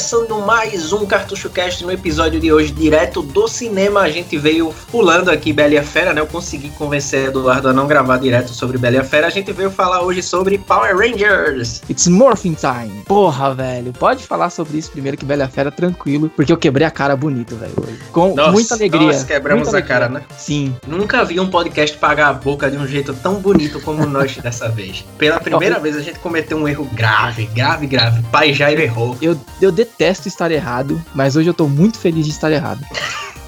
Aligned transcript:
começando 0.00 0.40
mais 0.40 0.94
um 0.94 1.04
Cartucho 1.04 1.50
Cast 1.50 1.84
no 1.84 1.92
episódio 1.92 2.40
de 2.40 2.50
hoje, 2.50 2.72
direto 2.72 3.20
do 3.20 3.46
cinema. 3.46 4.00
A 4.00 4.08
gente 4.08 4.38
veio 4.38 4.74
pulando 4.90 5.28
aqui 5.28 5.52
Bela 5.52 5.74
e 5.74 5.78
a 5.78 5.82
Fera, 5.82 6.14
né? 6.14 6.22
Eu 6.22 6.26
consegui 6.26 6.70
convencer 6.70 7.28
Eduardo 7.28 7.68
a 7.68 7.72
não 7.74 7.86
gravar 7.86 8.16
direto 8.16 8.48
sobre 8.48 8.78
Bela 8.78 8.96
e 8.96 8.98
a 8.98 9.04
Fera. 9.04 9.26
A 9.26 9.30
gente 9.30 9.52
veio 9.52 9.70
falar 9.70 10.00
hoje 10.00 10.22
sobre 10.22 10.56
Power 10.56 10.96
Rangers. 10.96 11.82
It's 11.90 12.08
Morphin 12.08 12.54
Time. 12.54 13.02
Porra, 13.04 13.54
velho. 13.54 13.92
Pode 13.92 14.24
falar 14.24 14.48
sobre 14.48 14.78
isso 14.78 14.90
primeiro 14.90 15.18
que 15.18 15.24
Bela 15.24 15.42
e 15.42 15.44
a 15.44 15.48
Fera 15.48 15.70
tranquilo, 15.70 16.30
porque 16.34 16.50
eu 16.50 16.56
quebrei 16.56 16.86
a 16.86 16.90
cara 16.90 17.14
bonito, 17.14 17.54
velho. 17.56 17.74
Com 18.10 18.34
nossa, 18.34 18.52
muita 18.52 18.74
alegria. 18.76 19.08
Nós 19.08 19.24
quebramos 19.24 19.64
muita 19.64 19.78
a 19.80 19.82
cara, 19.82 20.08
né? 20.08 20.22
Sim. 20.38 20.74
Nunca 20.86 21.26
vi 21.26 21.38
um 21.38 21.50
podcast 21.50 21.98
pagar 21.98 22.28
a 22.28 22.32
boca 22.32 22.70
de 22.70 22.78
um 22.78 22.86
jeito 22.86 23.12
tão 23.12 23.34
bonito 23.34 23.78
como 23.82 24.06
nós 24.06 24.34
dessa 24.42 24.66
vez. 24.66 25.04
Pela 25.18 25.38
primeira 25.38 25.78
vez 25.78 25.94
a 25.94 26.00
gente 26.00 26.18
cometeu 26.20 26.56
um 26.56 26.66
erro 26.66 26.88
grave, 26.94 27.44
grave, 27.54 27.86
grave. 27.86 28.22
Pai 28.32 28.54
Jairo 28.54 28.80
errou. 28.80 29.14
Eu, 29.20 29.38
eu 29.60 29.70
detesto 29.90 30.28
estar 30.28 30.50
errado, 30.50 31.02
mas 31.14 31.36
hoje 31.36 31.50
eu 31.50 31.54
tô 31.54 31.66
muito 31.66 31.98
feliz 31.98 32.24
de 32.24 32.30
estar 32.30 32.50
errado. 32.50 32.84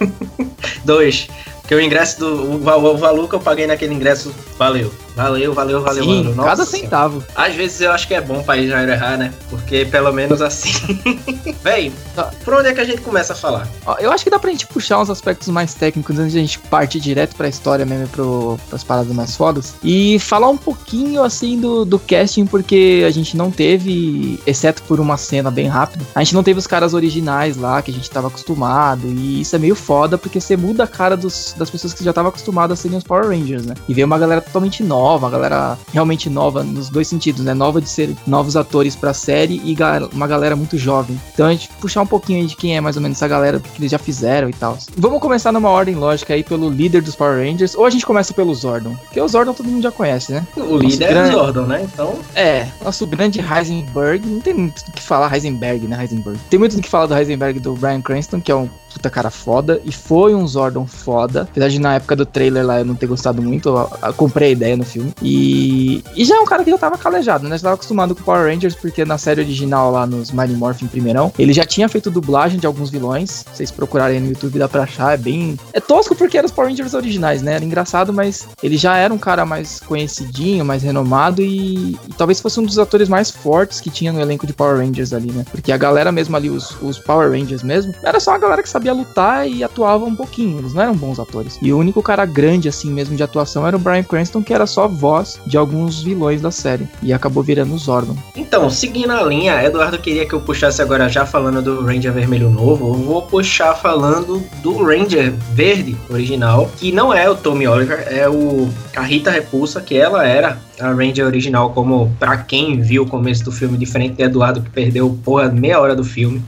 Dois. 0.84 1.28
Porque 1.60 1.74
o 1.74 1.80
ingresso 1.80 2.18
do. 2.20 2.26
O, 2.26 2.92
o, 2.92 2.96
valor 2.98 3.28
que 3.28 3.34
eu 3.34 3.40
paguei 3.40 3.66
naquele 3.66 3.94
ingresso 3.94 4.34
valeu. 4.58 4.92
Valeu, 5.14 5.52
valeu, 5.52 5.82
valeu, 5.82 6.04
Sim, 6.04 6.22
valeu. 6.22 6.34
Nossa 6.34 6.48
cada 6.48 6.64
centavo. 6.66 7.24
Às 7.34 7.54
vezes 7.54 7.80
eu 7.80 7.92
acho 7.92 8.08
que 8.08 8.14
é 8.14 8.20
bom 8.20 8.42
pra 8.42 8.60
já 8.62 8.82
errar, 8.82 9.16
né? 9.18 9.32
Porque 9.50 9.84
pelo 9.84 10.12
menos 10.12 10.40
assim. 10.40 10.72
Véi, 11.62 11.92
tá. 12.14 12.30
por 12.44 12.54
onde 12.54 12.68
é 12.68 12.74
que 12.74 12.80
a 12.80 12.84
gente 12.84 13.00
começa 13.02 13.32
a 13.32 13.36
falar? 13.36 13.68
Eu 13.98 14.10
acho 14.10 14.24
que 14.24 14.30
dá 14.30 14.38
pra 14.38 14.50
gente 14.50 14.66
puxar 14.66 15.00
uns 15.00 15.10
aspectos 15.10 15.48
mais 15.48 15.74
técnicos 15.74 16.18
antes 16.18 16.32
de 16.32 16.38
a 16.38 16.40
gente 16.40 16.58
partir 16.58 17.00
direto 17.00 17.36
pra 17.36 17.48
história 17.48 17.84
mesmo, 17.84 18.08
pro, 18.08 18.58
pras 18.68 18.82
paradas 18.82 19.12
mais 19.12 19.36
fodas. 19.36 19.74
E 19.82 20.18
falar 20.18 20.48
um 20.48 20.56
pouquinho 20.56 21.22
assim 21.22 21.60
do, 21.60 21.84
do 21.84 21.98
casting, 21.98 22.46
porque 22.46 23.04
a 23.06 23.10
gente 23.10 23.36
não 23.36 23.50
teve, 23.50 24.40
exceto 24.46 24.82
por 24.84 24.98
uma 24.98 25.16
cena 25.16 25.50
bem 25.50 25.68
rápida, 25.68 26.04
a 26.14 26.22
gente 26.22 26.34
não 26.34 26.42
teve 26.42 26.58
os 26.58 26.66
caras 26.66 26.94
originais 26.94 27.56
lá 27.56 27.82
que 27.82 27.90
a 27.90 27.94
gente 27.94 28.10
tava 28.10 28.28
acostumado. 28.28 29.06
E 29.06 29.42
isso 29.42 29.54
é 29.54 29.58
meio 29.58 29.74
foda, 29.74 30.16
porque 30.16 30.40
você 30.40 30.56
muda 30.56 30.84
a 30.84 30.86
cara 30.86 31.16
dos, 31.16 31.54
das 31.56 31.68
pessoas 31.68 31.92
que 31.92 32.02
já 32.02 32.10
estavam 32.10 32.30
acostumadas 32.30 32.78
a 32.78 32.82
serem 32.82 32.96
os 32.96 33.04
Power 33.04 33.28
Rangers, 33.28 33.66
né? 33.66 33.74
E 33.88 33.94
veio 33.94 34.06
uma 34.06 34.18
galera 34.18 34.40
totalmente 34.40 34.82
nova 34.82 35.01
nova, 35.02 35.26
uma 35.26 35.30
galera 35.30 35.76
realmente 35.92 36.30
nova 36.30 36.62
nos 36.62 36.88
dois 36.88 37.08
sentidos, 37.08 37.44
né? 37.44 37.52
Nova 37.52 37.80
de 37.80 37.88
ser 37.88 38.14
novos 38.24 38.56
atores 38.56 38.94
pra 38.94 39.12
série 39.12 39.60
e 39.64 39.76
uma 40.12 40.28
galera 40.28 40.54
muito 40.54 40.78
jovem. 40.78 41.20
Então 41.34 41.46
a 41.46 41.50
gente 41.50 41.68
puxar 41.80 42.02
um 42.02 42.06
pouquinho 42.06 42.46
de 42.46 42.54
quem 42.54 42.76
é 42.76 42.80
mais 42.80 42.96
ou 42.96 43.02
menos 43.02 43.18
essa 43.18 43.26
galera, 43.26 43.56
o 43.56 43.60
que 43.60 43.80
eles 43.80 43.90
já 43.90 43.98
fizeram 43.98 44.48
e 44.48 44.52
tal. 44.52 44.78
Vamos 44.96 45.20
começar 45.20 45.50
numa 45.50 45.68
ordem 45.68 45.96
lógica 45.96 46.34
aí 46.34 46.44
pelo 46.44 46.70
líder 46.70 47.02
dos 47.02 47.16
Power 47.16 47.44
Rangers, 47.44 47.74
ou 47.74 47.84
a 47.84 47.90
gente 47.90 48.06
começa 48.06 48.32
pelo 48.32 48.54
Zordon, 48.54 48.94
porque 48.94 49.20
o 49.20 49.26
Zordon 49.26 49.52
todo 49.52 49.66
mundo 49.66 49.82
já 49.82 49.90
conhece, 49.90 50.32
né? 50.32 50.46
O 50.56 50.60
nosso 50.60 50.78
líder 50.78 51.08
grande... 51.08 51.30
é 51.30 51.36
o 51.36 51.38
Zordon, 51.40 51.62
né? 51.62 51.82
Então. 51.92 52.14
É, 52.34 52.68
nosso 52.84 53.06
grande 53.06 53.40
Heisenberg, 53.40 54.26
não 54.26 54.40
tem 54.40 54.54
muito 54.54 54.78
o 54.78 54.92
que 54.92 55.02
falar 55.02 55.32
Heisenberg, 55.34 55.88
né? 55.88 56.00
Heisenberg. 56.00 56.38
Tem 56.48 56.58
muito 56.58 56.78
o 56.78 56.80
que 56.80 56.88
falar 56.88 57.06
do 57.06 57.16
Heisenberg 57.16 57.58
do 57.58 57.74
Brian 57.74 58.00
Cranston, 58.00 58.40
que 58.40 58.52
é 58.52 58.54
um 58.54 58.68
puta 58.92 59.10
cara 59.10 59.30
foda. 59.30 59.80
E 59.84 59.92
foi 59.92 60.34
um 60.34 60.46
Zordon 60.46 60.86
foda. 60.86 61.42
Apesar 61.42 61.68
de 61.68 61.78
na 61.78 61.94
época 61.94 62.16
do 62.16 62.26
trailer 62.26 62.64
lá 62.64 62.78
eu 62.80 62.84
não 62.84 62.94
ter 62.94 63.06
gostado 63.06 63.42
muito, 63.42 63.68
eu, 63.68 63.90
eu 64.02 64.14
comprei 64.14 64.48
a 64.48 64.52
ideia 64.52 64.76
no 64.76 64.84
filme. 64.84 65.12
E, 65.22 66.04
e 66.14 66.24
já 66.24 66.36
é 66.36 66.40
um 66.40 66.44
cara 66.44 66.64
que 66.64 66.70
já 66.70 66.78
tava 66.78 66.98
calejado, 66.98 67.48
né? 67.48 67.56
Já 67.56 67.64
tava 67.64 67.74
acostumado 67.74 68.14
com 68.14 68.22
Power 68.22 68.52
Rangers, 68.52 68.74
porque 68.74 69.04
na 69.04 69.18
série 69.18 69.40
original 69.40 69.90
lá 69.90 70.06
nos 70.06 70.30
Mighty 70.30 70.54
Morphin 70.54 70.86
primeirão, 70.86 71.32
ele 71.38 71.52
já 71.52 71.64
tinha 71.64 71.88
feito 71.88 72.10
dublagem 72.10 72.58
de 72.58 72.66
alguns 72.66 72.90
vilões. 72.90 73.44
Vocês 73.52 73.70
procurarem 73.70 74.20
no 74.20 74.28
YouTube 74.28 74.58
dá 74.58 74.68
pra 74.68 74.82
achar. 74.82 75.14
É 75.14 75.16
bem. 75.16 75.58
É 75.72 75.80
tosco 75.80 76.14
porque 76.14 76.36
eram 76.36 76.46
os 76.46 76.52
Power 76.52 76.70
Rangers 76.70 76.94
originais, 76.94 77.42
né? 77.42 77.54
Era 77.54 77.64
engraçado, 77.64 78.12
mas 78.12 78.46
ele 78.62 78.76
já 78.76 78.96
era 78.96 79.12
um 79.12 79.18
cara 79.18 79.44
mais 79.44 79.80
conhecidinho, 79.80 80.64
mais 80.64 80.82
renomado 80.82 81.42
e, 81.42 81.98
e 82.08 82.12
talvez 82.16 82.40
fosse 82.40 82.60
um 82.60 82.64
dos 82.64 82.78
atores 82.78 83.08
mais 83.08 83.30
fortes 83.30 83.80
que 83.80 83.90
tinha 83.90 84.12
no 84.12 84.20
elenco 84.20 84.46
de 84.46 84.52
Power 84.52 84.78
Rangers 84.78 85.12
ali, 85.12 85.30
né? 85.30 85.44
Porque 85.50 85.72
a 85.72 85.76
galera 85.76 86.10
mesmo 86.12 86.36
ali, 86.36 86.50
os, 86.50 86.76
os 86.82 86.98
Power 86.98 87.30
Rangers 87.30 87.62
mesmo, 87.62 87.94
era 88.02 88.20
só 88.20 88.34
a 88.34 88.38
galera 88.38 88.62
que 88.62 88.68
sabia 88.68 88.81
sabia 88.82 88.92
lutar 88.92 89.48
e 89.48 89.62
atuava 89.62 90.04
um 90.04 90.14
pouquinho. 90.14 90.58
Eles 90.58 90.74
não 90.74 90.82
eram 90.82 90.94
bons 90.94 91.20
atores. 91.20 91.56
E 91.62 91.72
o 91.72 91.78
único 91.78 92.02
cara 92.02 92.26
grande, 92.26 92.68
assim 92.68 92.90
mesmo, 92.90 93.16
de 93.16 93.22
atuação 93.22 93.66
era 93.66 93.76
o 93.76 93.78
Brian 93.78 94.02
Cranston, 94.02 94.42
que 94.42 94.52
era 94.52 94.66
só 94.66 94.88
voz 94.88 95.40
de 95.46 95.56
alguns 95.56 96.02
vilões 96.02 96.42
da 96.42 96.50
série. 96.50 96.88
E 97.00 97.12
acabou 97.12 97.42
virando 97.42 97.74
o 97.74 97.78
Zordon. 97.78 98.16
Então, 98.34 98.68
seguindo 98.68 99.12
a 99.12 99.22
linha, 99.22 99.62
Eduardo 99.62 99.98
queria 99.98 100.26
que 100.26 100.34
eu 100.34 100.40
puxasse 100.40 100.82
agora 100.82 101.08
já 101.08 101.24
falando 101.24 101.62
do 101.62 101.84
Ranger 101.84 102.12
Vermelho 102.12 102.50
Novo. 102.50 102.88
Eu 102.88 102.94
vou 102.94 103.22
puxar 103.22 103.74
falando 103.74 104.42
do 104.62 104.82
Ranger 104.82 105.32
Verde 105.52 105.96
original, 106.10 106.68
que 106.76 106.90
não 106.90 107.14
é 107.14 107.30
o 107.30 107.36
Tommy 107.36 107.68
Oliver, 107.68 108.04
é 108.10 108.28
o 108.28 108.68
a 108.96 109.02
Rita 109.02 109.30
Repulsa, 109.30 109.80
que 109.80 109.96
ela 109.96 110.26
era 110.26 110.58
a 110.82 110.92
Ranger 110.92 111.26
original, 111.26 111.70
como 111.70 112.14
para 112.18 112.38
quem 112.38 112.80
viu 112.80 113.04
o 113.04 113.06
começo 113.06 113.44
do 113.44 113.52
filme, 113.52 113.78
diferente 113.78 114.16
de 114.16 114.22
Eduardo, 114.22 114.62
que 114.62 114.70
perdeu 114.70 115.18
porra 115.24 115.48
meia 115.48 115.80
hora 115.80 115.94
do 115.94 116.04
filme. 116.04 116.42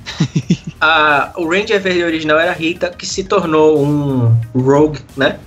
a, 0.81 1.33
o 1.39 1.49
Ranger 1.49 1.81
Verde 1.81 2.03
original 2.03 2.39
era 2.39 2.51
a 2.51 2.55
Rita, 2.55 2.91
que 2.91 3.07
se 3.07 3.25
tornou 3.25 3.85
um 3.85 4.37
rogue, 4.55 5.01
né? 5.17 5.39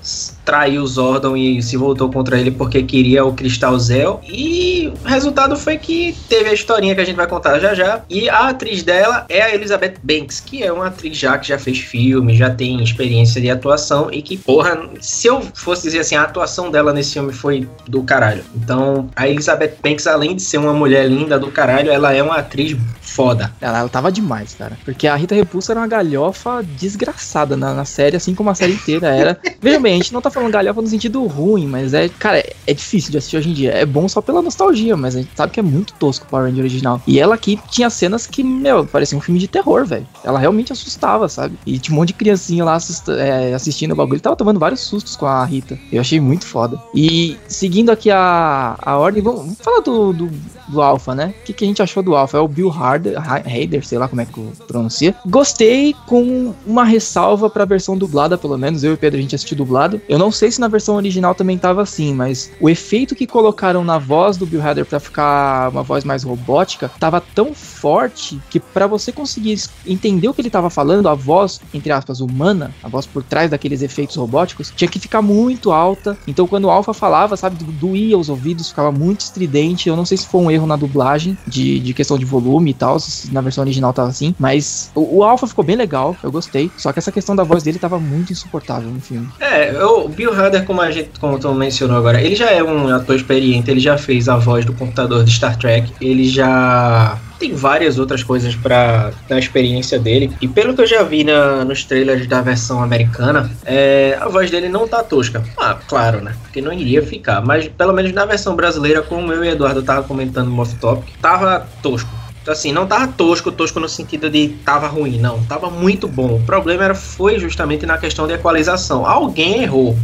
Traiu 0.48 0.82
o 0.82 0.88
Zordon 0.88 1.36
e 1.36 1.62
se 1.62 1.76
voltou 1.76 2.10
contra 2.10 2.40
ele 2.40 2.52
porque 2.52 2.82
queria 2.82 3.26
o 3.26 3.34
Cristal 3.34 3.78
Zel. 3.78 4.22
E 4.24 4.94
o 5.04 5.08
resultado 5.08 5.58
foi 5.58 5.78
que 5.78 6.16
teve 6.30 6.50
a 6.50 6.54
historinha 6.54 6.96
que 6.96 7.02
a 7.02 7.06
gente 7.06 7.18
vai 7.18 7.28
contar 7.28 7.60
já 7.60 7.76
já. 7.76 8.02
E 8.10 8.30
a 8.30 8.48
atriz 8.48 8.82
dela 8.82 9.26
é 9.28 9.42
a 9.42 9.54
Elizabeth 9.54 9.96
Banks, 10.02 10.40
que 10.40 10.64
é 10.64 10.72
uma 10.72 10.88
atriz 10.88 11.18
já 11.18 11.38
que 11.38 11.50
já 11.50 11.60
fez 11.60 11.80
filme, 11.80 12.34
já 12.34 12.50
tem 12.50 12.82
experiência 12.82 13.42
de 13.42 13.50
atuação 13.50 14.08
e 14.10 14.22
que, 14.22 14.38
porra, 14.38 14.90
se 15.02 15.28
eu 15.28 15.42
fosse 15.54 15.84
dizer 15.84 16.00
assim, 16.00 16.16
a 16.16 16.22
atuação 16.22 16.72
dela 16.72 16.94
nesse 16.94 17.14
filme 17.14 17.34
foi 17.34 17.68
do 17.86 18.02
caralho. 18.04 18.46
Então, 18.56 19.10
a 19.18 19.28
Elizabeth 19.28 19.74
Banks, 19.84 20.08
além 20.08 20.34
de 20.34 20.42
ser 20.42 20.60
uma 20.60 20.72
mulher 20.72 21.10
linda 21.10 21.38
do 21.38 21.52
caralho, 21.52 21.92
ela 21.92 22.14
é 22.14 22.24
uma 22.24 22.38
atriz 22.38 22.78
foda. 23.02 23.52
Ela, 23.60 23.80
ela 23.80 23.90
tava 23.90 24.12
demais, 24.12 24.54
cara. 24.54 24.78
Porque 24.86 25.08
a 25.08 25.16
Rita 25.16 25.36
Repulsa 25.36 25.74
era 25.74 25.80
uma 25.80 25.88
galhofa 25.88 26.64
desgraçada 26.64 27.58
na, 27.58 27.74
na 27.74 27.84
série, 27.84 28.16
assim 28.16 28.36
como 28.36 28.50
a 28.50 28.56
série 28.56 28.74
inteira 28.74 29.08
era. 29.08 29.40
Veja 29.60 29.80
bem, 29.80 29.94
a 29.94 29.98
gente 29.98 30.14
não 30.14 30.22
tá 30.22 30.30
falando 30.38 30.54
galhofa 30.54 30.82
no 30.82 30.88
sentido 30.88 31.26
ruim, 31.26 31.66
mas 31.66 31.94
é, 31.96 32.08
cara, 32.08 32.38
é, 32.68 32.74
difícil 32.74 33.12
de 33.12 33.18
assistir 33.18 33.38
hoje 33.38 33.50
em 33.50 33.54
dia. 33.54 33.72
É 33.72 33.86
bom 33.86 34.08
só 34.08 34.22
pela 34.22 34.42
nostalgia, 34.42 34.96
mas 34.96 35.16
a 35.16 35.20
gente 35.20 35.32
sabe 35.36 35.52
que 35.52 35.60
é 35.60 35.64
muito 35.64 35.94
tosco 35.96 36.26
o 36.26 36.30
Power 36.30 36.46
Ranger 36.46 36.64
original. 36.64 37.02
E 37.08 37.20
ela 37.20 37.34
aqui 37.34 37.60
tinha 37.70 37.90
cenas 37.90 38.28
que, 38.28 38.44
meu, 38.44 38.86
parecia 38.86 39.18
um 39.18 39.22
filme 39.22 39.40
de 39.40 39.48
terror, 39.48 39.86
velho. 39.86 40.08
Ela 40.24 40.38
realmente 40.38 40.72
assustava, 40.72 41.28
sabe? 41.28 41.58
E 41.66 41.80
tinha 41.80 41.96
um 41.96 42.00
monte 42.00 42.10
de 42.10 42.14
criancinha 42.14 42.64
lá 42.64 42.78
é, 43.18 43.54
assistindo 43.54 43.94
o 43.94 43.96
bagulho. 43.96 44.22
Tava 44.22 44.36
tomando 44.36 44.60
vários 44.60 44.82
sustos 44.82 45.16
com 45.16 45.26
a 45.26 45.44
Rita. 45.44 45.78
Eu 45.92 46.02
achei 46.02 46.20
muito 46.20 46.46
foda. 46.46 46.80
E 46.94 47.36
seguindo 47.48 47.90
aqui 47.90 48.12
a, 48.12 48.76
a 48.80 48.98
ordem, 48.98 49.24
vamos, 49.24 49.42
vamos 49.42 49.58
falar 49.60 49.80
do, 49.80 50.14
do, 50.14 50.32
do 50.68 50.82
Alpha, 50.82 51.16
né? 51.16 51.34
O 51.42 51.44
que, 51.46 51.54
que 51.54 51.64
a 51.64 51.68
gente 51.68 51.82
achou 51.82 52.04
do 52.04 52.16
Alpha? 52.16 52.38
É 52.38 52.42
o 52.42 52.48
Bill 52.48 52.70
Harder, 52.70 53.16
Hader, 53.18 53.86
sei 53.86 53.98
lá 53.98 54.08
como 54.08 54.22
é 54.22 54.26
que 54.26 54.34
pronuncia. 54.68 55.16
Gostei 55.26 55.96
com 56.06 56.54
uma 56.66 56.84
ressalva 56.84 57.50
pra 57.50 57.66
versão 57.66 57.98
dublada, 57.98 58.38
pelo 58.38 58.58
menos. 58.58 58.84
Eu 58.84 58.92
e 58.92 58.94
o 58.96 58.98
Pedro 58.98 59.20
a 59.20 59.22
gente 59.22 59.36
assistiu 59.36 59.58
dublado. 59.58 60.02
Eu 60.08 60.18
não 60.18 60.32
sei 60.32 60.52
se 60.52 60.60
na 60.60 60.68
versão 60.68 60.96
original 60.96 61.34
também 61.36 61.58
tava 61.58 61.82
assim, 61.82 62.14
mas 62.14 62.52
o 62.60 62.70
efeito 62.70 63.16
que 63.16 63.28
colocaram 63.28 63.84
na 63.84 63.98
voz 63.98 64.38
do 64.38 64.46
Bill 64.46 64.62
Hader 64.62 64.86
para 64.86 65.00
ficar 65.00 65.70
uma 65.70 65.84
voz 65.84 66.04
mais 66.04 66.24
robótica 66.24 66.92
tava 67.00 67.22
tão 67.22 67.54
forte 67.54 68.40
que 68.50 68.60
para 68.60 68.88
você 68.88 69.12
conseguir 69.12 69.62
entender 69.86 70.28
o 70.28 70.34
que 70.34 70.42
ele 70.42 70.50
tava 70.50 70.70
falando, 70.70 71.10
a 71.10 71.14
voz, 71.14 71.62
entre 71.74 71.92
aspas, 71.92 72.20
humana, 72.20 72.74
a 72.84 72.88
voz 72.88 73.06
por 73.06 73.24
trás 73.24 73.50
daqueles 73.52 73.82
efeitos 73.82 74.16
robóticos, 74.16 74.72
tinha 74.76 74.90
que 74.90 75.00
ficar 75.00 75.22
muito 75.22 75.72
alta. 75.72 76.18
Então 76.28 76.48
quando 76.48 76.66
o 76.66 76.70
Alpha 76.70 76.94
falava, 76.94 77.38
sabe, 77.38 77.64
doía 77.64 78.18
os 78.18 78.30
ouvidos, 78.30 78.70
ficava 78.70 78.92
muito 78.92 79.22
estridente. 79.22 79.90
Eu 79.90 79.96
não 79.96 80.06
sei 80.06 80.18
se 80.18 80.28
foi 80.28 80.42
um 80.42 80.52
erro 80.58 80.68
na 80.68 80.76
dublagem 80.76 81.38
de, 81.48 81.80
de 81.80 81.94
questão 81.94 82.18
de 82.18 82.26
volume 82.26 82.72
e 82.72 82.74
tal, 82.74 82.98
na 83.32 83.42
versão 83.42 83.64
original 83.64 83.94
tava 83.94 84.10
assim, 84.10 84.36
mas 84.38 84.92
o, 84.94 85.18
o 85.18 85.24
Alpha 85.24 85.48
ficou 85.48 85.64
bem 85.64 85.76
legal, 85.76 86.16
eu 86.22 86.32
gostei. 86.32 86.70
Só 86.78 86.92
que 86.92 87.00
essa 87.00 87.12
questão 87.12 87.36
da 87.36 87.44
voz 87.44 87.64
dele 87.64 87.80
tava 87.80 88.00
muito 88.00 88.32
insuportável 88.32 88.90
no 88.90 89.00
filme. 89.00 89.28
É, 89.40 89.84
o 89.84 90.08
Bill 90.10 90.34
Hader, 90.34 90.66
como 90.66 90.82
a 90.82 90.92
gente, 90.92 91.12
como 91.20 91.40
tu 91.40 91.54
mencionou 91.54 91.98
agora, 91.98 92.22
ele 92.22 92.36
já 92.36 92.52
é 92.52 92.64
um 92.64 92.94
ator 92.94 93.16
experiente, 93.16 93.72
ele 93.72 93.80
já 93.80 93.98
fez 93.98 94.28
a 94.28 94.38
voz 94.38 94.66
do 94.66 94.74
computador 94.74 95.24
de 95.24 95.32
Star 95.32 95.58
Trek, 95.58 95.92
ele 96.02 96.28
já 96.28 97.18
tem 97.38 97.54
várias 97.54 98.00
outras 98.00 98.24
coisas 98.24 98.56
para 98.56 99.12
da 99.28 99.38
experiência 99.38 100.00
dele. 100.00 100.32
E 100.42 100.48
pelo 100.48 100.74
que 100.74 100.82
eu 100.82 100.88
já 100.88 101.04
vi 101.04 101.24
na, 101.24 101.64
nos 101.64 101.84
trailers 101.84 102.28
da 102.28 102.42
versão 102.42 102.82
americana, 102.82 103.50
é, 103.66 104.18
a 104.20 104.28
voz 104.28 104.50
dele 104.50 104.70
não 104.70 104.88
tá 104.88 105.04
tosca. 105.04 105.44
Ah, 105.58 105.78
claro, 105.88 106.22
né? 106.22 106.36
Porque 106.44 106.62
não 106.62 106.74
iria 106.74 107.02
ficar. 107.02 107.42
Mas 107.42 107.68
pelo 107.68 107.94
menos 107.94 108.12
na 108.12 108.26
versão 108.26 108.56
brasileira, 108.56 109.02
como 109.02 109.32
eu 109.32 109.44
e 109.44 109.50
Eduardo 109.50 109.82
tava 109.84 110.04
comentando 110.04 110.50
no 110.50 110.62
off-topic, 110.62 111.14
tava 111.22 111.68
tosco. 111.82 112.10
Então, 112.42 112.54
assim, 112.54 112.72
não 112.72 112.88
tava 112.88 113.08
tosco, 113.10 113.52
tosco 113.52 113.78
no 113.78 113.90
sentido 113.90 114.30
de 114.30 114.48
tava 114.64 114.88
ruim, 114.88 115.20
não. 115.20 115.44
Tava 115.44 115.70
muito 115.70 116.08
bom. 116.08 116.36
O 116.36 116.44
problema 116.44 116.86
era, 116.86 116.96
foi 116.96 117.38
justamente 117.40 117.86
na 117.86 117.98
questão 117.98 118.26
de 118.26 118.34
equalização. 118.34 119.06
Alguém 119.06 119.64
errou 119.64 119.98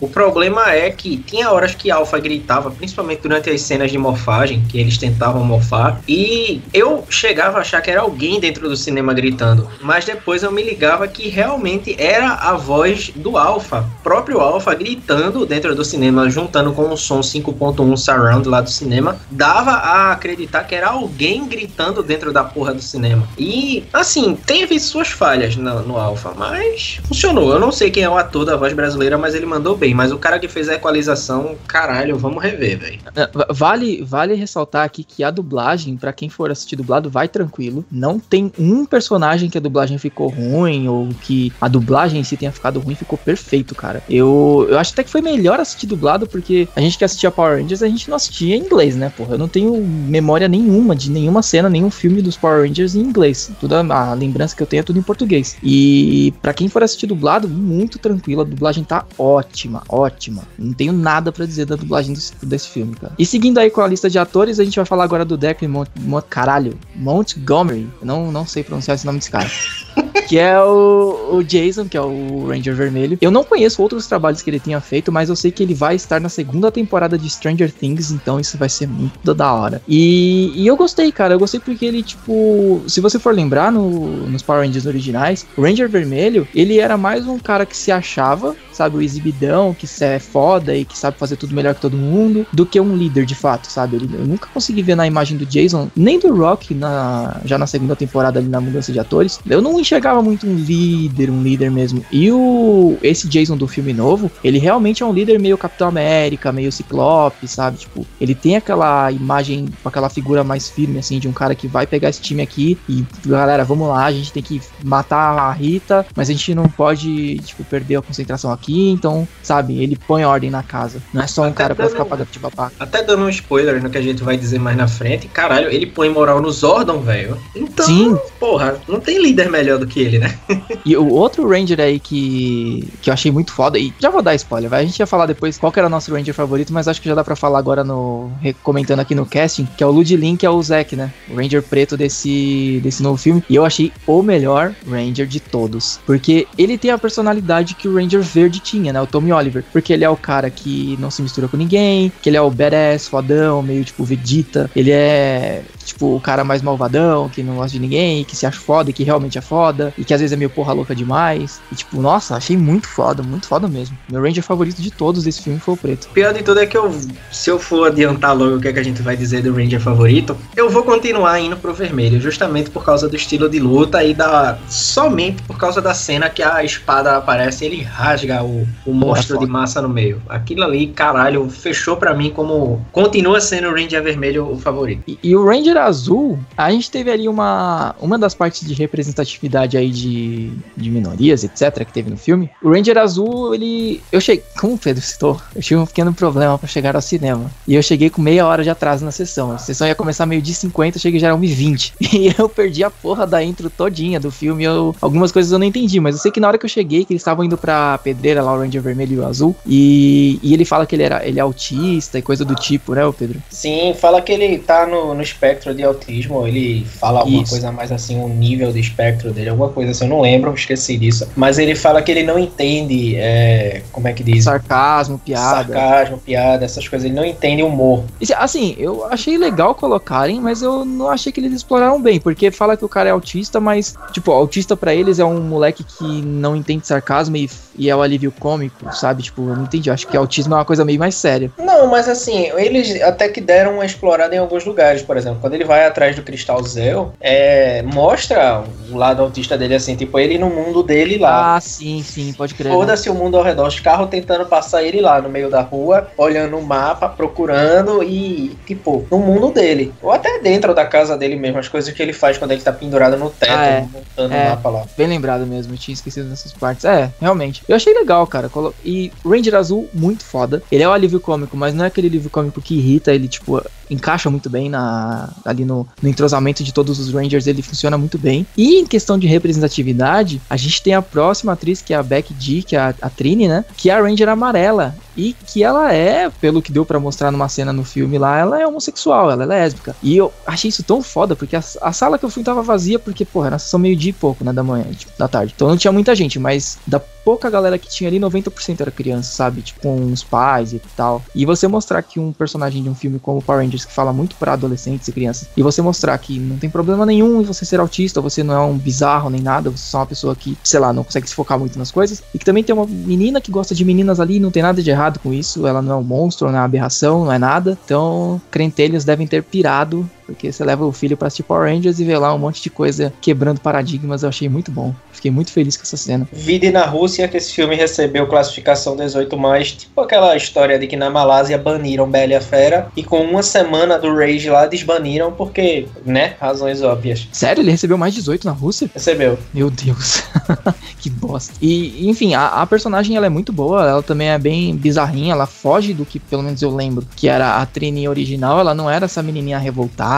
O 0.00 0.08
problema 0.08 0.70
é 0.72 0.90
que 0.90 1.16
tinha 1.18 1.50
horas 1.50 1.74
que 1.74 1.90
Alpha 1.90 2.18
gritava, 2.18 2.70
principalmente 2.70 3.22
durante 3.22 3.50
as 3.50 3.60
cenas 3.62 3.90
de 3.90 3.98
morfagem, 3.98 4.62
que 4.68 4.78
eles 4.78 4.98
tentavam 4.98 5.42
morfar, 5.44 6.00
e 6.08 6.60
eu 6.72 7.04
chegava 7.08 7.58
a 7.58 7.60
achar 7.60 7.80
que 7.80 7.90
era 7.90 8.00
alguém 8.00 8.40
dentro 8.40 8.68
do 8.68 8.76
cinema 8.76 9.12
gritando, 9.12 9.68
mas 9.80 10.04
depois 10.04 10.42
eu 10.42 10.52
me 10.52 10.62
ligava 10.62 11.08
que 11.08 11.28
realmente 11.28 11.96
era 11.98 12.32
a 12.34 12.54
voz 12.54 13.10
do 13.14 13.36
Alpha, 13.36 13.84
próprio 14.02 14.40
Alpha 14.40 14.74
gritando 14.74 15.44
dentro 15.44 15.74
do 15.74 15.84
cinema, 15.84 16.30
juntando 16.30 16.72
com 16.72 16.90
o 16.90 16.96
som 16.96 17.20
5.1 17.20 17.96
surround 17.96 18.48
lá 18.48 18.60
do 18.60 18.70
cinema, 18.70 19.18
dava 19.30 19.72
a 19.72 20.12
acreditar 20.12 20.64
que 20.64 20.74
era 20.74 20.88
alguém 20.88 21.46
gritando 21.46 22.02
dentro 22.02 22.32
da 22.32 22.44
porra 22.44 22.74
do 22.74 22.82
cinema. 22.82 23.28
E 23.38 23.84
assim, 23.92 24.36
teve 24.46 24.78
suas 24.78 25.08
falhas 25.08 25.56
no, 25.56 25.82
no 25.82 25.96
Alpha, 25.96 26.32
mas 26.36 27.00
funcionou. 27.06 27.52
Eu 27.52 27.58
não 27.58 27.72
sei 27.72 27.90
quem 27.90 28.02
é 28.02 28.10
o 28.10 28.16
ator 28.16 28.44
da 28.44 28.56
voz 28.56 28.72
brasileira, 28.72 29.18
mas 29.18 29.34
ele 29.34 29.46
mandou 29.46 29.76
bem. 29.76 29.87
Mas 29.94 30.12
o 30.12 30.18
cara 30.18 30.38
que 30.38 30.48
fez 30.48 30.68
a 30.68 30.74
equalização, 30.74 31.56
caralho, 31.66 32.16
vamos 32.16 32.42
rever, 32.42 32.78
velho. 32.78 33.00
É, 33.14 33.28
vale, 33.52 34.02
vale 34.02 34.34
ressaltar 34.34 34.84
aqui 34.84 35.04
que 35.04 35.24
a 35.24 35.30
dublagem, 35.30 35.96
para 35.96 36.12
quem 36.12 36.28
for 36.28 36.50
assistir 36.50 36.76
dublado, 36.76 37.10
vai 37.10 37.28
tranquilo. 37.28 37.84
Não 37.90 38.18
tem 38.18 38.52
um 38.58 38.84
personagem 38.84 39.50
que 39.50 39.58
a 39.58 39.60
dublagem 39.60 39.98
ficou 39.98 40.28
ruim 40.28 40.88
ou 40.88 41.08
que 41.22 41.52
a 41.60 41.68
dublagem 41.68 42.20
em 42.20 42.24
si 42.24 42.36
tenha 42.36 42.52
ficado 42.52 42.80
ruim, 42.80 42.94
ficou 42.94 43.18
perfeito, 43.18 43.74
cara. 43.74 44.02
Eu, 44.08 44.66
eu 44.68 44.78
acho 44.78 44.92
até 44.92 45.04
que 45.04 45.10
foi 45.10 45.20
melhor 45.20 45.60
assistir 45.60 45.86
dublado, 45.86 46.26
porque 46.26 46.68
a 46.74 46.80
gente 46.80 46.98
que 46.98 47.04
assistia 47.04 47.30
Power 47.30 47.60
Rangers, 47.60 47.82
a 47.82 47.88
gente 47.88 48.08
não 48.08 48.16
assistia 48.16 48.56
em 48.56 48.60
inglês, 48.60 48.96
né, 48.96 49.12
porra? 49.16 49.34
Eu 49.34 49.38
não 49.38 49.48
tenho 49.48 49.76
memória 49.84 50.48
nenhuma 50.48 50.94
de 50.94 51.10
nenhuma 51.10 51.42
cena, 51.42 51.68
nenhum 51.68 51.90
filme 51.90 52.22
dos 52.22 52.36
Power 52.36 52.66
Rangers 52.66 52.94
em 52.94 53.00
inglês. 53.00 53.50
Toda 53.60 53.80
a 53.80 54.14
lembrança 54.14 54.56
que 54.56 54.62
eu 54.62 54.66
tenho 54.66 54.80
é 54.80 54.84
tudo 54.84 54.98
em 54.98 55.02
português. 55.02 55.56
E 55.62 56.32
para 56.42 56.54
quem 56.54 56.68
for 56.68 56.82
assistir 56.82 57.06
dublado, 57.06 57.48
muito 57.48 57.98
tranquilo, 57.98 58.42
a 58.42 58.44
dublagem 58.44 58.84
tá 58.84 59.04
ótima, 59.18 59.77
ótima. 59.88 60.42
Não 60.58 60.72
tenho 60.72 60.92
nada 60.92 61.30
para 61.32 61.46
dizer 61.46 61.66
da 61.66 61.76
dublagem 61.76 62.14
desse, 62.14 62.32
desse 62.42 62.68
filme, 62.68 62.94
cara. 62.94 63.12
E 63.18 63.26
seguindo 63.26 63.58
aí 63.58 63.70
com 63.70 63.80
a 63.80 63.86
lista 63.86 64.08
de 64.08 64.18
atores, 64.18 64.58
a 64.58 64.64
gente 64.64 64.76
vai 64.76 64.84
falar 64.84 65.04
agora 65.04 65.24
do 65.24 65.36
Declan 65.36 65.68
Mont, 65.68 65.90
Mont, 66.00 66.26
caralho, 66.28 66.78
Montgomery. 66.94 67.88
Não, 68.02 68.30
não 68.32 68.46
sei 68.46 68.62
pronunciar 68.62 68.94
esse 68.94 69.06
nome 69.06 69.18
desse 69.18 69.30
cara. 69.30 69.48
que 70.28 70.38
é 70.38 70.60
o, 70.60 71.36
o, 71.36 71.44
Jason, 71.44 71.86
que 71.86 71.96
é 71.96 72.00
o 72.00 72.46
Ranger 72.46 72.74
Vermelho. 72.74 73.18
Eu 73.20 73.30
não 73.30 73.42
conheço 73.42 73.80
outros 73.80 74.06
trabalhos 74.06 74.42
que 74.42 74.50
ele 74.50 74.60
tenha 74.60 74.80
feito, 74.80 75.10
mas 75.10 75.28
eu 75.28 75.36
sei 75.36 75.50
que 75.50 75.62
ele 75.62 75.74
vai 75.74 75.94
estar 75.94 76.20
na 76.20 76.28
segunda 76.28 76.70
temporada 76.70 77.16
de 77.16 77.28
Stranger 77.30 77.72
Things, 77.72 78.10
então 78.10 78.38
isso 78.38 78.58
vai 78.58 78.68
ser 78.68 78.86
muito 78.86 79.34
da 79.34 79.52
hora. 79.52 79.80
E, 79.88 80.52
e 80.54 80.66
eu 80.66 80.76
gostei, 80.76 81.10
cara. 81.10 81.34
Eu 81.34 81.38
gostei 81.38 81.60
porque 81.60 81.84
ele, 81.84 82.02
tipo, 82.02 82.82
se 82.86 83.00
você 83.00 83.18
for 83.18 83.34
lembrar 83.34 83.72
no, 83.72 84.26
nos 84.26 84.42
Power 84.42 84.66
Rangers 84.66 84.86
originais, 84.86 85.46
o 85.56 85.62
Ranger 85.62 85.88
Vermelho, 85.88 86.46
ele 86.54 86.78
era 86.78 86.96
mais 86.96 87.26
um 87.26 87.38
cara 87.38 87.64
que 87.64 87.76
se 87.76 87.90
achava, 87.90 88.54
sabe, 88.72 88.96
o 88.96 89.02
exibidão, 89.02 89.74
que 89.74 89.86
é 90.04 90.18
foda 90.18 90.76
e 90.76 90.84
que 90.84 90.96
sabe 90.96 91.18
fazer 91.18 91.36
tudo 91.36 91.54
melhor 91.54 91.74
que 91.74 91.80
todo 91.80 91.96
mundo, 91.96 92.46
do 92.52 92.66
que 92.66 92.80
um 92.80 92.96
líder 92.96 93.24
de 93.24 93.34
fato, 93.34 93.66
sabe? 93.66 93.96
Ele, 93.96 94.10
eu 94.12 94.26
nunca 94.26 94.48
consegui 94.52 94.82
ver 94.82 94.94
na 94.94 95.06
imagem 95.06 95.36
do 95.38 95.46
Jason, 95.46 95.90
nem 95.96 96.18
do 96.18 96.34
Rock, 96.34 96.74
na, 96.74 97.40
já 97.44 97.56
na 97.56 97.66
segunda 97.66 97.96
temporada 97.96 98.38
ali 98.38 98.48
na 98.48 98.60
mudança 98.60 98.92
de 98.92 99.00
atores. 99.00 99.40
Eu 99.48 99.62
não 99.62 99.74
enxergava 99.88 100.22
muito 100.22 100.46
um 100.46 100.54
líder, 100.54 101.30
um 101.30 101.42
líder 101.42 101.70
mesmo. 101.70 102.04
E 102.12 102.30
o 102.30 102.98
esse 103.02 103.26
Jason 103.26 103.56
do 103.56 103.66
filme 103.66 103.92
novo, 103.92 104.30
ele 104.44 104.58
realmente 104.58 105.02
é 105.02 105.06
um 105.06 105.12
líder 105.12 105.38
meio 105.38 105.56
Capitão 105.56 105.88
América, 105.88 106.52
meio 106.52 106.70
Ciclope, 106.70 107.48
sabe? 107.48 107.78
Tipo, 107.78 108.06
ele 108.20 108.34
tem 108.34 108.56
aquela 108.56 109.10
imagem, 109.10 109.68
aquela 109.84 110.10
figura 110.10 110.44
mais 110.44 110.68
firme, 110.68 110.98
assim, 110.98 111.18
de 111.18 111.28
um 111.28 111.32
cara 111.32 111.54
que 111.54 111.66
vai 111.66 111.86
pegar 111.86 112.10
esse 112.10 112.20
time 112.20 112.42
aqui 112.42 112.78
e, 112.88 113.04
galera, 113.26 113.64
vamos 113.64 113.88
lá, 113.88 114.04
a 114.04 114.12
gente 114.12 114.32
tem 114.32 114.42
que 114.42 114.60
matar 114.84 115.38
a 115.38 115.52
Rita, 115.52 116.06
mas 116.14 116.28
a 116.28 116.32
gente 116.32 116.54
não 116.54 116.68
pode, 116.68 117.38
tipo, 117.38 117.64
perder 117.64 117.96
a 117.96 118.02
concentração 118.02 118.52
aqui, 118.52 118.90
então, 118.90 119.26
sabe? 119.42 119.82
Ele 119.82 119.96
põe 119.96 120.24
ordem 120.24 120.50
na 120.50 120.62
casa. 120.62 121.02
Não 121.12 121.22
é 121.22 121.26
só 121.26 121.42
um 121.42 121.46
Até 121.46 121.54
cara 121.54 121.74
pra 121.74 121.88
ficar 121.88 122.04
pagando 122.04 122.28
de 122.30 122.38
babaca. 122.38 122.74
Até 122.78 123.02
dando 123.02 123.24
um 123.24 123.28
spoiler 123.28 123.82
no 123.82 123.90
que 123.90 123.98
a 123.98 124.02
gente 124.02 124.22
vai 124.22 124.36
dizer 124.36 124.58
mais 124.58 124.76
na 124.76 124.88
frente, 124.88 125.28
caralho, 125.28 125.70
ele 125.70 125.86
põe 125.86 126.10
moral 126.10 126.42
no 126.42 126.50
Zordon, 126.50 127.00
velho. 127.00 127.38
Então, 127.54 127.86
Sim. 127.86 128.18
porra, 128.38 128.80
não 128.86 129.00
tem 129.00 129.20
líder 129.20 129.50
melhor 129.50 129.67
do 129.76 129.86
que 129.86 130.00
ele, 130.00 130.18
né? 130.18 130.38
e 130.86 130.96
o 130.96 131.08
outro 131.08 131.48
Ranger 131.48 131.80
aí 131.80 131.98
que, 131.98 132.88
que 133.02 133.10
eu 133.10 133.14
achei 133.14 133.30
muito 133.30 133.52
foda, 133.52 133.78
e 133.78 133.92
já 133.98 134.08
vou 134.10 134.22
dar 134.22 134.34
spoiler, 134.36 134.70
vai. 134.70 134.82
A 134.82 134.86
gente 134.86 134.98
ia 134.98 135.06
falar 135.06 135.26
depois 135.26 135.58
qual 135.58 135.72
que 135.72 135.78
era 135.78 135.88
o 135.88 135.90
nosso 135.90 136.12
Ranger 136.14 136.32
favorito, 136.32 136.72
mas 136.72 136.88
acho 136.88 137.02
que 137.02 137.08
já 137.08 137.14
dá 137.14 137.24
pra 137.24 137.36
falar 137.36 137.58
agora 137.58 137.82
no. 137.82 138.30
comentando 138.62 139.00
aqui 139.00 139.14
no 139.14 139.26
casting, 139.26 139.66
que 139.76 139.82
é 139.82 139.86
o 139.86 139.90
Ludlin, 139.90 140.36
que 140.36 140.46
é 140.46 140.50
o 140.50 140.62
Zack, 140.62 140.94
né? 140.94 141.12
O 141.28 141.34
Ranger 141.34 141.62
preto 141.62 141.96
desse, 141.96 142.80
desse 142.82 143.02
novo 143.02 143.16
filme. 143.16 143.42
E 143.48 143.56
eu 143.56 143.64
achei 143.64 143.92
o 144.06 144.22
melhor 144.22 144.74
Ranger 144.88 145.26
de 145.26 145.40
todos. 145.40 146.00
Porque 146.06 146.46
ele 146.56 146.78
tem 146.78 146.90
a 146.90 146.98
personalidade 146.98 147.74
que 147.74 147.88
o 147.88 147.94
Ranger 147.94 148.22
verde 148.22 148.60
tinha, 148.60 148.92
né? 148.92 149.00
O 149.00 149.06
Tommy 149.06 149.32
Oliver. 149.32 149.64
Porque 149.72 149.92
ele 149.92 150.04
é 150.04 150.10
o 150.10 150.16
cara 150.16 150.50
que 150.50 150.96
não 151.00 151.10
se 151.10 151.22
mistura 151.22 151.48
com 151.48 151.56
ninguém, 151.56 152.12
que 152.22 152.28
ele 152.28 152.36
é 152.36 152.40
o 152.40 152.50
badass, 152.50 153.08
fodão, 153.08 153.62
meio 153.62 153.84
tipo 153.84 154.04
Vegeta. 154.04 154.70
Ele 154.74 154.90
é 154.90 155.62
tipo, 155.88 156.14
o 156.14 156.20
cara 156.20 156.44
mais 156.44 156.62
malvadão, 156.62 157.28
que 157.28 157.42
não 157.42 157.56
gosta 157.56 157.72
de 157.72 157.78
ninguém, 157.78 158.24
que 158.24 158.36
se 158.36 158.46
acha 158.46 158.60
foda 158.60 158.90
e 158.90 158.92
que 158.92 159.02
realmente 159.02 159.38
é 159.38 159.40
foda, 159.40 159.92
e 159.96 160.04
que 160.04 160.12
às 160.12 160.20
vezes 160.20 160.32
é 160.32 160.36
meio 160.36 160.50
porra 160.50 160.72
louca 160.72 160.94
demais. 160.94 161.60
E 161.72 161.74
tipo, 161.74 162.00
nossa, 162.00 162.36
achei 162.36 162.56
muito 162.56 162.86
foda, 162.86 163.22
muito 163.22 163.46
foda 163.46 163.66
mesmo. 163.66 163.96
Meu 164.10 164.22
Ranger 164.22 164.42
favorito 164.42 164.80
de 164.82 164.90
todos 164.90 165.24
desse 165.24 165.42
filme 165.42 165.58
foi 165.58 165.74
o 165.74 165.76
preto. 165.76 166.08
Pior 166.10 166.32
de 166.32 166.42
tudo 166.42 166.60
é 166.60 166.66
que 166.66 166.76
eu, 166.76 166.94
se 167.32 167.50
eu 167.50 167.58
for 167.58 167.88
adiantar 167.88 168.36
logo 168.36 168.56
o 168.56 168.60
que, 168.60 168.68
é 168.68 168.72
que 168.72 168.78
a 168.78 168.82
gente 168.82 169.02
vai 169.02 169.16
dizer 169.16 169.42
do 169.42 169.52
Ranger 169.54 169.80
favorito, 169.80 170.36
eu 170.54 170.68
vou 170.68 170.82
continuar 170.82 171.40
indo 171.40 171.56
pro 171.56 171.72
vermelho, 171.72 172.20
justamente 172.20 172.70
por 172.70 172.84
causa 172.84 173.08
do 173.08 173.16
estilo 173.16 173.48
de 173.48 173.58
luta 173.58 174.04
e 174.04 174.12
da. 174.12 174.58
somente 174.68 175.42
por 175.42 175.56
causa 175.56 175.80
da 175.80 175.94
cena 175.94 176.28
que 176.28 176.42
a 176.42 176.62
espada 176.62 177.16
aparece 177.16 177.64
e 177.64 177.68
ele 177.68 177.82
rasga 177.82 178.42
o, 178.42 178.66
o 178.84 178.92
monstro 178.92 179.38
de 179.38 179.46
massa 179.46 179.80
no 179.80 179.88
meio. 179.88 180.20
Aquilo 180.28 180.62
ali, 180.62 180.88
caralho, 180.88 181.48
fechou 181.48 181.96
para 181.96 182.14
mim 182.14 182.30
como. 182.30 182.84
continua 182.92 183.40
sendo 183.40 183.68
o 183.68 183.72
Ranger 183.72 184.02
vermelho 184.02 184.52
o 184.52 184.58
favorito. 184.58 185.02
E, 185.06 185.18
e 185.22 185.34
o 185.34 185.44
Ranger 185.44 185.77
azul, 185.78 186.38
a 186.56 186.70
gente 186.70 186.90
teve 186.90 187.10
ali 187.10 187.28
uma, 187.28 187.94
uma 188.00 188.18
das 188.18 188.34
partes 188.34 188.66
de 188.66 188.74
representatividade 188.74 189.76
aí 189.76 189.90
de, 189.90 190.50
de 190.76 190.90
minorias, 190.90 191.44
etc, 191.44 191.84
que 191.84 191.92
teve 191.92 192.10
no 192.10 192.16
filme. 192.16 192.50
O 192.62 192.70
Ranger 192.70 192.98
azul, 192.98 193.54
ele... 193.54 194.02
Eu 194.10 194.20
cheguei... 194.20 194.44
Como 194.58 194.74
o 194.74 194.78
Pedro 194.78 195.02
citou, 195.02 195.40
eu 195.54 195.62
tive 195.62 195.80
um 195.80 195.86
pequeno 195.86 196.12
problema 196.12 196.58
para 196.58 196.68
chegar 196.68 196.94
ao 196.94 197.02
cinema. 197.02 197.50
E 197.66 197.74
eu 197.74 197.82
cheguei 197.82 198.10
com 198.10 198.20
meia 198.20 198.46
hora 198.46 198.62
de 198.62 198.70
atraso 198.70 199.04
na 199.04 199.10
sessão. 199.10 199.52
A 199.52 199.58
sessão 199.58 199.86
ia 199.86 199.94
começar 199.94 200.26
meio 200.26 200.42
dia 200.42 200.54
50, 200.54 200.96
eu 200.96 201.00
cheguei 201.00 201.20
já 201.20 201.28
era 201.28 201.36
1h20. 201.36 201.92
E 202.18 202.34
eu 202.36 202.48
perdi 202.48 202.82
a 202.82 202.90
porra 202.90 203.26
da 203.26 203.42
intro 203.42 203.70
todinha 203.70 204.18
do 204.18 204.30
filme. 204.30 204.64
Eu, 204.64 204.94
algumas 205.00 205.30
coisas 205.30 205.52
eu 205.52 205.58
não 205.58 205.66
entendi, 205.66 206.00
mas 206.00 206.16
eu 206.16 206.20
sei 206.20 206.32
que 206.32 206.40
na 206.40 206.48
hora 206.48 206.58
que 206.58 206.64
eu 206.64 206.68
cheguei, 206.68 207.04
que 207.04 207.12
eles 207.12 207.20
estavam 207.20 207.44
indo 207.44 207.56
pra 207.56 207.98
pedreira 207.98 208.42
lá, 208.42 208.52
o 208.52 208.58
Ranger 208.58 208.82
vermelho 208.82 209.14
e 209.14 209.18
o 209.18 209.26
azul, 209.26 209.54
e, 209.66 210.40
e 210.42 210.52
ele 210.52 210.64
fala 210.64 210.86
que 210.86 210.96
ele, 210.96 211.02
era, 211.02 211.24
ele 211.26 211.38
é 211.38 211.42
autista 211.42 212.18
e 212.18 212.22
coisa 212.22 212.44
do 212.44 212.54
tipo, 212.54 212.94
né, 212.94 213.02
Pedro? 213.16 213.40
Sim, 213.50 213.94
fala 213.94 214.20
que 214.20 214.32
ele 214.32 214.58
tá 214.58 214.86
no, 214.86 215.14
no 215.14 215.22
espectro 215.22 215.67
espectro 215.68 215.74
de 215.74 215.84
autismo, 215.84 216.46
ele 216.46 216.84
fala 216.84 217.20
alguma 217.20 217.42
Isso. 217.42 217.50
coisa 217.52 217.72
mais 217.72 217.92
assim, 217.92 218.18
um 218.18 218.28
nível 218.28 218.72
de 218.72 218.80
espectro 218.80 219.32
dele, 219.32 219.50
alguma 219.50 219.68
coisa 219.68 219.90
assim, 219.90 220.04
eu 220.04 220.10
não 220.10 220.20
lembro, 220.20 220.52
esqueci 220.54 220.96
disso. 220.96 221.28
Mas 221.36 221.58
ele 221.58 221.74
fala 221.74 222.02
que 222.02 222.10
ele 222.10 222.22
não 222.22 222.38
entende, 222.38 223.16
é, 223.16 223.82
como 223.92 224.08
é 224.08 224.12
que 224.12 224.22
diz? 224.22 224.44
Sarcasmo, 224.44 225.18
piada. 225.18 225.72
Sarcasmo, 225.72 226.18
piada, 226.18 226.64
essas 226.64 226.86
coisas, 226.88 227.06
ele 227.06 227.14
não 227.14 227.24
entende 227.24 227.62
humor. 227.62 228.04
Assim, 228.36 228.74
eu 228.78 229.04
achei 229.06 229.36
legal 229.36 229.74
colocarem, 229.74 230.40
mas 230.40 230.62
eu 230.62 230.84
não 230.84 231.08
achei 231.08 231.32
que 231.32 231.40
eles 231.40 231.52
exploraram 231.52 232.00
bem, 232.00 232.20
porque 232.20 232.50
fala 232.50 232.76
que 232.76 232.84
o 232.84 232.88
cara 232.88 233.08
é 233.08 233.12
autista, 233.12 233.60
mas, 233.60 233.94
tipo, 234.12 234.30
autista 234.30 234.76
para 234.76 234.94
eles 234.94 235.18
é 235.18 235.24
um 235.24 235.40
moleque 235.40 235.84
que 235.84 236.22
não 236.22 236.56
entende 236.56 236.86
sarcasmo 236.86 237.36
e, 237.36 237.50
e 237.76 237.90
é 237.90 237.96
o 237.96 238.02
alívio 238.02 238.32
cômico, 238.32 238.92
sabe? 238.94 239.22
Tipo, 239.22 239.42
eu 239.48 239.56
não 239.56 239.64
entendi, 239.64 239.88
eu 239.88 239.94
acho 239.94 240.06
que 240.06 240.16
autismo 240.16 240.54
é 240.54 240.58
uma 240.58 240.64
coisa 240.64 240.84
meio 240.84 240.98
mais 240.98 241.14
séria. 241.14 241.50
Não, 241.58 241.86
mas 241.86 242.08
assim, 242.08 242.50
eles 242.56 243.00
até 243.02 243.28
que 243.28 243.40
deram 243.40 243.74
uma 243.74 243.84
explorada 243.84 244.34
em 244.34 244.38
alguns 244.38 244.64
lugares, 244.64 245.02
por 245.02 245.16
exemplo, 245.16 245.38
quando 245.40 245.54
ele 245.58 245.64
vai 245.64 245.84
atrás 245.84 246.16
do 246.16 246.22
Cristal 246.22 246.62
Zell, 246.62 247.12
é, 247.20 247.82
mostra 247.82 248.64
o 248.90 248.96
lado 248.96 249.22
autista 249.22 249.58
dele, 249.58 249.74
assim, 249.74 249.96
tipo, 249.96 250.18
ele 250.18 250.38
no 250.38 250.48
mundo 250.48 250.82
dele 250.82 251.18
lá. 251.18 251.56
Ah, 251.56 251.60
sim, 251.60 252.02
sim, 252.02 252.32
pode 252.32 252.54
crer. 252.54 252.72
Foda-se 252.72 253.08
né? 253.08 253.14
o 253.14 253.18
mundo 253.18 253.36
ao 253.36 253.42
redor, 253.42 253.66
os 253.66 253.80
carros 253.80 254.08
tentando 254.08 254.46
passar 254.46 254.82
ele 254.82 255.00
lá 255.00 255.20
no 255.20 255.28
meio 255.28 255.50
da 255.50 255.60
rua, 255.60 256.08
olhando 256.16 256.56
o 256.56 256.62
mapa, 256.62 257.08
procurando 257.08 258.02
e, 258.02 258.56
tipo, 258.66 259.06
no 259.10 259.18
mundo 259.18 259.50
dele. 259.50 259.92
Ou 260.00 260.12
até 260.12 260.38
dentro 260.38 260.74
da 260.74 260.86
casa 260.86 261.16
dele 261.16 261.36
mesmo, 261.36 261.58
as 261.58 261.68
coisas 261.68 261.92
que 261.92 262.02
ele 262.02 262.12
faz 262.12 262.38
quando 262.38 262.52
ele 262.52 262.62
tá 262.62 262.72
pendurado 262.72 263.16
no 263.16 263.30
teto, 263.30 263.52
ah, 263.52 263.66
é. 263.66 263.80
montando 263.80 264.34
é, 264.34 264.46
o 264.46 264.50
mapa 264.50 264.70
lá. 264.70 264.84
Bem 264.96 265.06
lembrado 265.06 265.46
mesmo, 265.46 265.74
eu 265.74 265.78
tinha 265.78 265.92
esquecido 265.92 266.28
dessas 266.28 266.52
partes. 266.52 266.84
É, 266.84 267.10
realmente. 267.20 267.62
Eu 267.68 267.76
achei 267.76 267.92
legal, 267.92 268.26
cara. 268.26 268.50
E 268.84 269.12
Ranger 269.24 269.56
Azul, 269.56 269.88
muito 269.92 270.24
foda. 270.24 270.62
Ele 270.70 270.82
é 270.82 270.88
um 270.88 270.92
alívio 270.92 271.20
cômico, 271.20 271.56
mas 271.56 271.74
não 271.74 271.84
é 271.84 271.88
aquele 271.88 272.08
alívio 272.08 272.30
cômico 272.30 272.60
que 272.60 272.76
irrita, 272.76 273.12
ele, 273.12 273.28
tipo, 273.28 273.62
encaixa 273.90 274.30
muito 274.30 274.48
bem 274.50 274.68
na, 274.68 275.30
ali 275.44 275.64
no, 275.64 275.86
no 276.02 276.08
entrosamento 276.08 276.62
de 276.62 276.72
todos 276.72 276.98
os 276.98 277.12
Rangers, 277.12 277.46
ele 277.46 277.62
funciona 277.62 277.98
muito 277.98 278.18
bem. 278.18 278.46
E 278.56 278.76
em 278.76 278.86
questão 278.86 279.18
de 279.18 279.26
representatividade, 279.26 280.40
a 280.48 280.56
gente 280.56 280.82
tem 280.82 280.94
a 280.94 281.02
próxima 281.02 281.52
atriz, 281.52 281.80
que 281.82 281.92
é 281.92 281.96
a 281.96 282.02
Becky 282.02 282.34
G, 282.38 282.62
que 282.62 282.76
é 282.76 282.78
a, 282.78 282.94
a 283.00 283.10
Trini, 283.10 283.48
né? 283.48 283.64
Que 283.76 283.90
é 283.90 283.94
a 283.94 284.00
Ranger 284.00 284.28
amarela. 284.28 284.94
E 285.18 285.32
que 285.32 285.64
ela 285.64 285.92
é, 285.92 286.30
pelo 286.30 286.62
que 286.62 286.70
deu 286.70 286.86
para 286.86 287.00
mostrar 287.00 287.32
numa 287.32 287.48
cena 287.48 287.72
no 287.72 287.82
filme 287.82 288.16
lá, 288.18 288.38
ela 288.38 288.62
é 288.62 288.66
homossexual, 288.66 289.28
ela 289.30 289.42
é 289.42 289.46
lésbica. 289.46 289.96
E 290.00 290.16
eu 290.16 290.32
achei 290.46 290.68
isso 290.68 290.84
tão 290.84 291.02
foda, 291.02 291.34
porque 291.34 291.56
a, 291.56 291.62
a 291.82 291.92
sala 291.92 292.16
que 292.16 292.24
eu 292.24 292.30
fui 292.30 292.44
tava 292.44 292.62
vazia, 292.62 293.00
porque, 293.00 293.24
porra, 293.24 293.48
era 293.48 293.58
só 293.58 293.76
meio 293.76 293.96
dia 293.96 294.10
e 294.10 294.12
pouco, 294.12 294.44
né, 294.44 294.52
da 294.52 294.62
manhã, 294.62 294.84
tipo, 294.92 295.12
da 295.18 295.26
tarde. 295.26 295.52
Então 295.56 295.68
não 295.68 295.76
tinha 295.76 295.90
muita 295.90 296.14
gente, 296.14 296.38
mas 296.38 296.78
da 296.86 297.00
pouca 297.00 297.50
galera 297.50 297.76
que 297.78 297.90
tinha 297.90 298.08
ali, 298.08 298.18
90% 298.18 298.80
era 298.80 298.90
criança, 298.90 299.32
sabe? 299.32 299.60
Tipo, 299.60 299.80
com 299.80 300.12
os 300.12 300.22
pais 300.22 300.72
e 300.72 300.80
tal. 300.96 301.22
E 301.34 301.44
você 301.44 301.68
mostrar 301.68 302.00
que 302.02 302.18
um 302.18 302.32
personagem 302.32 302.82
de 302.82 302.88
um 302.88 302.94
filme 302.94 303.18
como 303.18 303.42
Power 303.42 303.62
Rangers, 303.62 303.84
que 303.84 303.92
fala 303.92 304.12
muito 304.12 304.36
para 304.36 304.52
adolescentes 304.54 305.08
e 305.08 305.12
crianças, 305.12 305.48
e 305.56 305.62
você 305.62 305.82
mostrar 305.82 306.16
que 306.16 306.38
não 306.38 306.56
tem 306.56 306.70
problema 306.70 307.04
nenhum 307.04 307.42
em 307.42 307.44
você 307.44 307.64
ser 307.64 307.80
autista, 307.80 308.20
você 308.20 308.42
não 308.42 308.54
é 308.54 308.60
um 308.60 308.78
bizarro 308.78 309.28
nem 309.28 309.42
nada, 309.42 309.68
você 309.68 309.82
é 309.82 309.90
só 309.90 309.98
uma 309.98 310.06
pessoa 310.06 310.34
que, 310.34 310.56
sei 310.62 310.80
lá, 310.80 310.92
não 310.92 311.04
consegue 311.04 311.28
se 311.28 311.34
focar 311.34 311.58
muito 311.58 311.78
nas 311.78 311.90
coisas, 311.90 312.22
e 312.32 312.38
que 312.38 312.44
também 312.44 312.64
tem 312.64 312.74
uma 312.74 312.86
menina 312.86 313.40
que 313.40 313.50
gosta 313.50 313.74
de 313.74 313.84
meninas 313.84 314.20
ali, 314.20 314.40
não 314.40 314.50
tem 314.50 314.62
nada 314.62 314.82
de 314.82 314.88
errado 314.90 315.07
com 315.16 315.32
isso, 315.32 315.66
ela 315.66 315.80
não 315.80 315.92
é 315.92 315.96
um 315.96 316.02
monstro, 316.02 316.48
não 316.48 316.54
é 316.54 316.58
uma 316.58 316.64
aberração, 316.64 317.24
não 317.24 317.32
é 317.32 317.38
nada. 317.38 317.78
Então, 317.84 318.40
crentelhos 318.50 319.04
devem 319.04 319.26
ter 319.26 319.42
pirado 319.42 320.08
porque 320.28 320.52
você 320.52 320.62
leva 320.62 320.84
o 320.84 320.92
filho 320.92 321.16
para 321.16 321.28
assistir 321.28 321.42
Power 321.42 321.72
Rangers 321.72 321.98
e 321.98 322.04
vê 322.04 322.18
lá 322.18 322.34
um 322.34 322.38
monte 322.38 322.62
de 322.62 322.68
coisa 322.68 323.10
quebrando 323.18 323.60
paradigmas. 323.60 324.22
Eu 324.22 324.28
achei 324.28 324.46
muito 324.46 324.70
bom. 324.70 324.94
Fiquei 325.10 325.30
muito 325.30 325.50
feliz 325.50 325.74
com 325.74 325.84
essa 325.84 325.96
cena. 325.96 326.28
Vida 326.30 326.70
na 326.70 326.84
Rússia, 326.84 327.26
que 327.26 327.38
esse 327.38 327.52
filme 327.52 327.74
recebeu 327.74 328.26
classificação 328.26 328.94
18+, 328.94 329.76
tipo 329.76 329.98
aquela 330.02 330.36
história 330.36 330.78
de 330.78 330.86
que 330.86 330.96
na 330.96 331.08
Malásia 331.08 331.56
baniram 331.56 332.08
Bela 332.08 332.32
e 332.32 332.34
a 332.34 332.40
Fera, 332.42 332.88
e 332.94 333.02
com 333.02 333.22
uma 333.22 333.42
semana 333.42 333.98
do 333.98 334.14
Rage 334.14 334.50
lá 334.50 334.66
desbaniram 334.66 335.32
porque, 335.32 335.88
né, 336.04 336.34
razões 336.38 336.82
óbvias. 336.82 337.26
Sério? 337.32 337.62
Ele 337.62 337.70
recebeu 337.70 337.96
mais 337.96 338.14
18 338.14 338.46
na 338.46 338.52
Rússia? 338.52 338.90
Recebeu. 338.92 339.38
Meu 339.54 339.70
Deus. 339.70 340.22
que 341.00 341.08
bosta. 341.08 341.54
E, 341.62 342.08
enfim, 342.08 342.34
a, 342.34 342.62
a, 342.62 342.66
personagem 342.66 343.16
ela 343.16 343.26
é 343.26 343.30
muito 343.30 343.52
boa, 343.52 343.88
ela 343.88 344.02
também 344.02 344.28
é 344.28 344.38
bem 344.38 344.76
bizarrinha, 344.76 345.32
ela 345.32 345.46
foge 345.46 345.94
do 345.94 346.04
que, 346.04 346.18
pelo 346.18 346.42
menos 346.42 346.60
eu 346.60 346.74
lembro, 346.74 347.06
que 347.16 347.28
era 347.28 347.56
a 347.56 347.66
Trini 347.66 348.08
original, 348.08 348.60
ela 348.60 348.74
não 348.74 348.90
era 348.90 349.06
essa 349.06 349.22
menininha 349.22 349.58
revoltada, 349.58 350.17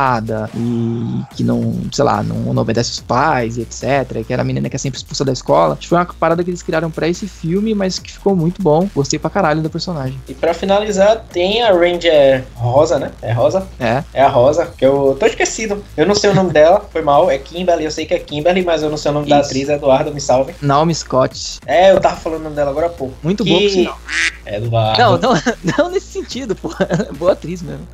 e 0.54 1.35
que 1.35 1.45
não, 1.45 1.75
sei 1.92 2.04
lá, 2.04 2.23
não, 2.23 2.54
não 2.54 2.62
obedece 2.62 2.90
os 2.90 3.00
pais 3.00 3.57
e 3.57 3.62
etc. 3.62 4.25
Que 4.26 4.33
era 4.33 4.42
a 4.42 4.45
menina 4.45 4.69
que 4.69 4.76
é 4.76 4.78
sempre 4.78 4.99
expulsa 4.99 5.25
da 5.25 5.33
escola. 5.33 5.78
Foi 5.80 5.99
uma 5.99 6.07
parada 6.07 6.42
que 6.42 6.50
eles 6.50 6.62
criaram 6.62 6.90
para 6.90 7.09
esse 7.09 7.26
filme, 7.26 7.75
mas 7.75 7.99
que 7.99 8.12
ficou 8.12 8.35
muito 8.35 8.62
bom. 8.62 8.88
Gostei 8.95 9.19
pra 9.19 9.30
caralho 9.30 9.62
do 9.62 9.71
personagem. 9.71 10.19
E 10.28 10.35
para 10.35 10.54
finalizar, 10.54 11.25
tem 11.33 11.62
a 11.62 11.73
Ranger 11.73 12.45
Rosa, 12.54 12.99
né? 12.99 13.12
É 13.23 13.33
Rosa? 13.33 13.66
É. 13.78 14.02
É 14.12 14.23
a 14.23 14.28
Rosa, 14.28 14.66
que 14.76 14.85
eu 14.85 15.16
tô 15.19 15.26
esquecido. 15.26 15.83
Eu 15.97 16.07
não 16.07 16.14
sei 16.14 16.30
o 16.30 16.35
nome 16.35 16.52
dela, 16.52 16.85
foi 16.92 17.02
mal. 17.02 17.30
É 17.30 17.38
Kimberly, 17.38 17.85
eu 17.85 17.90
sei 17.90 18.07
que 18.07 18.14
é 18.14 18.19
Kimberly, 18.19 18.64
mas 18.64 18.83
eu 18.83 18.90
não 18.90 18.97
sei 18.97 19.11
o 19.11 19.14
nome 19.14 19.26
Isso. 19.26 19.37
da 19.37 19.40
atriz. 19.40 19.69
Eduardo, 19.69 20.12
me 20.12 20.21
salve. 20.21 20.54
Naomi 20.61 20.95
Scott. 20.95 21.59
É, 21.66 21.92
eu 21.92 22.00
tava 22.00 22.16
falando 22.16 22.40
o 22.40 22.45
nome 22.45 22.57
dela 22.57 22.71
agora 22.71 22.87
há 22.87 22.90
pouco. 22.90 23.14
Muito 23.23 23.45
que... 23.45 23.50
bom, 23.50 23.61
por 23.61 23.71
sinal. 23.71 23.99
Eduardo. 24.47 24.99
Não, 24.99 25.19
não, 25.19 25.42
não 25.78 25.90
nesse 25.90 26.07
sentido, 26.07 26.54
pô. 26.57 26.71
Boa 27.16 27.33
atriz 27.33 27.62
mesmo. 27.62 27.87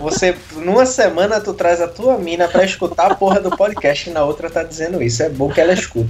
Você, 0.00 0.36
numa 0.56 0.86
semana, 0.86 1.40
tu 1.44 1.54
traz 1.54 1.80
a 1.80 1.86
tua 1.86 2.18
mina 2.18 2.48
pra 2.48 2.64
escutar 2.64 3.12
a 3.12 3.14
porra 3.14 3.40
do 3.40 3.50
podcast 3.50 4.08
e 4.08 4.12
na 4.12 4.24
outra 4.24 4.50
tá 4.50 4.62
dizendo 4.62 5.02
isso. 5.02 5.22
É 5.22 5.28
bom 5.28 5.48
que 5.50 5.60
ela 5.60 5.72
escuta. 5.72 6.08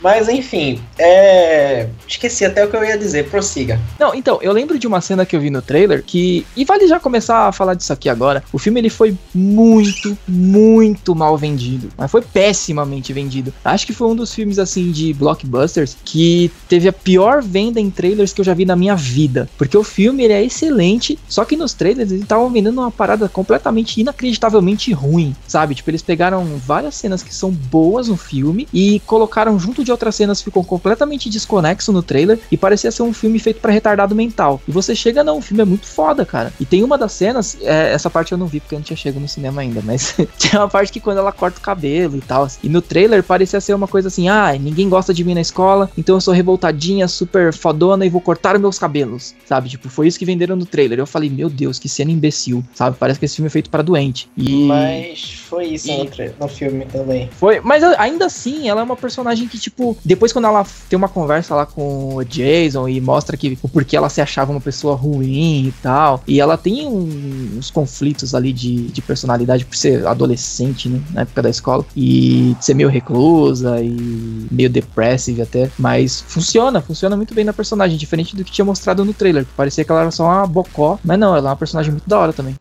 Mas 0.00 0.28
enfim, 0.28 0.80
é... 0.98 1.88
esqueci 2.06 2.44
até 2.44 2.64
o 2.64 2.70
que 2.70 2.76
eu 2.76 2.84
ia 2.84 2.96
dizer, 2.96 3.28
prossiga. 3.28 3.80
Não, 3.98 4.14
então, 4.14 4.38
eu 4.42 4.52
lembro 4.52 4.78
de 4.78 4.86
uma 4.86 5.00
cena 5.00 5.26
que 5.26 5.34
eu 5.34 5.40
vi 5.40 5.50
no 5.50 5.62
trailer 5.62 6.02
que. 6.02 6.46
E 6.56 6.64
vale 6.64 6.86
já 6.86 7.00
começar 7.00 7.48
a 7.48 7.52
falar 7.52 7.74
disso 7.74 7.92
aqui 7.92 8.08
agora. 8.08 8.44
O 8.52 8.58
filme 8.58 8.80
ele 8.80 8.90
foi 8.90 9.16
muito, 9.34 10.16
muito 10.28 11.14
mal 11.14 11.36
vendido. 11.36 11.88
Mas 11.96 12.10
foi 12.10 12.22
pessimamente 12.22 13.12
vendido. 13.12 13.52
Acho 13.64 13.86
que 13.86 13.92
foi 13.92 14.08
um 14.08 14.14
dos 14.14 14.32
filmes 14.34 14.58
assim 14.58 14.90
de 14.90 15.12
blockbusters 15.14 15.96
que 16.04 16.50
teve 16.68 16.88
a 16.88 16.92
pior 16.92 17.42
venda 17.42 17.80
em 17.80 17.90
trailers 17.90 18.32
que 18.32 18.40
eu 18.40 18.44
já 18.44 18.54
vi 18.54 18.64
na 18.64 18.76
minha 18.76 18.94
vida. 18.94 19.48
Porque 19.56 19.76
o 19.76 19.82
filme 19.82 20.24
ele 20.24 20.32
é 20.32 20.44
excelente, 20.44 21.18
só 21.28 21.44
que 21.44 21.56
nos 21.56 21.72
trailers 21.72 22.10
eles 22.10 22.22
estavam 22.22 22.50
vendendo 22.50 22.80
uma 22.80 22.90
parada 22.90 23.28
completamente 23.28 24.00
inacreditavelmente 24.04 24.92
ruim, 24.92 25.34
sabe? 25.46 25.74
Tipo, 25.74 25.90
eles 25.90 26.02
pegaram 26.02 26.44
várias 26.64 26.94
cenas 26.94 27.22
que 27.22 27.34
são 27.34 27.50
boas 27.50 28.08
no 28.08 28.16
filme 28.16 28.68
e 28.72 29.00
colocaram 29.00 29.58
junto 29.58 29.82
de 29.82 29.90
outras 29.90 30.14
cenas 30.14 30.38
que 30.38 30.44
ficam 30.44 30.62
completamente 30.62 31.28
desconexo 31.28 31.92
no 31.92 32.02
trailer 32.02 32.38
e 32.50 32.56
parecia 32.56 32.90
ser 32.90 33.02
um 33.02 33.12
filme 33.12 33.38
feito 33.38 33.60
para 33.60 33.72
retardado 33.72 34.14
mental. 34.14 34.60
E 34.68 34.72
você 34.72 34.94
chega, 34.94 35.24
não, 35.24 35.38
o 35.38 35.42
filme 35.42 35.62
é 35.62 35.66
muito 35.66 35.86
foda, 35.86 36.24
cara. 36.24 36.52
E 36.60 36.64
tem 36.64 36.84
uma 36.84 36.96
das 36.96 37.12
cenas, 37.12 37.56
é, 37.62 37.92
essa 37.92 38.08
parte 38.08 38.32
eu 38.32 38.38
não 38.38 38.46
vi 38.46 38.60
porque 38.60 38.74
eu 38.74 38.78
não 38.78 38.84
tinha 38.84 38.96
chegado 38.96 39.20
no 39.20 39.28
cinema 39.28 39.62
ainda, 39.62 39.80
mas 39.82 40.12
tem 40.38 40.58
uma 40.58 40.68
parte 40.68 40.92
que 40.92 41.00
quando 41.00 41.18
ela 41.18 41.32
corta 41.32 41.58
o 41.58 41.62
cabelo 41.62 42.16
e 42.16 42.20
tal. 42.20 42.46
E 42.62 42.68
no 42.68 42.82
trailer 42.82 43.22
parecia 43.22 43.60
ser 43.60 43.74
uma 43.74 43.88
coisa 43.88 44.08
assim: 44.08 44.28
ah, 44.28 44.56
ninguém 44.58 44.88
gosta 44.88 45.14
de 45.14 45.24
mim 45.24 45.34
na 45.34 45.40
escola, 45.40 45.90
então 45.96 46.16
eu 46.16 46.20
sou 46.20 46.34
revoltadinha, 46.34 47.08
super 47.08 47.52
fodona 47.52 48.04
e 48.04 48.10
vou 48.10 48.20
cortar 48.20 48.58
meus 48.58 48.78
cabelos, 48.78 49.34
sabe? 49.46 49.68
Tipo, 49.68 49.88
foi 49.88 50.08
isso 50.08 50.18
que 50.18 50.24
venderam 50.24 50.56
no 50.56 50.66
trailer. 50.66 50.98
Eu 50.98 51.06
falei, 51.06 51.30
meu 51.30 51.48
Deus, 51.48 51.78
que 51.78 51.88
cena 51.88 52.10
imbecil, 52.10 52.64
sabe? 52.74 52.96
Parece 52.98 53.18
que 53.18 53.24
esse 53.24 53.36
filme 53.36 53.46
é 53.46 53.50
feito 53.50 53.70
para 53.70 53.82
doente. 53.94 54.28
E... 54.36 54.66
Mas 54.66 55.44
foi 55.48 55.66
isso 55.66 55.88
e... 55.88 56.10
no, 56.40 56.48
filme 56.48 56.84
também. 56.86 57.30
Foi, 57.38 57.60
mas 57.60 57.82
ainda 57.82 58.26
assim, 58.26 58.68
ela 58.68 58.80
é 58.80 58.84
uma 58.84 58.96
personagem 58.96 59.46
que, 59.46 59.58
tipo, 59.58 59.96
depois 60.04 60.32
quando 60.32 60.46
ela 60.46 60.66
tem 60.88 60.96
uma 60.96 61.08
conversa 61.08 61.54
lá 61.54 61.64
com 61.64 62.16
o 62.16 62.24
Jason 62.24 62.88
e 62.88 63.00
mostra 63.00 63.36
que 63.36 63.56
o 63.62 63.68
porquê 63.68 63.96
ela 63.96 64.08
se 64.08 64.20
achava 64.20 64.50
uma 64.50 64.60
pessoa 64.60 64.94
ruim 64.96 65.68
e 65.68 65.74
tal, 65.82 66.22
e 66.26 66.40
ela 66.40 66.56
tem 66.56 66.86
um, 66.86 67.58
uns 67.58 67.70
conflitos 67.70 68.34
ali 68.34 68.52
de, 68.52 68.88
de 68.88 69.02
personalidade 69.02 69.64
por 69.64 69.76
ser 69.76 70.06
adolescente, 70.06 70.88
né, 70.88 71.00
na 71.12 71.20
época 71.22 71.42
da 71.42 71.50
escola, 71.50 71.86
e 71.96 72.56
ser 72.60 72.74
meio 72.74 72.88
reclusa 72.88 73.80
e 73.80 74.46
meio 74.50 74.68
depressive 74.68 75.42
até, 75.42 75.70
mas 75.78 76.24
funciona, 76.26 76.80
funciona 76.80 77.16
muito 77.16 77.34
bem 77.34 77.44
na 77.44 77.52
personagem, 77.52 77.96
diferente 77.96 78.34
do 78.34 78.44
que 78.44 78.50
tinha 78.50 78.64
mostrado 78.64 79.04
no 79.04 79.14
trailer, 79.14 79.44
que 79.44 79.52
parecia 79.52 79.84
que 79.84 79.90
ela 79.90 80.02
era 80.02 80.10
só 80.10 80.24
uma 80.24 80.46
bocó, 80.46 80.98
mas 81.04 81.18
não, 81.18 81.36
ela 81.36 81.50
é 81.50 81.50
uma 81.50 81.56
personagem 81.56 81.92
muito 81.92 82.08
da 82.08 82.18
hora 82.18 82.32
também. 82.32 82.56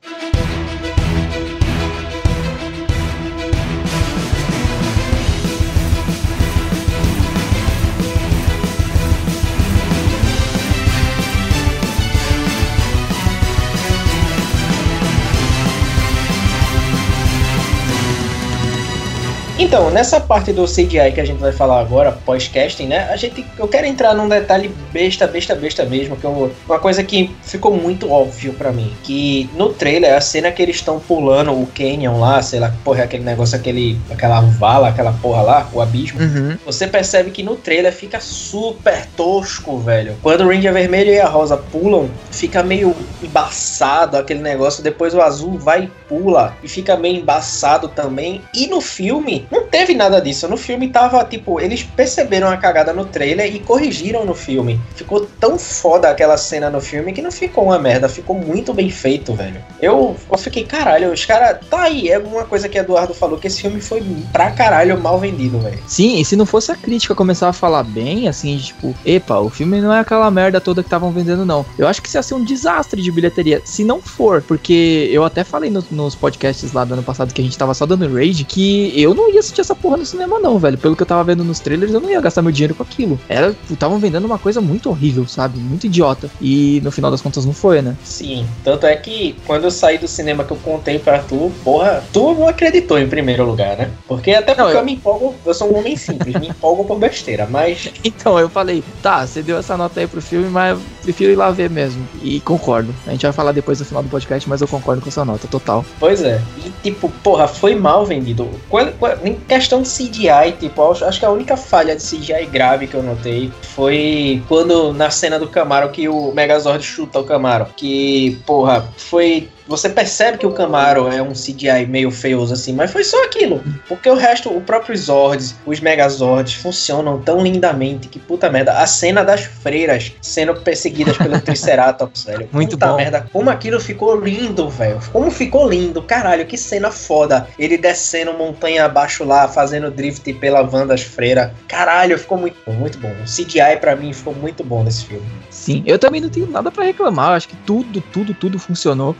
Então, 19.63 19.89
nessa 19.89 20.19
parte 20.19 20.51
do 20.51 20.65
CGI 20.65 21.13
que 21.13 21.21
a 21.21 21.25
gente 21.25 21.39
vai 21.39 21.53
falar 21.53 21.79
agora, 21.79 22.11
pós-casting, 22.11 22.85
né? 22.87 23.07
A 23.09 23.15
gente, 23.15 23.45
eu 23.57 23.65
quero 23.65 23.87
entrar 23.87 24.13
num 24.13 24.27
detalhe 24.27 24.69
besta, 24.91 25.25
besta, 25.25 25.55
besta 25.55 25.85
mesmo, 25.85 26.17
que 26.17 26.25
eu, 26.25 26.51
uma 26.67 26.79
coisa 26.79 27.01
que 27.01 27.33
ficou 27.41 27.73
muito 27.73 28.11
óbvio 28.11 28.53
para 28.53 28.73
mim, 28.73 28.93
que 29.03 29.49
no 29.55 29.69
trailer, 29.69 30.15
a 30.15 30.19
cena 30.19 30.51
que 30.51 30.61
eles 30.61 30.75
estão 30.75 30.99
pulando 30.99 31.53
o 31.53 31.65
canyon 31.67 32.19
lá, 32.19 32.41
sei 32.41 32.59
lá, 32.59 32.75
porra, 32.83 32.99
é 32.99 33.03
aquele 33.05 33.23
negócio, 33.23 33.55
aquele, 33.55 33.97
aquela 34.11 34.41
vala, 34.41 34.89
aquela 34.89 35.13
porra 35.13 35.41
lá, 35.41 35.69
o 35.71 35.79
abismo, 35.79 36.19
uhum. 36.19 36.57
você 36.65 36.85
percebe 36.85 37.31
que 37.31 37.41
no 37.41 37.55
trailer 37.55 37.93
fica 37.93 38.19
super 38.19 39.05
tosco, 39.15 39.79
velho. 39.79 40.17
Quando 40.21 40.41
o 40.41 40.49
Ranger 40.49 40.73
Vermelho 40.73 41.13
e 41.13 41.21
a 41.21 41.27
Rosa 41.29 41.55
pulam, 41.55 42.09
fica 42.31 42.61
meio 42.61 42.93
embaçado 43.23 44.17
aquele 44.17 44.41
negócio, 44.41 44.83
depois 44.83 45.13
o 45.13 45.21
azul 45.21 45.57
vai 45.57 45.85
e 45.85 45.87
pula, 46.09 46.53
e 46.61 46.67
fica 46.67 46.97
meio 46.97 47.21
embaçado 47.21 47.87
também. 47.87 48.41
E 48.53 48.67
no 48.67 48.81
filme, 48.81 49.47
não 49.53 49.67
teve 49.67 49.93
nada 49.93 50.19
disso. 50.19 50.47
No 50.47 50.57
filme 50.57 50.89
tava, 50.89 51.23
tipo, 51.23 51.61
eles 51.61 51.83
perceberam 51.83 52.49
a 52.49 52.57
cagada 52.57 52.91
no 52.91 53.05
trailer 53.05 53.55
e 53.55 53.59
corrigiram 53.59 54.25
no 54.25 54.33
filme. 54.33 54.81
Ficou 54.95 55.27
tão 55.39 55.59
foda 55.59 56.09
aquela 56.09 56.35
cena 56.37 56.69
no 56.69 56.81
filme 56.81 57.13
que 57.13 57.21
não 57.21 57.31
ficou 57.31 57.65
uma 57.65 57.77
merda, 57.77 58.09
ficou 58.09 58.35
muito 58.35 58.73
bem 58.73 58.89
feito, 58.89 59.33
velho. 59.33 59.63
Eu, 59.79 60.15
eu 60.31 60.37
fiquei, 60.37 60.63
caralho, 60.63 61.13
os 61.13 61.23
caras. 61.23 61.59
Tá 61.69 61.83
aí, 61.83 62.09
é 62.09 62.17
uma 62.17 62.45
coisa 62.45 62.67
que 62.67 62.77
Eduardo 62.77 63.13
falou, 63.13 63.37
que 63.37 63.47
esse 63.47 63.61
filme 63.61 63.79
foi 63.79 64.03
pra 64.31 64.51
caralho 64.51 64.99
mal 64.99 65.19
vendido, 65.19 65.59
velho. 65.59 65.79
Sim, 65.87 66.19
e 66.19 66.25
se 66.25 66.35
não 66.35 66.45
fosse 66.45 66.71
a 66.71 66.75
crítica 66.75 67.13
começar 67.13 67.49
a 67.49 67.53
falar 67.53 67.83
bem, 67.83 68.27
assim, 68.27 68.57
tipo, 68.57 68.95
epa, 69.05 69.39
o 69.39 69.49
filme 69.49 69.79
não 69.79 69.93
é 69.93 69.99
aquela 69.99 70.31
merda 70.31 70.59
toda 70.59 70.81
que 70.81 70.87
estavam 70.87 71.11
vendendo, 71.11 71.45
não. 71.45 71.63
Eu 71.77 71.87
acho 71.87 72.01
que 72.01 72.07
isso 72.07 72.17
ia 72.17 72.23
ser 72.23 72.33
um 72.33 72.43
desastre 72.43 73.01
de 73.01 73.11
bilheteria. 73.11 73.61
Se 73.63 73.83
não 73.83 74.01
for, 74.01 74.41
porque 74.41 75.09
eu 75.11 75.23
até 75.23 75.43
falei 75.43 75.69
no, 75.69 75.83
nos 75.91 76.15
podcasts 76.15 76.73
lá 76.73 76.83
do 76.83 76.95
ano 76.95 77.03
passado 77.03 77.33
que 77.33 77.41
a 77.41 77.43
gente 77.43 77.57
tava 77.57 77.73
só 77.75 77.85
dando 77.85 78.11
rage, 78.11 78.43
que 78.43 78.99
eu 78.99 79.13
não 79.13 79.31
ia 79.31 79.42
assistir 79.43 79.61
essa 79.61 79.75
porra 79.75 79.97
no 79.97 80.05
cinema, 80.05 80.39
não, 80.39 80.57
velho. 80.57 80.77
Pelo 80.77 80.95
que 80.95 81.03
eu 81.03 81.07
tava 81.07 81.23
vendo 81.23 81.43
nos 81.43 81.59
trailers, 81.59 81.93
eu 81.93 81.99
não 81.99 82.09
ia 82.09 82.21
gastar 82.21 82.41
meu 82.41 82.51
dinheiro 82.51 82.73
com 82.73 82.83
aquilo. 82.83 83.19
Era, 83.27 83.55
estavam 83.69 83.99
vendendo 83.99 84.25
uma 84.25 84.39
coisa 84.39 84.61
muito 84.61 84.89
horrível, 84.89 85.27
sabe? 85.27 85.59
Muito 85.59 85.85
idiota. 85.85 86.29
E 86.41 86.81
no 86.83 86.91
final 86.91 87.11
das 87.11 87.21
contas 87.21 87.45
não 87.45 87.53
foi, 87.53 87.81
né? 87.81 87.95
Sim. 88.03 88.45
Tanto 88.63 88.85
é 88.85 88.95
que 88.95 89.35
quando 89.45 89.65
eu 89.65 89.71
saí 89.71 89.97
do 89.97 90.07
cinema 90.07 90.43
que 90.43 90.51
eu 90.51 90.57
contei 90.57 90.97
pra 90.99 91.19
tu, 91.19 91.51
porra, 91.63 92.03
tu 92.11 92.33
não 92.33 92.47
acreditou 92.47 92.97
em 92.97 93.07
primeiro 93.07 93.45
lugar, 93.45 93.77
né? 93.77 93.91
Porque 94.07 94.31
até 94.31 94.53
porque 94.53 94.61
não, 94.61 94.69
eu... 94.69 94.77
eu... 94.77 94.85
me 94.85 94.93
empolgo, 94.93 95.35
eu 95.45 95.53
sou 95.53 95.71
um 95.71 95.77
homem 95.77 95.95
simples, 95.95 96.39
me 96.39 96.47
empolgo 96.47 96.85
por 96.85 96.97
besteira, 96.97 97.47
mas. 97.49 97.91
Então, 98.05 98.37
eu 98.37 98.49
falei, 98.49 98.83
tá, 99.01 99.25
você 99.25 99.41
deu 99.41 99.57
essa 99.57 99.75
nota 99.75 99.99
aí 99.99 100.07
pro 100.07 100.21
filme, 100.21 100.47
mas 100.49 100.77
eu 100.77 100.85
prefiro 101.03 101.31
ir 101.31 101.35
lá 101.35 101.49
ver 101.51 101.69
mesmo. 101.69 102.05
E 102.21 102.39
concordo. 102.41 102.93
A 103.07 103.11
gente 103.11 103.23
vai 103.23 103.31
falar 103.31 103.51
depois 103.51 103.79
do 103.79 103.85
final 103.85 104.03
do 104.03 104.09
podcast, 104.09 104.47
mas 104.47 104.61
eu 104.61 104.67
concordo 104.67 105.01
com 105.01 105.09
essa 105.09 105.25
nota, 105.25 105.47
total. 105.47 105.83
Pois 105.99 106.21
é. 106.21 106.41
E 106.63 106.71
tipo, 106.83 107.09
porra, 107.23 107.47
foi 107.47 107.75
mal 107.75 108.05
vendido. 108.05 108.49
Quando, 108.69 108.93
quando 108.99 109.25
questão 109.33 109.81
de 109.81 109.89
CGI, 109.89 110.53
tipo, 110.59 110.91
acho 110.91 111.19
que 111.19 111.25
a 111.25 111.29
única 111.29 111.57
falha 111.57 111.95
de 111.95 112.01
CGI 112.01 112.45
grave 112.45 112.87
que 112.87 112.95
eu 112.95 113.03
notei 113.03 113.51
foi 113.61 114.41
quando 114.47 114.93
na 114.93 115.09
cena 115.09 115.39
do 115.39 115.47
Camaro 115.47 115.89
que 115.89 116.07
o 116.07 116.31
Megazord 116.33 116.83
chuta 116.83 117.19
o 117.19 117.23
Camaro. 117.23 117.67
Que, 117.75 118.41
porra, 118.45 118.87
foi 118.97 119.49
você 119.67 119.89
percebe 119.89 120.37
que 120.37 120.45
o 120.45 120.51
Camaro 120.51 121.07
é 121.07 121.21
um 121.21 121.31
CGI 121.31 121.85
meio 121.87 122.11
feioso 122.11 122.53
assim, 122.53 122.73
mas 122.73 122.91
foi 122.91 123.03
só 123.03 123.23
aquilo. 123.23 123.63
Porque 123.87 124.09
o 124.09 124.15
resto, 124.15 124.55
o 124.55 124.61
próprio 124.61 124.95
Zords, 124.97 125.55
os 125.65 125.79
Megazords 125.79 126.53
funcionam 126.53 127.21
tão 127.21 127.41
lindamente 127.41 128.07
que 128.07 128.19
puta 128.19 128.49
merda. 128.49 128.73
A 128.79 128.87
cena 128.87 129.23
das 129.23 129.41
freiras 129.41 130.13
sendo 130.21 130.55
perseguidas 130.55 131.17
pelo 131.17 131.39
Triceratops, 131.41 132.25
velho. 132.25 132.49
Muito 132.51 132.71
puta 132.71 132.87
bom. 132.87 132.97
merda. 132.97 133.27
Como 133.31 133.49
aquilo 133.49 133.79
ficou 133.79 134.19
lindo, 134.19 134.69
velho. 134.69 134.99
Como 135.11 135.31
ficou 135.31 135.69
lindo. 135.69 136.01
Caralho, 136.01 136.45
que 136.45 136.57
cena 136.57 136.91
foda. 136.91 137.47
Ele 137.57 137.77
descendo 137.77 138.33
montanha 138.33 138.85
abaixo 138.85 139.23
lá, 139.23 139.47
fazendo 139.47 139.89
drift 139.89 140.31
pela 140.33 140.61
van 140.61 140.85
das 140.85 141.01
freiras. 141.01 141.51
Caralho, 141.67 142.17
ficou 142.17 142.37
muito 142.37 142.57
bom, 142.65 142.73
muito 142.73 142.97
bom. 142.97 143.11
O 143.11 143.25
CGI 143.25 143.77
pra 143.79 143.95
mim 143.95 144.13
ficou 144.13 144.33
muito 144.35 144.63
bom 144.63 144.83
nesse 144.83 145.05
filme. 145.05 145.25
Sim, 145.49 145.83
eu 145.85 145.97
também 145.97 146.19
não 146.19 146.29
tenho 146.29 146.47
nada 146.47 146.71
pra 146.71 146.83
reclamar. 146.83 147.31
Eu 147.31 147.35
acho 147.35 147.47
que 147.47 147.55
tudo, 147.57 148.01
tudo, 148.11 148.33
tudo 148.33 148.59
funcionou. 148.59 149.15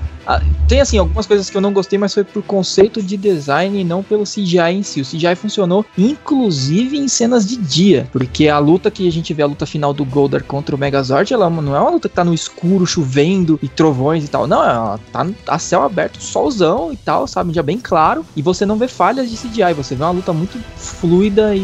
Tem 0.67 0.81
assim 0.81 0.97
algumas 0.97 1.25
coisas 1.25 1.49
que 1.49 1.57
eu 1.57 1.61
não 1.61 1.73
gostei, 1.73 1.99
mas 1.99 2.13
foi 2.13 2.23
por 2.23 2.41
conceito 2.43 3.01
de 3.01 3.17
design 3.17 3.79
e 3.79 3.83
não 3.83 4.01
pelo 4.03 4.23
CGI 4.23 4.59
em 4.71 4.83
si. 4.83 5.01
O 5.01 5.05
CGI 5.05 5.35
funcionou 5.35 5.85
inclusive 5.97 6.97
em 6.97 7.07
cenas 7.07 7.45
de 7.45 7.57
dia, 7.57 8.07
porque 8.11 8.47
a 8.47 8.57
luta 8.59 8.89
que 8.89 9.07
a 9.07 9.11
gente 9.11 9.33
vê, 9.33 9.43
a 9.43 9.47
luta 9.47 9.65
final 9.65 9.93
do 9.93 10.05
Goldar 10.05 10.43
contra 10.43 10.75
o 10.75 10.79
Megazord, 10.79 11.33
ela 11.33 11.49
não 11.49 11.75
é 11.75 11.79
uma 11.79 11.89
luta 11.91 12.07
que 12.09 12.15
tá 12.15 12.23
no 12.23 12.33
escuro, 12.33 12.85
chovendo 12.85 13.59
e 13.61 13.67
trovões 13.67 14.23
e 14.23 14.27
tal. 14.27 14.47
Não, 14.47 14.63
ela 14.63 14.99
tá 15.11 15.27
a 15.47 15.59
céu 15.59 15.83
aberto, 15.83 16.21
solzão 16.21 16.91
e 16.91 16.97
tal, 16.97 17.27
sabe? 17.27 17.49
Um 17.49 17.53
dia 17.53 17.63
bem 17.63 17.77
claro. 17.79 18.25
E 18.35 18.41
você 18.41 18.65
não 18.65 18.77
vê 18.77 18.87
falhas 18.87 19.29
de 19.29 19.37
CGI, 19.37 19.73
você 19.75 19.95
vê 19.95 20.03
uma 20.03 20.11
luta 20.11 20.31
muito 20.33 20.57
fluida 20.75 21.55
e 21.55 21.61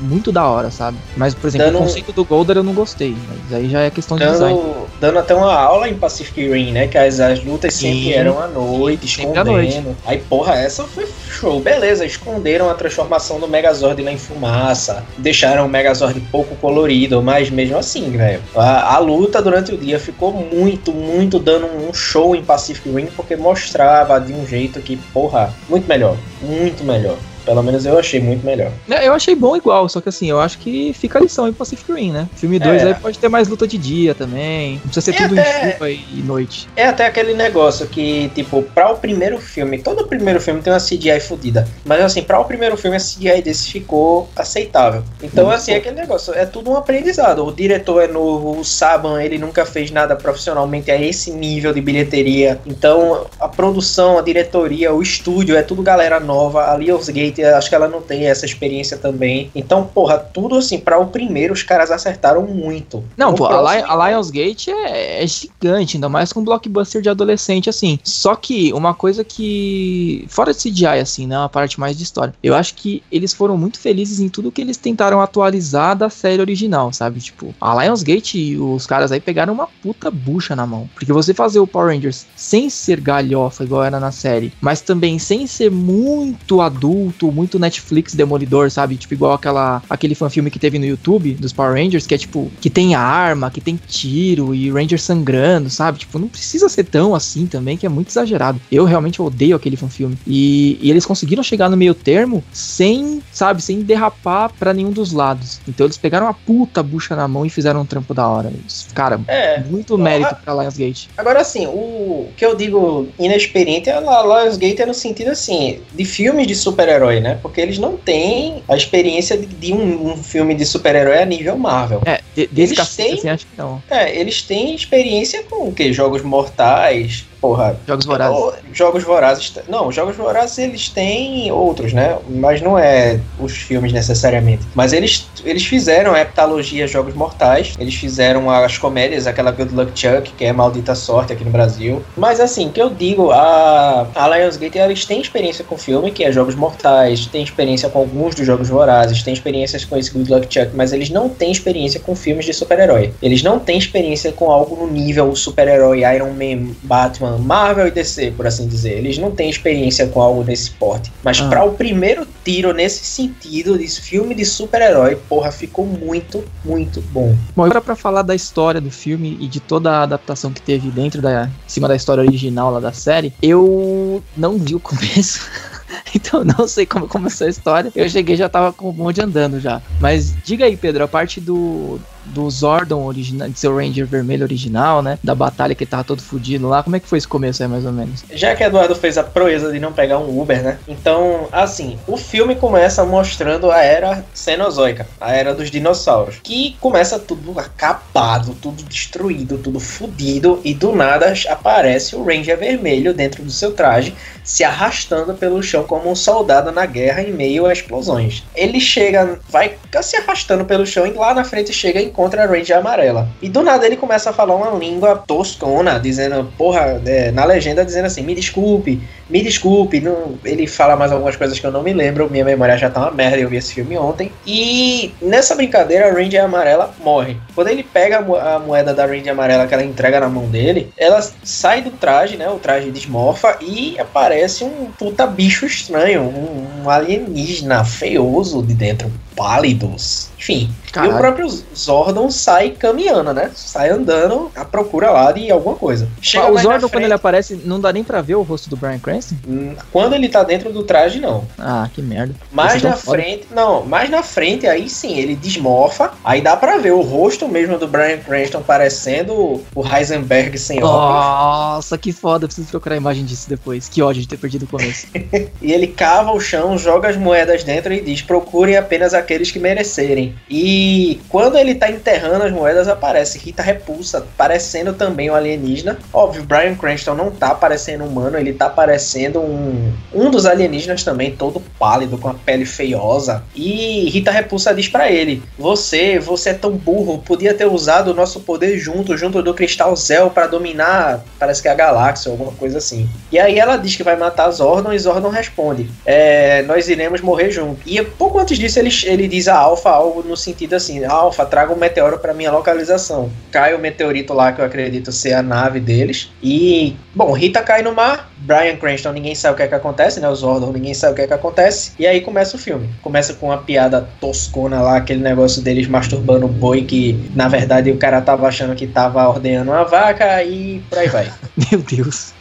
muito 0.00 0.30
da 0.32 0.46
hora, 0.46 0.70
sabe? 0.70 0.96
Mas, 1.16 1.34
por 1.34 1.46
exemplo, 1.48 1.66
Dando- 1.66 1.78
o 1.78 1.82
conceito 1.82 2.12
do 2.12 2.24
Goldar 2.24 2.56
eu 2.56 2.62
não 2.62 2.74
gostei. 2.74 3.16
Mas 3.28 3.58
aí 3.58 3.68
já 3.70 3.80
é 3.80 3.90
questão 3.90 4.16
de 4.16 4.24
design. 4.26 4.58
Dando, 4.58 4.86
dando 5.00 5.18
até 5.18 5.34
uma 5.34 5.52
aula 5.54 5.88
em 5.88 5.94
Pacific 5.94 6.48
Rim, 6.48 6.72
né? 6.72 6.86
Que 6.86 6.98
as, 6.98 7.20
as 7.20 7.42
lutas 7.44 7.74
sempre 7.74 8.11
Eram 8.14 8.38
à 8.38 8.46
noite, 8.46 9.06
escondendo. 9.06 9.52
noite. 9.52 9.82
Aí, 10.06 10.18
porra, 10.18 10.54
essa 10.54 10.84
foi 10.84 11.06
show. 11.28 11.60
Beleza, 11.60 12.04
esconderam 12.04 12.70
a 12.70 12.74
transformação 12.74 13.40
do 13.40 13.48
Megazord 13.48 14.02
lá 14.02 14.12
em 14.12 14.18
fumaça. 14.18 15.04
Deixaram 15.18 15.66
o 15.66 15.68
Megazord 15.68 16.20
pouco 16.30 16.54
colorido, 16.56 17.22
mas 17.22 17.50
mesmo 17.50 17.76
assim, 17.76 18.10
velho. 18.10 18.40
A, 18.54 18.94
a 18.94 18.98
luta 18.98 19.42
durante 19.42 19.74
o 19.74 19.78
dia 19.78 19.98
ficou 19.98 20.32
muito, 20.32 20.92
muito 20.92 21.38
dando 21.38 21.66
um 21.66 21.92
show 21.92 22.34
em 22.36 22.44
Pacific 22.44 22.88
Rim, 22.90 23.06
porque 23.16 23.36
mostrava 23.36 24.20
de 24.20 24.32
um 24.32 24.46
jeito 24.46 24.80
que, 24.80 24.96
porra, 24.96 25.52
muito 25.68 25.88
melhor. 25.88 26.16
Muito 26.40 26.84
melhor. 26.84 27.16
Pelo 27.44 27.62
menos 27.62 27.84
eu 27.86 27.98
achei 27.98 28.20
muito 28.20 28.44
melhor. 28.44 28.70
É, 28.88 29.06
Eu 29.06 29.12
achei 29.14 29.34
bom 29.34 29.56
igual, 29.56 29.88
só 29.88 30.00
que 30.00 30.08
assim, 30.08 30.30
eu 30.30 30.40
acho 30.40 30.58
que 30.58 30.92
fica 30.94 31.18
a 31.18 31.22
lição 31.22 31.44
aí 31.44 31.50
pro 31.52 31.58
Pacific 31.58 31.92
Rim, 31.92 32.12
né? 32.12 32.28
Filme 32.36 32.58
2 32.58 32.82
É. 32.82 32.86
aí 32.88 32.94
pode 32.94 33.18
ter 33.18 33.28
mais 33.28 33.48
luta 33.48 33.66
de 33.66 33.76
dia 33.78 34.14
também. 34.14 34.74
Não 34.74 34.80
precisa 34.90 35.00
ser 35.00 35.10
É 35.22 35.28
tudo 35.28 35.38
até- 35.40 35.68
em 35.68 35.72
chuva 35.72 35.90
e 35.90 36.22
noite. 36.24 36.68
É 36.76 36.86
até 36.86 37.06
aquele 37.06 37.34
negócio 37.34 37.86
que, 37.86 38.30
tipo, 38.34 38.62
pra 38.62 38.90
o 38.92 38.96
primeiro 38.96 39.38
filme, 39.38 39.78
todo 39.78 40.06
primeiro 40.06 40.40
filme 40.40 40.60
tem 40.62 40.72
uma 40.72 40.78
CGI 40.80 41.20
fodida. 41.20 41.66
Mas 41.84 42.00
assim, 42.00 42.22
pra 42.22 42.38
o 42.40 42.44
primeiro 42.44 42.76
filme 42.76 42.96
a 42.96 43.00
CGI 43.00 43.42
desse 43.42 43.70
ficou 43.70 44.28
aceitável. 44.36 45.02
Então, 45.22 45.46
Muito 45.46 45.56
assim, 45.56 45.72
é 45.72 45.76
aquele 45.76 45.96
negócio, 45.96 46.32
é 46.34 46.44
tudo 46.46 46.70
um 46.70 46.76
aprendizado. 46.76 47.44
O 47.44 47.52
diretor 47.52 48.02
é 48.02 48.08
novo, 48.08 48.58
o 48.60 48.64
Saban, 48.64 49.22
ele 49.22 49.38
nunca 49.38 49.64
fez 49.64 49.90
nada 49.90 50.14
profissionalmente 50.16 50.90
a 50.90 51.00
esse 51.00 51.30
nível 51.30 51.72
de 51.72 51.80
bilheteria. 51.80 52.60
Então, 52.66 53.26
a 53.40 53.48
produção, 53.48 54.18
a 54.18 54.22
diretoria, 54.22 54.92
o 54.92 55.02
estúdio, 55.02 55.56
é 55.56 55.62
tudo 55.62 55.82
galera 55.82 56.20
nova. 56.20 56.70
A 56.72 56.76
Lionsgate, 56.76 57.31
acho 57.40 57.68
que 57.68 57.74
ela 57.74 57.88
não 57.88 58.00
tem 58.02 58.26
essa 58.26 58.44
experiência 58.44 58.96
também. 58.96 59.50
Então, 59.54 59.84
porra, 59.86 60.18
tudo 60.18 60.56
assim, 60.56 60.78
pra 60.78 60.98
o 60.98 61.06
primeiro 61.06 61.52
os 61.54 61.62
caras 61.62 61.90
acertaram 61.90 62.42
muito. 62.46 63.02
Não, 63.16 63.34
pô, 63.34 63.44
a, 63.46 63.48
próximo- 63.48 63.84
a 63.90 64.10
Lionsgate 64.10 64.70
é, 64.70 65.22
é 65.22 65.26
gigante, 65.26 65.96
ainda 65.96 66.08
mais 66.08 66.32
com 66.32 66.40
um 66.40 66.44
blockbuster 66.44 67.00
de 67.02 67.08
adolescente, 67.08 67.70
assim. 67.70 67.98
Só 68.02 68.34
que 68.34 68.72
uma 68.72 68.94
coisa 68.94 69.22
que. 69.24 70.24
Fora 70.28 70.52
de 70.52 70.58
CGI, 70.60 70.86
assim, 71.00 71.26
né? 71.26 71.38
Uma 71.38 71.48
parte 71.48 71.78
mais 71.78 71.96
de 71.96 72.02
história. 72.02 72.34
Eu 72.42 72.54
acho 72.54 72.74
que 72.74 73.02
eles 73.10 73.32
foram 73.32 73.56
muito 73.56 73.78
felizes 73.78 74.20
em 74.20 74.28
tudo 74.28 74.50
que 74.50 74.60
eles 74.60 74.76
tentaram 74.76 75.20
atualizar 75.20 75.96
da 75.96 76.10
série 76.10 76.40
original, 76.40 76.92
sabe? 76.92 77.20
Tipo, 77.20 77.54
a 77.60 77.82
Lionsgate 77.84 78.38
e 78.38 78.58
os 78.58 78.86
caras 78.86 79.12
aí 79.12 79.20
pegaram 79.20 79.52
uma 79.52 79.68
puta 79.82 80.10
bucha 80.10 80.56
na 80.56 80.66
mão. 80.66 80.88
Porque 80.94 81.12
você 81.12 81.32
fazer 81.34 81.58
o 81.60 81.66
Power 81.66 81.94
Rangers 81.94 82.26
sem 82.36 82.68
ser 82.70 83.00
galhofa, 83.00 83.64
igual 83.64 83.84
era 83.84 84.00
na 84.00 84.10
série, 84.10 84.52
mas 84.60 84.80
também 84.80 85.18
sem 85.18 85.46
ser 85.46 85.70
muito 85.70 86.60
adulto, 86.60 87.21
muito 87.30 87.58
Netflix 87.58 88.14
demolidor, 88.14 88.70
sabe? 88.70 88.96
Tipo, 88.96 89.14
igual 89.14 89.32
aquela, 89.34 89.82
aquele 89.88 90.14
fanfilme 90.14 90.50
que 90.50 90.58
teve 90.58 90.78
no 90.78 90.86
YouTube 90.86 91.34
dos 91.34 91.52
Power 91.52 91.74
Rangers, 91.74 92.06
que 92.06 92.14
é 92.14 92.18
tipo, 92.18 92.50
que 92.60 92.70
tem 92.70 92.94
arma, 92.94 93.50
que 93.50 93.60
tem 93.60 93.78
tiro 93.88 94.54
e 94.54 94.70
Ranger 94.70 95.00
sangrando, 95.00 95.70
sabe? 95.70 95.98
Tipo, 95.98 96.18
não 96.18 96.28
precisa 96.28 96.68
ser 96.68 96.84
tão 96.84 97.14
assim 97.14 97.46
também, 97.46 97.76
que 97.76 97.86
é 97.86 97.88
muito 97.88 98.08
exagerado. 98.08 98.60
Eu 98.70 98.84
realmente 98.84 99.20
odeio 99.20 99.56
aquele 99.56 99.76
fanfilme. 99.76 100.16
E, 100.26 100.78
e 100.80 100.90
eles 100.90 101.04
conseguiram 101.04 101.42
chegar 101.42 101.68
no 101.68 101.76
meio 101.76 101.94
termo 101.94 102.42
sem, 102.52 103.22
sabe, 103.32 103.62
sem 103.62 103.82
derrapar 103.82 104.50
pra 104.58 104.72
nenhum 104.72 104.90
dos 104.90 105.12
lados. 105.12 105.60
Então 105.68 105.86
eles 105.86 105.96
pegaram 105.96 106.26
uma 106.26 106.34
puta 106.34 106.82
bucha 106.82 107.14
na 107.14 107.28
mão 107.28 107.44
e 107.44 107.50
fizeram 107.50 107.82
um 107.82 107.86
trampo 107.86 108.14
da 108.14 108.26
hora. 108.26 108.52
Cara, 108.94 109.20
É, 109.28 109.60
muito 109.60 109.96
mérito 109.98 110.36
pra 110.44 110.54
Lionsgate. 110.54 111.08
Agora, 111.16 111.40
assim, 111.40 111.66
o 111.66 112.28
que 112.36 112.44
eu 112.44 112.54
digo 112.54 113.08
inexperiente 113.18 113.88
é 113.88 113.94
a 113.94 114.00
Lionsgate 114.22 114.82
é 114.82 114.86
no 114.86 114.94
sentido, 114.94 115.30
assim, 115.30 115.80
de 115.94 116.04
filmes 116.04 116.46
de 116.46 116.54
super-herói, 116.54 117.11
né? 117.20 117.38
Porque 117.42 117.60
eles 117.60 117.78
não 117.78 117.96
têm 117.96 118.62
a 118.68 118.76
experiência 118.76 119.36
de, 119.36 119.46
de 119.46 119.72
um, 119.72 120.12
um 120.12 120.16
filme 120.16 120.54
de 120.54 120.64
super-herói 120.64 121.18
a 121.18 121.24
nível 121.26 121.56
Marvel. 121.58 122.02
É, 122.04 122.20
de, 122.34 122.46
desse 122.48 122.74
Eles 122.74 122.96
têm- 122.96 123.12
assim, 123.14 123.28
acho 123.28 123.46
que 123.46 123.58
não. 123.58 123.82
É, 123.90 124.18
eles 124.18 124.42
têm 124.42 124.74
experiência 124.74 125.42
com 125.44 125.68
o 125.68 125.72
quê? 125.72 125.92
Jogos 125.92 126.22
mortais, 126.22 127.24
porra. 127.42 127.76
Jogos 127.86 128.06
Vorazes. 128.06 128.36
ou- 128.38 128.54
Jogos 128.72 129.02
Vorazes. 129.04 129.52
Não, 129.68 129.92
Jogos 129.92 130.16
Vorazes 130.16 130.56
eles 130.58 130.88
têm 130.88 131.50
outros, 131.52 131.92
né? 131.92 132.16
Mas 132.30 132.62
não 132.62 132.78
é 132.78 133.18
os 133.38 133.52
filmes 133.52 133.92
necessariamente. 133.92 134.62
Mas 134.74 134.92
eles, 134.94 135.26
eles 135.44 135.66
fizeram 135.66 136.14
a 136.14 136.20
heptalogia 136.20 136.86
Jogos 136.86 137.14
Mortais. 137.14 137.74
Eles 137.78 137.94
fizeram 137.94 138.48
as 138.48 138.78
comédias, 138.78 139.26
aquela 139.26 139.50
Good 139.50 139.74
Luck 139.74 139.92
Chuck, 139.98 140.32
que 140.32 140.44
é 140.44 140.52
Maldita 140.52 140.94
Sorte 140.94 141.32
aqui 141.32 141.44
no 141.44 141.50
Brasil. 141.50 142.02
Mas 142.16 142.38
assim, 142.40 142.70
que 142.70 142.80
eu 142.80 142.88
digo, 142.88 143.30
a, 143.32 144.06
a 144.14 144.28
Lionsgate, 144.38 144.78
eles 144.78 145.04
têm 145.04 145.20
experiência 145.20 145.64
com 145.64 145.76
filme, 145.76 146.10
que 146.12 146.24
é 146.24 146.30
Jogos 146.32 146.54
Mortais, 146.54 147.26
tem 147.26 147.42
experiência 147.42 147.88
com 147.88 147.98
alguns 147.98 148.34
dos 148.36 148.46
Jogos 148.46 148.68
Vorazes, 148.68 149.22
tem 149.22 149.34
experiências 149.34 149.84
com 149.84 149.96
esse 149.96 150.10
Good 150.12 150.30
Luck 150.32 150.46
Chuck, 150.48 150.70
mas 150.74 150.92
eles 150.92 151.10
não 151.10 151.28
têm 151.28 151.50
experiência 151.50 151.98
com 152.00 152.14
filmes 152.14 152.46
de 152.46 152.52
super-herói. 152.54 153.12
Eles 153.20 153.42
não 153.42 153.58
têm 153.58 153.76
experiência 153.76 154.30
com 154.32 154.50
algo 154.50 154.76
no 154.76 154.90
nível 154.90 155.34
super-herói, 155.34 156.00
Iron 156.14 156.30
Man, 156.30 156.72
Batman, 156.82 157.31
Marvel 157.38 157.86
e 157.86 157.90
DC, 157.90 158.32
por 158.36 158.46
assim 158.46 158.66
dizer. 158.66 158.98
Eles 158.98 159.18
não 159.18 159.30
têm 159.30 159.48
experiência 159.50 160.06
com 160.06 160.20
algo 160.20 160.42
desse 160.44 160.70
porte. 160.72 161.12
Mas 161.22 161.40
Ah. 161.40 161.48
pra 161.48 161.64
o 161.64 161.72
primeiro 161.72 162.26
tiro 162.44 162.72
nesse 162.72 163.04
sentido, 163.04 163.78
de 163.78 163.86
filme 163.88 164.34
de 164.34 164.44
super-herói, 164.44 165.16
porra, 165.28 165.50
ficou 165.50 165.86
muito, 165.86 166.44
muito 166.64 167.00
bom. 167.12 167.36
Bom, 167.54 167.64
agora 167.64 167.80
pra 167.80 167.94
falar 167.96 168.22
da 168.22 168.34
história 168.34 168.80
do 168.80 168.90
filme 168.90 169.36
e 169.40 169.46
de 169.48 169.60
toda 169.60 169.90
a 169.92 170.02
adaptação 170.02 170.52
que 170.52 170.60
teve 170.62 170.90
dentro 170.90 171.20
da, 171.22 171.46
em 171.46 171.50
cima 171.68 171.88
da 171.88 171.96
história 171.96 172.22
original 172.22 172.70
lá 172.72 172.80
da 172.80 172.92
série, 172.92 173.32
eu 173.42 174.22
não 174.36 174.58
vi 174.58 174.74
o 174.74 174.80
começo. 174.80 175.40
Então 176.14 176.42
não 176.44 176.66
sei 176.66 176.84
como 176.86 177.06
começou 177.06 177.46
a 177.46 177.50
história. 177.50 177.92
Eu 177.94 178.08
cheguei 178.08 178.34
já 178.36 178.48
tava 178.48 178.72
com 178.72 178.88
o 178.88 178.92
bonde 178.92 179.20
andando 179.20 179.60
já. 179.60 179.80
Mas 180.00 180.34
diga 180.42 180.64
aí, 180.64 180.74
Pedro, 180.76 181.04
a 181.04 181.08
parte 181.08 181.38
do 181.40 181.98
do 182.26 182.48
Zordon 182.50 183.04
original, 183.04 183.48
de 183.48 183.58
seu 183.58 183.76
Ranger 183.76 184.06
vermelho 184.06 184.44
original, 184.44 185.02
né? 185.02 185.18
Da 185.22 185.34
batalha 185.34 185.74
que 185.74 185.84
ele 185.84 185.90
tava 185.90 186.04
todo 186.04 186.22
fudido 186.22 186.68
lá. 186.68 186.82
Como 186.82 186.96
é 186.96 187.00
que 187.00 187.08
foi 187.08 187.18
esse 187.18 187.28
começo 187.28 187.62
aí, 187.62 187.68
mais 187.68 187.84
ou 187.84 187.92
menos? 187.92 188.24
Já 188.32 188.54
que 188.54 188.62
Eduardo 188.62 188.94
fez 188.94 189.18
a 189.18 189.24
proeza 189.24 189.72
de 189.72 189.78
não 189.78 189.92
pegar 189.92 190.18
um 190.18 190.40
Uber, 190.40 190.62
né? 190.62 190.78
Então, 190.86 191.48
assim, 191.50 191.98
o 192.06 192.16
filme 192.16 192.54
começa 192.54 193.04
mostrando 193.04 193.70
a 193.70 193.82
era 193.82 194.24
Cenozoica, 194.34 195.06
a 195.20 195.32
era 195.32 195.54
dos 195.54 195.70
dinossauros, 195.70 196.36
que 196.42 196.76
começa 196.80 197.18
tudo 197.18 197.58
acabado, 197.58 198.56
tudo 198.60 198.82
destruído, 198.82 199.58
tudo 199.58 199.80
fudido, 199.80 200.60
e 200.64 200.74
do 200.74 200.94
nada 200.94 201.32
aparece 201.48 202.16
o 202.16 202.24
Ranger 202.24 202.58
vermelho 202.58 203.14
dentro 203.14 203.42
do 203.42 203.50
seu 203.50 203.72
traje, 203.72 204.14
se 204.44 204.64
arrastando 204.64 205.34
pelo 205.34 205.62
chão 205.62 205.84
como 205.84 206.10
um 206.10 206.14
soldado 206.14 206.72
na 206.72 206.84
guerra 206.86 207.22
em 207.22 207.32
meio 207.32 207.66
a 207.66 207.72
explosões. 207.72 208.42
Ele 208.54 208.80
chega, 208.80 209.38
vai 209.48 209.76
se 210.02 210.16
arrastando 210.16 210.64
pelo 210.64 210.86
chão 210.86 211.06
e 211.06 211.12
lá 211.12 211.34
na 211.34 211.44
frente 211.44 211.72
chega 211.72 212.00
encontra 212.12 212.44
a 212.44 212.46
Ranger 212.46 212.76
amarela. 212.76 213.28
E 213.40 213.48
do 213.48 213.62
nada 213.62 213.86
ele 213.86 213.96
começa 213.96 214.30
a 214.30 214.32
falar 214.32 214.54
uma 214.54 214.78
língua 214.78 215.16
toscona, 215.26 215.98
dizendo, 215.98 216.52
porra, 216.58 217.00
é, 217.04 217.30
na 217.32 217.44
legenda 217.44 217.84
dizendo 217.84 218.06
assim, 218.06 218.22
me 218.22 218.34
desculpe, 218.34 219.02
me 219.28 219.42
desculpe. 219.42 220.00
Não... 220.00 220.38
Ele 220.44 220.66
fala 220.66 220.94
mais 220.94 221.10
algumas 221.10 221.34
coisas 221.34 221.58
que 221.58 221.66
eu 221.66 221.72
não 221.72 221.82
me 221.82 221.92
lembro, 221.92 222.30
minha 222.30 222.44
memória 222.44 222.76
já 222.76 222.90
tá 222.90 223.00
uma 223.00 223.10
merda, 223.10 223.38
eu 223.38 223.48
vi 223.48 223.56
esse 223.56 223.72
filme 223.72 223.96
ontem. 223.96 224.30
E 224.46 225.12
nessa 225.20 225.54
brincadeira, 225.54 226.08
a 226.08 226.12
Ranger 226.12 226.44
amarela 226.44 226.94
morre. 227.02 227.36
Quando 227.54 227.68
ele 227.68 227.82
pega 227.82 228.18
a 228.18 228.58
moeda 228.58 228.92
da 228.92 229.06
Ranger 229.06 229.32
amarela 229.32 229.66
que 229.66 229.74
ela 229.74 229.82
entrega 229.82 230.20
na 230.20 230.28
mão 230.28 230.46
dele, 230.46 230.92
ela 230.96 231.20
sai 231.42 231.80
do 231.80 231.90
traje, 231.90 232.36
né? 232.36 232.48
O 232.48 232.58
traje 232.58 232.90
desmorfa 232.90 233.56
e 233.60 233.98
aparece 233.98 234.64
um 234.64 234.90
puta 234.98 235.26
bicho 235.26 235.64
estranho, 235.64 236.22
um, 236.22 236.84
um 236.84 236.90
alienígena 236.90 237.84
feioso 237.84 238.62
de 238.62 238.74
dentro, 238.74 239.10
pálidos. 239.34 240.30
Enfim, 240.38 240.68
e 240.96 241.08
o 241.08 241.16
próprio 241.16 241.48
Zordon 241.74 242.30
sai 242.30 242.70
caminhando, 242.70 243.32
né? 243.32 243.50
Sai 243.54 243.90
andando 243.90 244.50
à 244.56 244.64
procura 244.64 245.10
lá 245.10 245.30
de 245.30 245.50
alguma 245.50 245.76
coisa. 245.76 246.08
Chega 246.20 246.50
o 246.50 246.58
Zordon, 246.58 246.80
frente, 246.80 246.90
quando 246.90 247.04
ele 247.04 247.14
aparece, 247.14 247.60
não 247.64 247.80
dá 247.80 247.92
nem 247.92 248.02
pra 248.02 248.20
ver 248.20 248.34
o 248.34 248.42
rosto 248.42 248.68
do 248.68 248.76
Brian 248.76 248.98
Cranston? 248.98 249.36
Hum, 249.46 249.76
quando 249.92 250.14
ele 250.14 250.28
tá 250.28 250.42
dentro 250.42 250.72
do 250.72 250.82
traje, 250.82 251.20
não. 251.20 251.44
Ah, 251.58 251.88
que 251.92 252.02
merda. 252.02 252.34
Mais 252.50 252.82
na 252.82 252.96
frente, 252.96 253.46
não, 253.54 253.84
mais 253.84 254.10
na 254.10 254.22
frente, 254.22 254.66
aí 254.66 254.88
sim, 254.88 255.16
ele 255.16 255.36
desmorfa, 255.36 256.12
aí 256.24 256.40
dá 256.40 256.56
pra 256.56 256.78
ver 256.78 256.92
o 256.92 257.00
rosto 257.00 257.48
mesmo 257.48 257.78
do 257.78 257.86
Brian 257.86 258.18
Cranston 258.18 258.62
parecendo 258.62 259.32
o 259.74 259.86
Heisenberg 259.86 260.58
sem 260.58 260.82
óculos. 260.82 260.92
Nossa, 260.92 261.96
que 261.96 262.12
foda, 262.12 262.46
preciso 262.46 262.68
procurar 262.68 262.96
a 262.96 262.98
imagem 262.98 263.24
disso 263.24 263.48
depois. 263.48 263.88
Que 263.88 264.02
ódio 264.02 264.22
de 264.22 264.28
ter 264.28 264.36
perdido 264.36 264.64
o 264.64 264.68
começo. 264.68 265.06
e 265.62 265.72
ele 265.72 265.86
cava 265.86 266.32
o 266.32 266.40
chão, 266.40 266.76
joga 266.76 267.08
as 267.08 267.16
moedas 267.16 267.64
dentro 267.64 267.92
e 267.92 268.00
diz: 268.00 268.22
procurem 268.22 268.76
apenas 268.76 269.14
aqueles 269.22 269.50
que 269.50 269.58
merecerem. 269.58 270.34
E 270.48 271.20
quando 271.28 271.56
ele 271.56 271.74
tá 271.74 271.90
enterrando 271.90 272.44
as 272.44 272.52
moedas, 272.52 272.88
aparece 272.88 273.38
Rita 273.38 273.62
Repulsa, 273.62 274.26
parecendo 274.36 274.92
também 274.92 275.30
um 275.30 275.34
alienígena. 275.34 275.98
Óbvio, 276.12 276.44
Brian 276.44 276.74
Cranston 276.74 277.14
não 277.14 277.30
tá 277.30 277.54
parecendo 277.54 278.04
humano, 278.04 278.38
ele 278.38 278.52
tá 278.52 278.68
parecendo 278.68 279.40
um, 279.40 279.92
um 280.12 280.30
dos 280.30 280.46
alienígenas 280.46 281.04
também, 281.04 281.34
todo 281.34 281.62
pálido, 281.78 282.18
com 282.18 282.28
a 282.28 282.34
pele 282.34 282.64
feiosa. 282.64 283.42
E 283.54 284.08
Rita 284.10 284.30
Repulsa 284.30 284.74
diz 284.74 284.88
para 284.88 285.10
ele: 285.10 285.42
Você, 285.58 286.18
você 286.18 286.50
é 286.50 286.54
tão 286.54 286.72
burro, 286.72 287.18
podia 287.18 287.54
ter 287.54 287.66
usado 287.66 288.08
o 288.08 288.14
nosso 288.14 288.40
poder 288.40 288.78
junto, 288.78 289.16
junto 289.16 289.42
do 289.42 289.54
Cristal 289.54 289.94
Zell 289.96 290.30
para 290.30 290.46
dominar, 290.46 291.24
parece 291.38 291.62
que 291.62 291.68
a 291.68 291.74
galáxia, 291.74 292.30
alguma 292.30 292.52
coisa 292.52 292.78
assim. 292.78 293.08
E 293.30 293.38
aí 293.38 293.58
ela 293.58 293.76
diz 293.76 293.96
que 293.96 294.02
vai 294.02 294.16
matar 294.16 294.50
Zordon 294.50 294.92
e 294.92 294.98
Zordon 294.98 295.28
responde: 295.28 295.88
é, 296.04 296.62
Nós 296.62 296.88
iremos 296.88 297.20
morrer 297.20 297.50
junto. 297.50 297.80
E 297.86 298.02
pouco 298.02 298.38
antes 298.38 298.58
disso 298.58 298.78
ele, 298.78 298.90
ele 299.12 299.28
diz 299.28 299.48
a 299.48 299.56
Alpha 299.56 299.90
algo 299.90 300.22
no 300.22 300.36
sentido 300.36 300.74
assim: 300.74 301.04
Alpha, 301.04 301.44
traga 301.44 301.72
um 301.72 301.76
meteoro 301.76 302.18
para 302.18 302.34
minha 302.34 302.50
localização. 302.50 303.30
Cai 303.50 303.74
o 303.74 303.78
meteorito 303.78 304.32
lá 304.32 304.52
que 304.52 304.60
eu 304.60 304.64
acredito 304.64 305.12
ser 305.12 305.34
a 305.34 305.42
nave 305.42 305.80
deles. 305.80 306.30
E, 306.42 306.96
bom, 307.14 307.32
Rita 307.32 307.62
cai 307.62 307.82
no 307.82 307.94
mar. 307.94 308.30
Brian 308.38 308.76
Cranston, 308.76 309.12
ninguém 309.12 309.36
sabe 309.36 309.54
o 309.54 309.56
que 309.56 309.62
é 309.62 309.68
que 309.68 309.74
acontece, 309.74 310.18
né? 310.18 310.28
Os 310.28 310.40
Zordon, 310.40 310.72
ninguém 310.72 310.94
sabe 310.94 311.12
o 311.12 311.14
que 311.16 311.22
é 311.22 311.26
que 311.28 311.32
acontece. 311.32 311.92
E 311.96 312.06
aí 312.06 312.20
começa 312.20 312.56
o 312.56 312.58
filme. 312.58 312.88
Começa 313.00 313.34
com 313.34 313.46
uma 313.46 313.58
piada 313.58 314.08
toscona 314.20 314.82
lá, 314.82 314.96
aquele 314.96 315.22
negócio 315.22 315.62
deles 315.62 315.86
masturbando 315.86 316.46
o 316.46 316.48
boi, 316.48 316.82
que 316.82 317.30
na 317.36 317.46
verdade 317.46 317.90
o 317.92 317.96
cara 317.96 318.20
tava 318.20 318.48
achando 318.48 318.74
que 318.74 318.86
tava 318.86 319.28
ordenhando 319.28 319.70
uma 319.70 319.84
vaca 319.84 320.42
e 320.42 320.82
por 320.90 320.98
aí 320.98 321.08
vai. 321.08 321.32
Meu 321.70 321.80
Deus. 321.80 322.34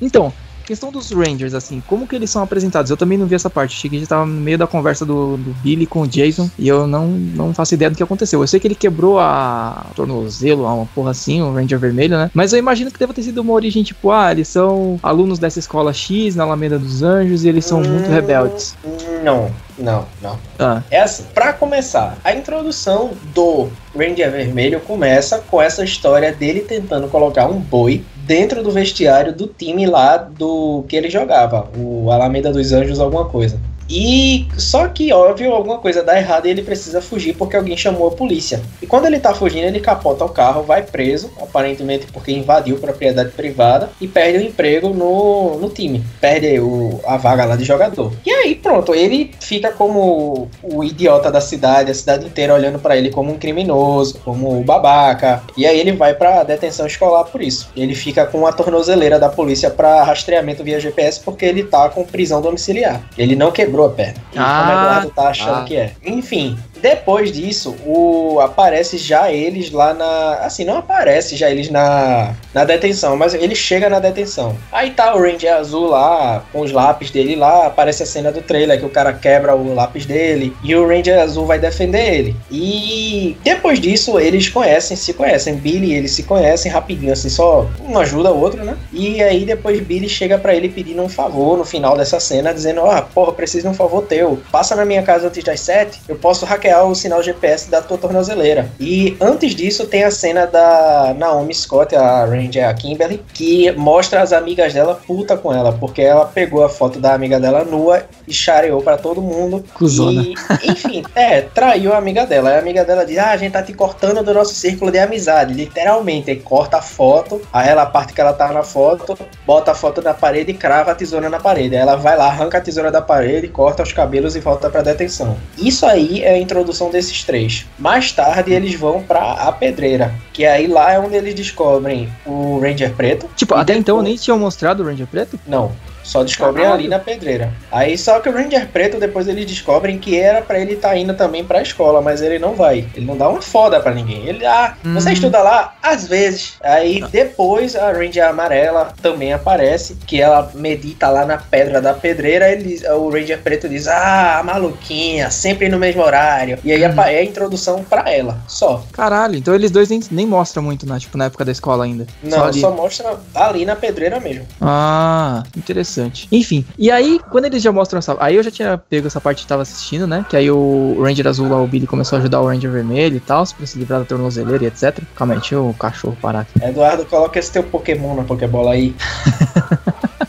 então, 0.00 0.32
questão 0.68 0.92
dos 0.92 1.10
Rangers, 1.10 1.54
assim, 1.54 1.82
como 1.86 2.06
que 2.06 2.14
eles 2.14 2.28
são 2.28 2.42
apresentados? 2.42 2.90
Eu 2.90 2.96
também 2.96 3.16
não 3.16 3.26
vi 3.26 3.34
essa 3.34 3.48
parte. 3.48 3.74
Achei 3.74 3.88
que 3.88 4.00
já 4.00 4.06
tava 4.06 4.26
no 4.26 4.38
meio 4.38 4.58
da 4.58 4.66
conversa 4.66 5.04
do, 5.04 5.38
do, 5.38 5.54
Billy 5.62 5.86
com 5.86 6.02
o 6.02 6.06
Jason 6.06 6.50
e 6.58 6.68
eu 6.68 6.86
não, 6.86 7.06
não 7.08 7.54
faço 7.54 7.72
ideia 7.72 7.90
do 7.90 7.96
que 7.96 8.02
aconteceu. 8.02 8.42
Eu 8.42 8.46
sei 8.46 8.60
que 8.60 8.68
ele 8.68 8.74
quebrou 8.74 9.18
a 9.18 9.86
tornozelo, 9.96 10.66
uma 10.66 10.84
porra 10.94 11.12
assim, 11.12 11.40
o 11.40 11.54
Ranger 11.54 11.78
vermelho, 11.78 12.18
né? 12.18 12.30
Mas 12.34 12.52
eu 12.52 12.58
imagino 12.58 12.90
que 12.90 12.98
deva 12.98 13.14
ter 13.14 13.22
sido 13.22 13.38
uma 13.38 13.54
origem 13.54 13.82
tipo, 13.82 14.10
ah, 14.10 14.30
eles 14.30 14.46
são 14.46 15.00
alunos 15.02 15.38
dessa 15.38 15.58
escola 15.58 15.92
X 15.94 16.36
na 16.36 16.44
Alameda 16.44 16.78
dos 16.78 17.02
Anjos 17.02 17.44
e 17.44 17.48
eles 17.48 17.64
são 17.64 17.80
hum, 17.80 17.88
muito 17.88 18.10
rebeldes. 18.10 18.76
Não, 19.24 19.50
não, 19.78 20.04
não. 20.20 20.38
Ah. 20.58 20.82
É 20.90 21.00
assim, 21.00 21.24
pra 21.32 21.54
começar, 21.54 22.18
a 22.22 22.34
introdução 22.34 23.12
do 23.34 23.68
Ranger 23.96 24.30
Vermelho 24.30 24.80
começa 24.80 25.38
com 25.50 25.62
essa 25.62 25.82
história 25.82 26.30
dele 26.30 26.60
tentando 26.60 27.08
colocar 27.08 27.46
um 27.46 27.58
boi 27.58 28.04
dentro 28.28 28.62
do 28.62 28.70
vestiário 28.70 29.32
do 29.32 29.46
time 29.46 29.86
lá 29.86 30.18
do 30.18 30.84
que 30.86 30.94
ele 30.94 31.08
jogava, 31.08 31.66
o 31.74 32.12
Alameda 32.12 32.52
dos 32.52 32.72
Anjos, 32.72 33.00
alguma 33.00 33.24
coisa. 33.24 33.58
E 33.88 34.46
só 34.56 34.88
que, 34.88 35.12
óbvio, 35.12 35.52
alguma 35.52 35.78
coisa 35.78 36.02
dá 36.02 36.18
errado 36.18 36.46
e 36.46 36.50
ele 36.50 36.62
precisa 36.62 37.00
fugir 37.00 37.34
porque 37.34 37.56
alguém 37.56 37.76
chamou 37.76 38.08
a 38.08 38.12
polícia. 38.12 38.60
E 38.82 38.86
quando 38.86 39.06
ele 39.06 39.18
tá 39.18 39.34
fugindo, 39.34 39.64
ele 39.64 39.80
capota 39.80 40.24
o 40.24 40.28
carro, 40.28 40.62
vai 40.62 40.82
preso, 40.82 41.30
aparentemente 41.40 42.06
porque 42.12 42.32
invadiu 42.32 42.78
propriedade 42.78 43.30
privada, 43.30 43.90
e 44.00 44.06
perde 44.06 44.38
o 44.38 44.42
emprego 44.42 44.90
no, 44.90 45.58
no 45.58 45.68
time. 45.70 46.04
Perde 46.20 46.60
o, 46.60 47.00
a 47.06 47.16
vaga 47.16 47.44
lá 47.44 47.56
de 47.56 47.64
jogador. 47.64 48.12
E 48.26 48.30
aí, 48.30 48.54
pronto, 48.54 48.94
ele 48.94 49.30
fica 49.40 49.70
como 49.72 50.48
o 50.62 50.84
idiota 50.84 51.30
da 51.30 51.40
cidade, 51.40 51.90
a 51.90 51.94
cidade 51.94 52.26
inteira 52.26 52.54
olhando 52.54 52.78
para 52.78 52.96
ele 52.96 53.10
como 53.10 53.32
um 53.32 53.38
criminoso, 53.38 54.20
como 54.24 54.62
babaca. 54.62 55.42
E 55.56 55.66
aí 55.66 55.78
ele 55.78 55.92
vai 55.92 56.14
pra 56.14 56.42
detenção 56.42 56.86
escolar 56.86 57.24
por 57.24 57.40
isso. 57.40 57.70
Ele 57.76 57.94
fica 57.94 58.26
com 58.26 58.46
a 58.46 58.52
tornozeleira 58.52 59.18
da 59.18 59.28
polícia 59.28 59.70
para 59.70 60.02
rastreamento 60.02 60.64
via 60.64 60.80
GPS 60.80 61.20
porque 61.20 61.44
ele 61.44 61.64
tá 61.64 61.88
com 61.88 62.04
prisão 62.04 62.40
domiciliar. 62.40 63.02
Ele 63.16 63.34
não 63.34 63.50
quebrou 63.50 63.77
quebrou 63.78 63.86
a 63.86 63.90
perna. 63.90 64.20
Ah, 64.36 64.60
como 64.60 64.72
o 64.72 64.80
Eduardo 64.80 65.10
tá 65.10 65.28
achando 65.28 65.60
ah. 65.60 65.64
que 65.64 65.76
é. 65.76 65.92
Enfim, 66.04 66.58
depois 66.80 67.32
disso, 67.32 67.76
o 67.84 68.40
aparece 68.40 68.98
já 68.98 69.30
eles 69.30 69.70
lá 69.70 69.94
na. 69.94 70.34
Assim, 70.36 70.64
não 70.64 70.78
aparece 70.78 71.36
já 71.36 71.50
eles 71.50 71.70
na, 71.70 72.34
na 72.54 72.64
detenção, 72.64 73.16
mas 73.16 73.34
ele 73.34 73.54
chega 73.54 73.88
na 73.88 73.98
detenção. 73.98 74.56
Aí 74.72 74.90
tá 74.90 75.14
o 75.14 75.20
Ranger 75.20 75.54
azul 75.54 75.88
lá, 75.88 76.44
com 76.52 76.60
os 76.60 76.72
lápis 76.72 77.10
dele 77.10 77.36
lá, 77.36 77.66
aparece 77.66 78.02
a 78.02 78.06
cena 78.06 78.30
do 78.30 78.42
trailer 78.42 78.78
que 78.78 78.86
o 78.86 78.90
cara 78.90 79.12
quebra 79.12 79.54
o 79.54 79.74
lápis 79.74 80.06
dele 80.06 80.54
e 80.62 80.74
o 80.74 80.86
Ranger 80.86 81.18
azul 81.20 81.46
vai 81.46 81.58
defender 81.58 82.14
ele. 82.14 82.36
E 82.50 83.36
depois 83.42 83.80
disso, 83.80 84.18
eles 84.18 84.48
conhecem, 84.48 84.96
se 84.96 85.12
conhecem. 85.12 85.56
Billy 85.56 85.88
e 85.88 85.94
ele 85.94 86.08
se 86.08 86.22
conhecem 86.22 86.70
rapidinho, 86.70 87.12
assim, 87.12 87.28
só 87.28 87.66
um 87.80 87.98
ajuda 87.98 88.32
o 88.32 88.40
outro, 88.40 88.64
né? 88.64 88.76
E 88.92 89.22
aí 89.22 89.44
depois 89.44 89.80
Billy 89.80 90.08
chega 90.08 90.38
para 90.38 90.54
ele 90.54 90.68
pedindo 90.68 91.02
um 91.02 91.08
favor 91.08 91.56
no 91.56 91.64
final 91.64 91.96
dessa 91.96 92.20
cena, 92.20 92.54
dizendo: 92.54 92.82
oh, 92.84 93.02
porra, 93.14 93.32
preciso 93.32 93.64
de 93.64 93.68
um 93.68 93.74
favor 93.74 94.02
teu. 94.02 94.38
Passa 94.50 94.76
na 94.76 94.84
minha 94.84 95.02
casa 95.02 95.26
antes 95.26 95.42
das 95.42 95.60
sete, 95.60 96.00
eu 96.08 96.16
posso 96.16 96.44
hackear 96.44 96.67
hackear 96.68 96.86
o 96.86 96.94
sinal 96.94 97.22
GPS 97.22 97.70
da 97.70 97.80
tua 97.80 97.96
tornozeleira. 97.96 98.70
E 98.78 99.16
antes 99.20 99.54
disso 99.54 99.86
tem 99.86 100.04
a 100.04 100.10
cena 100.10 100.46
da 100.46 101.14
Naomi 101.16 101.54
Scott, 101.54 101.96
a 101.96 102.24
Ranger 102.24 102.68
a 102.68 102.74
Kimberly, 102.74 103.22
que 103.32 103.72
mostra 103.72 104.20
as 104.20 104.32
amigas 104.32 104.74
dela 104.74 105.00
puta 105.06 105.36
com 105.36 105.52
ela, 105.52 105.72
porque 105.72 106.02
ela 106.02 106.26
pegou 106.26 106.64
a 106.64 106.68
foto 106.68 107.00
da 107.00 107.14
amiga 107.14 107.40
dela 107.40 107.64
nua 107.64 108.02
e 108.26 108.32
chareou 108.32 108.82
para 108.82 108.98
todo 108.98 109.22
mundo. 109.22 109.64
Cusona. 109.74 110.22
E, 110.22 110.34
enfim, 110.70 111.02
é, 111.14 111.40
traiu 111.40 111.92
a 111.92 111.98
amiga 111.98 112.26
dela. 112.26 112.50
a 112.50 112.58
amiga 112.58 112.84
dela 112.84 113.04
diz: 113.04 113.18
Ah, 113.18 113.30
a 113.30 113.36
gente 113.36 113.52
tá 113.52 113.62
te 113.62 113.72
cortando 113.72 114.22
do 114.22 114.34
nosso 114.34 114.54
círculo 114.54 114.90
de 114.90 114.98
amizade. 114.98 115.54
Literalmente, 115.54 116.30
aí 116.30 116.36
corta 116.36 116.78
a 116.78 116.82
foto, 116.82 117.40
aí 117.52 117.68
ela, 117.68 117.82
a 117.82 117.86
parte 117.86 118.12
que 118.12 118.20
ela 118.20 118.32
tá 118.32 118.52
na 118.52 118.62
foto, 118.62 119.18
bota 119.46 119.72
a 119.72 119.74
foto 119.74 120.02
na 120.02 120.12
parede 120.12 120.50
e 120.50 120.54
crava 120.54 120.92
a 120.92 120.94
tesoura 120.94 121.30
na 121.30 121.40
parede. 121.40 121.74
Aí 121.74 121.82
ela 121.82 121.96
vai 121.96 122.16
lá, 122.16 122.26
arranca 122.26 122.58
a 122.58 122.60
tesoura 122.60 122.90
da 122.90 123.00
parede, 123.00 123.48
corta 123.48 123.82
os 123.82 123.92
cabelos 123.92 124.36
e 124.36 124.40
volta 124.40 124.68
pra 124.68 124.82
detenção. 124.82 125.36
Isso 125.56 125.86
aí 125.86 126.22
é 126.22 126.34
a 126.34 126.38
introdução 126.38 126.57
desses 126.90 127.24
três. 127.24 127.66
Mais 127.78 128.12
tarde 128.12 128.52
eles 128.52 128.74
vão 128.74 129.02
para 129.02 129.32
a 129.32 129.52
pedreira, 129.52 130.14
que 130.32 130.44
aí 130.44 130.66
lá 130.66 130.92
é 130.92 130.98
onde 130.98 131.16
eles 131.16 131.34
descobrem 131.34 132.08
o 132.24 132.58
Ranger 132.60 132.94
Preto. 132.94 133.28
Tipo, 133.36 133.54
até 133.54 133.74
depois... 133.74 133.78
então 133.80 134.02
nem 134.02 134.16
tinham 134.16 134.38
mostrado 134.38 134.82
o 134.82 134.86
Ranger 134.86 135.06
Preto? 135.06 135.38
Não. 135.46 135.72
Só 136.08 136.24
descobrem 136.24 136.64
Caralho. 136.64 136.80
ali 136.80 136.88
na 136.88 136.98
pedreira. 136.98 137.52
Aí 137.70 137.98
só 137.98 138.18
que 138.18 138.30
o 138.30 138.32
Ranger 138.32 138.66
Preto, 138.68 138.98
depois 138.98 139.28
eles 139.28 139.44
descobrem 139.44 139.98
que 139.98 140.18
era 140.18 140.40
para 140.40 140.58
ele 140.58 140.72
estar 140.72 140.88
tá 140.88 140.96
indo 140.96 141.12
também 141.12 141.44
pra 141.44 141.60
escola, 141.60 142.00
mas 142.00 142.22
ele 142.22 142.38
não 142.38 142.54
vai. 142.54 142.88
Ele 142.96 143.04
não 143.04 143.14
dá 143.14 143.28
uma 143.28 143.42
foda 143.42 143.78
para 143.78 143.94
ninguém. 143.94 144.26
Ele, 144.26 144.46
ah, 144.46 144.74
hum. 144.82 144.94
você 144.94 145.12
estuda 145.12 145.42
lá? 145.42 145.74
Às 145.82 146.08
vezes. 146.08 146.54
Aí 146.62 147.04
depois 147.10 147.76
a 147.76 147.92
Ranger 147.92 148.26
Amarela 148.26 148.94
também 149.02 149.34
aparece, 149.34 149.98
que 150.06 150.18
ela 150.18 150.50
medita 150.54 151.10
lá 151.10 151.26
na 151.26 151.36
pedra 151.36 151.78
da 151.78 151.92
pedreira. 151.92 152.50
Ele, 152.50 152.80
o 152.88 153.10
Ranger 153.10 153.42
Preto 153.42 153.68
diz, 153.68 153.86
ah, 153.86 154.40
maluquinha, 154.42 155.30
sempre 155.30 155.68
no 155.68 155.78
mesmo 155.78 156.02
horário. 156.02 156.58
E 156.64 156.72
aí 156.72 156.82
hum. 156.86 157.02
é 157.02 157.18
a 157.18 157.24
introdução 157.24 157.84
para 157.84 158.10
ela, 158.10 158.38
só. 158.48 158.82
Caralho, 158.92 159.36
então 159.36 159.54
eles 159.54 159.70
dois 159.70 159.90
nem, 159.90 160.00
nem 160.10 160.26
mostram 160.26 160.62
muito, 160.62 160.86
né? 160.86 160.98
Tipo, 160.98 161.18
na 161.18 161.26
época 161.26 161.44
da 161.44 161.52
escola 161.52 161.84
ainda. 161.84 162.06
Não, 162.22 162.50
só, 162.50 162.52
só 162.52 162.70
mostra 162.70 163.18
ali 163.34 163.66
na 163.66 163.76
pedreira 163.76 164.18
mesmo. 164.18 164.46
Ah, 164.58 165.42
interessante 165.54 165.97
interessante. 165.98 166.28
Enfim, 166.30 166.64
e 166.78 166.90
aí, 166.90 167.20
quando 167.30 167.46
eles 167.46 167.62
já 167.62 167.72
mostram 167.72 167.98
essa. 167.98 168.16
Aí 168.20 168.36
eu 168.36 168.42
já 168.42 168.50
tinha 168.50 168.78
pego 168.78 169.06
essa 169.06 169.20
parte 169.20 169.42
que 169.42 169.48
tava 169.48 169.62
assistindo, 169.62 170.06
né? 170.06 170.24
Que 170.28 170.36
aí 170.36 170.50
o 170.50 170.96
Ranger 171.02 171.26
azul 171.26 171.48
lá, 171.48 171.60
o 171.60 171.66
Billy, 171.66 171.86
começou 171.86 172.16
a 172.16 172.20
ajudar 172.20 172.40
o 172.40 172.46
Ranger 172.46 172.70
vermelho 172.70 173.16
e 173.16 173.20
tal, 173.20 173.44
pra 173.46 173.66
se 173.66 173.78
livrar 173.78 174.00
da 174.00 174.06
tornozeleira 174.06 174.64
e 174.64 174.66
etc. 174.66 174.98
Calma 175.14 175.34
aí, 175.34 175.40
deixa 175.40 175.58
o 175.58 175.74
cachorro 175.74 176.16
parar 176.20 176.40
aqui. 176.40 176.62
Eduardo, 176.62 177.04
coloca 177.04 177.38
esse 177.38 177.52
teu 177.52 177.62
Pokémon 177.62 178.14
na 178.14 178.24
Pokébola 178.24 178.72
aí. 178.72 178.94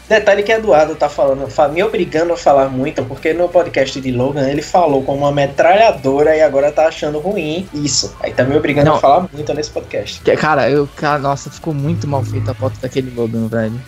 Detalhe 0.09 0.41
que 0.41 0.51
Eduardo 0.51 0.95
tá 0.95 1.07
falando, 1.07 1.47
me 1.71 1.83
obrigando 1.83 2.33
a 2.33 2.37
falar 2.37 2.67
muito, 2.67 3.05
porque 3.05 3.31
no 3.31 3.47
podcast 3.47 4.01
de 4.01 4.11
Logan 4.11 4.49
ele 4.49 4.63
falou 4.63 5.03
com 5.03 5.15
uma 5.15 5.31
metralhadora 5.31 6.35
e 6.35 6.41
agora 6.41 6.71
tá 6.71 6.87
achando 6.87 7.19
ruim 7.19 7.69
isso. 7.75 8.15
Aí 8.19 8.33
tá 8.33 8.43
me 8.43 8.57
obrigando 8.57 8.89
Não. 8.89 8.95
a 8.95 8.99
falar 8.99 9.29
muito 9.31 9.53
nesse 9.53 9.69
podcast. 9.69 10.19
Cara, 10.35 10.67
eu, 10.67 10.89
cara, 10.95 11.19
nossa, 11.19 11.51
ficou 11.51 11.75
muito 11.75 12.07
mal 12.07 12.23
feita 12.23 12.51
a 12.51 12.53
foto 12.55 12.79
daquele 12.81 13.13
Logan, 13.15 13.47
velho. 13.47 13.79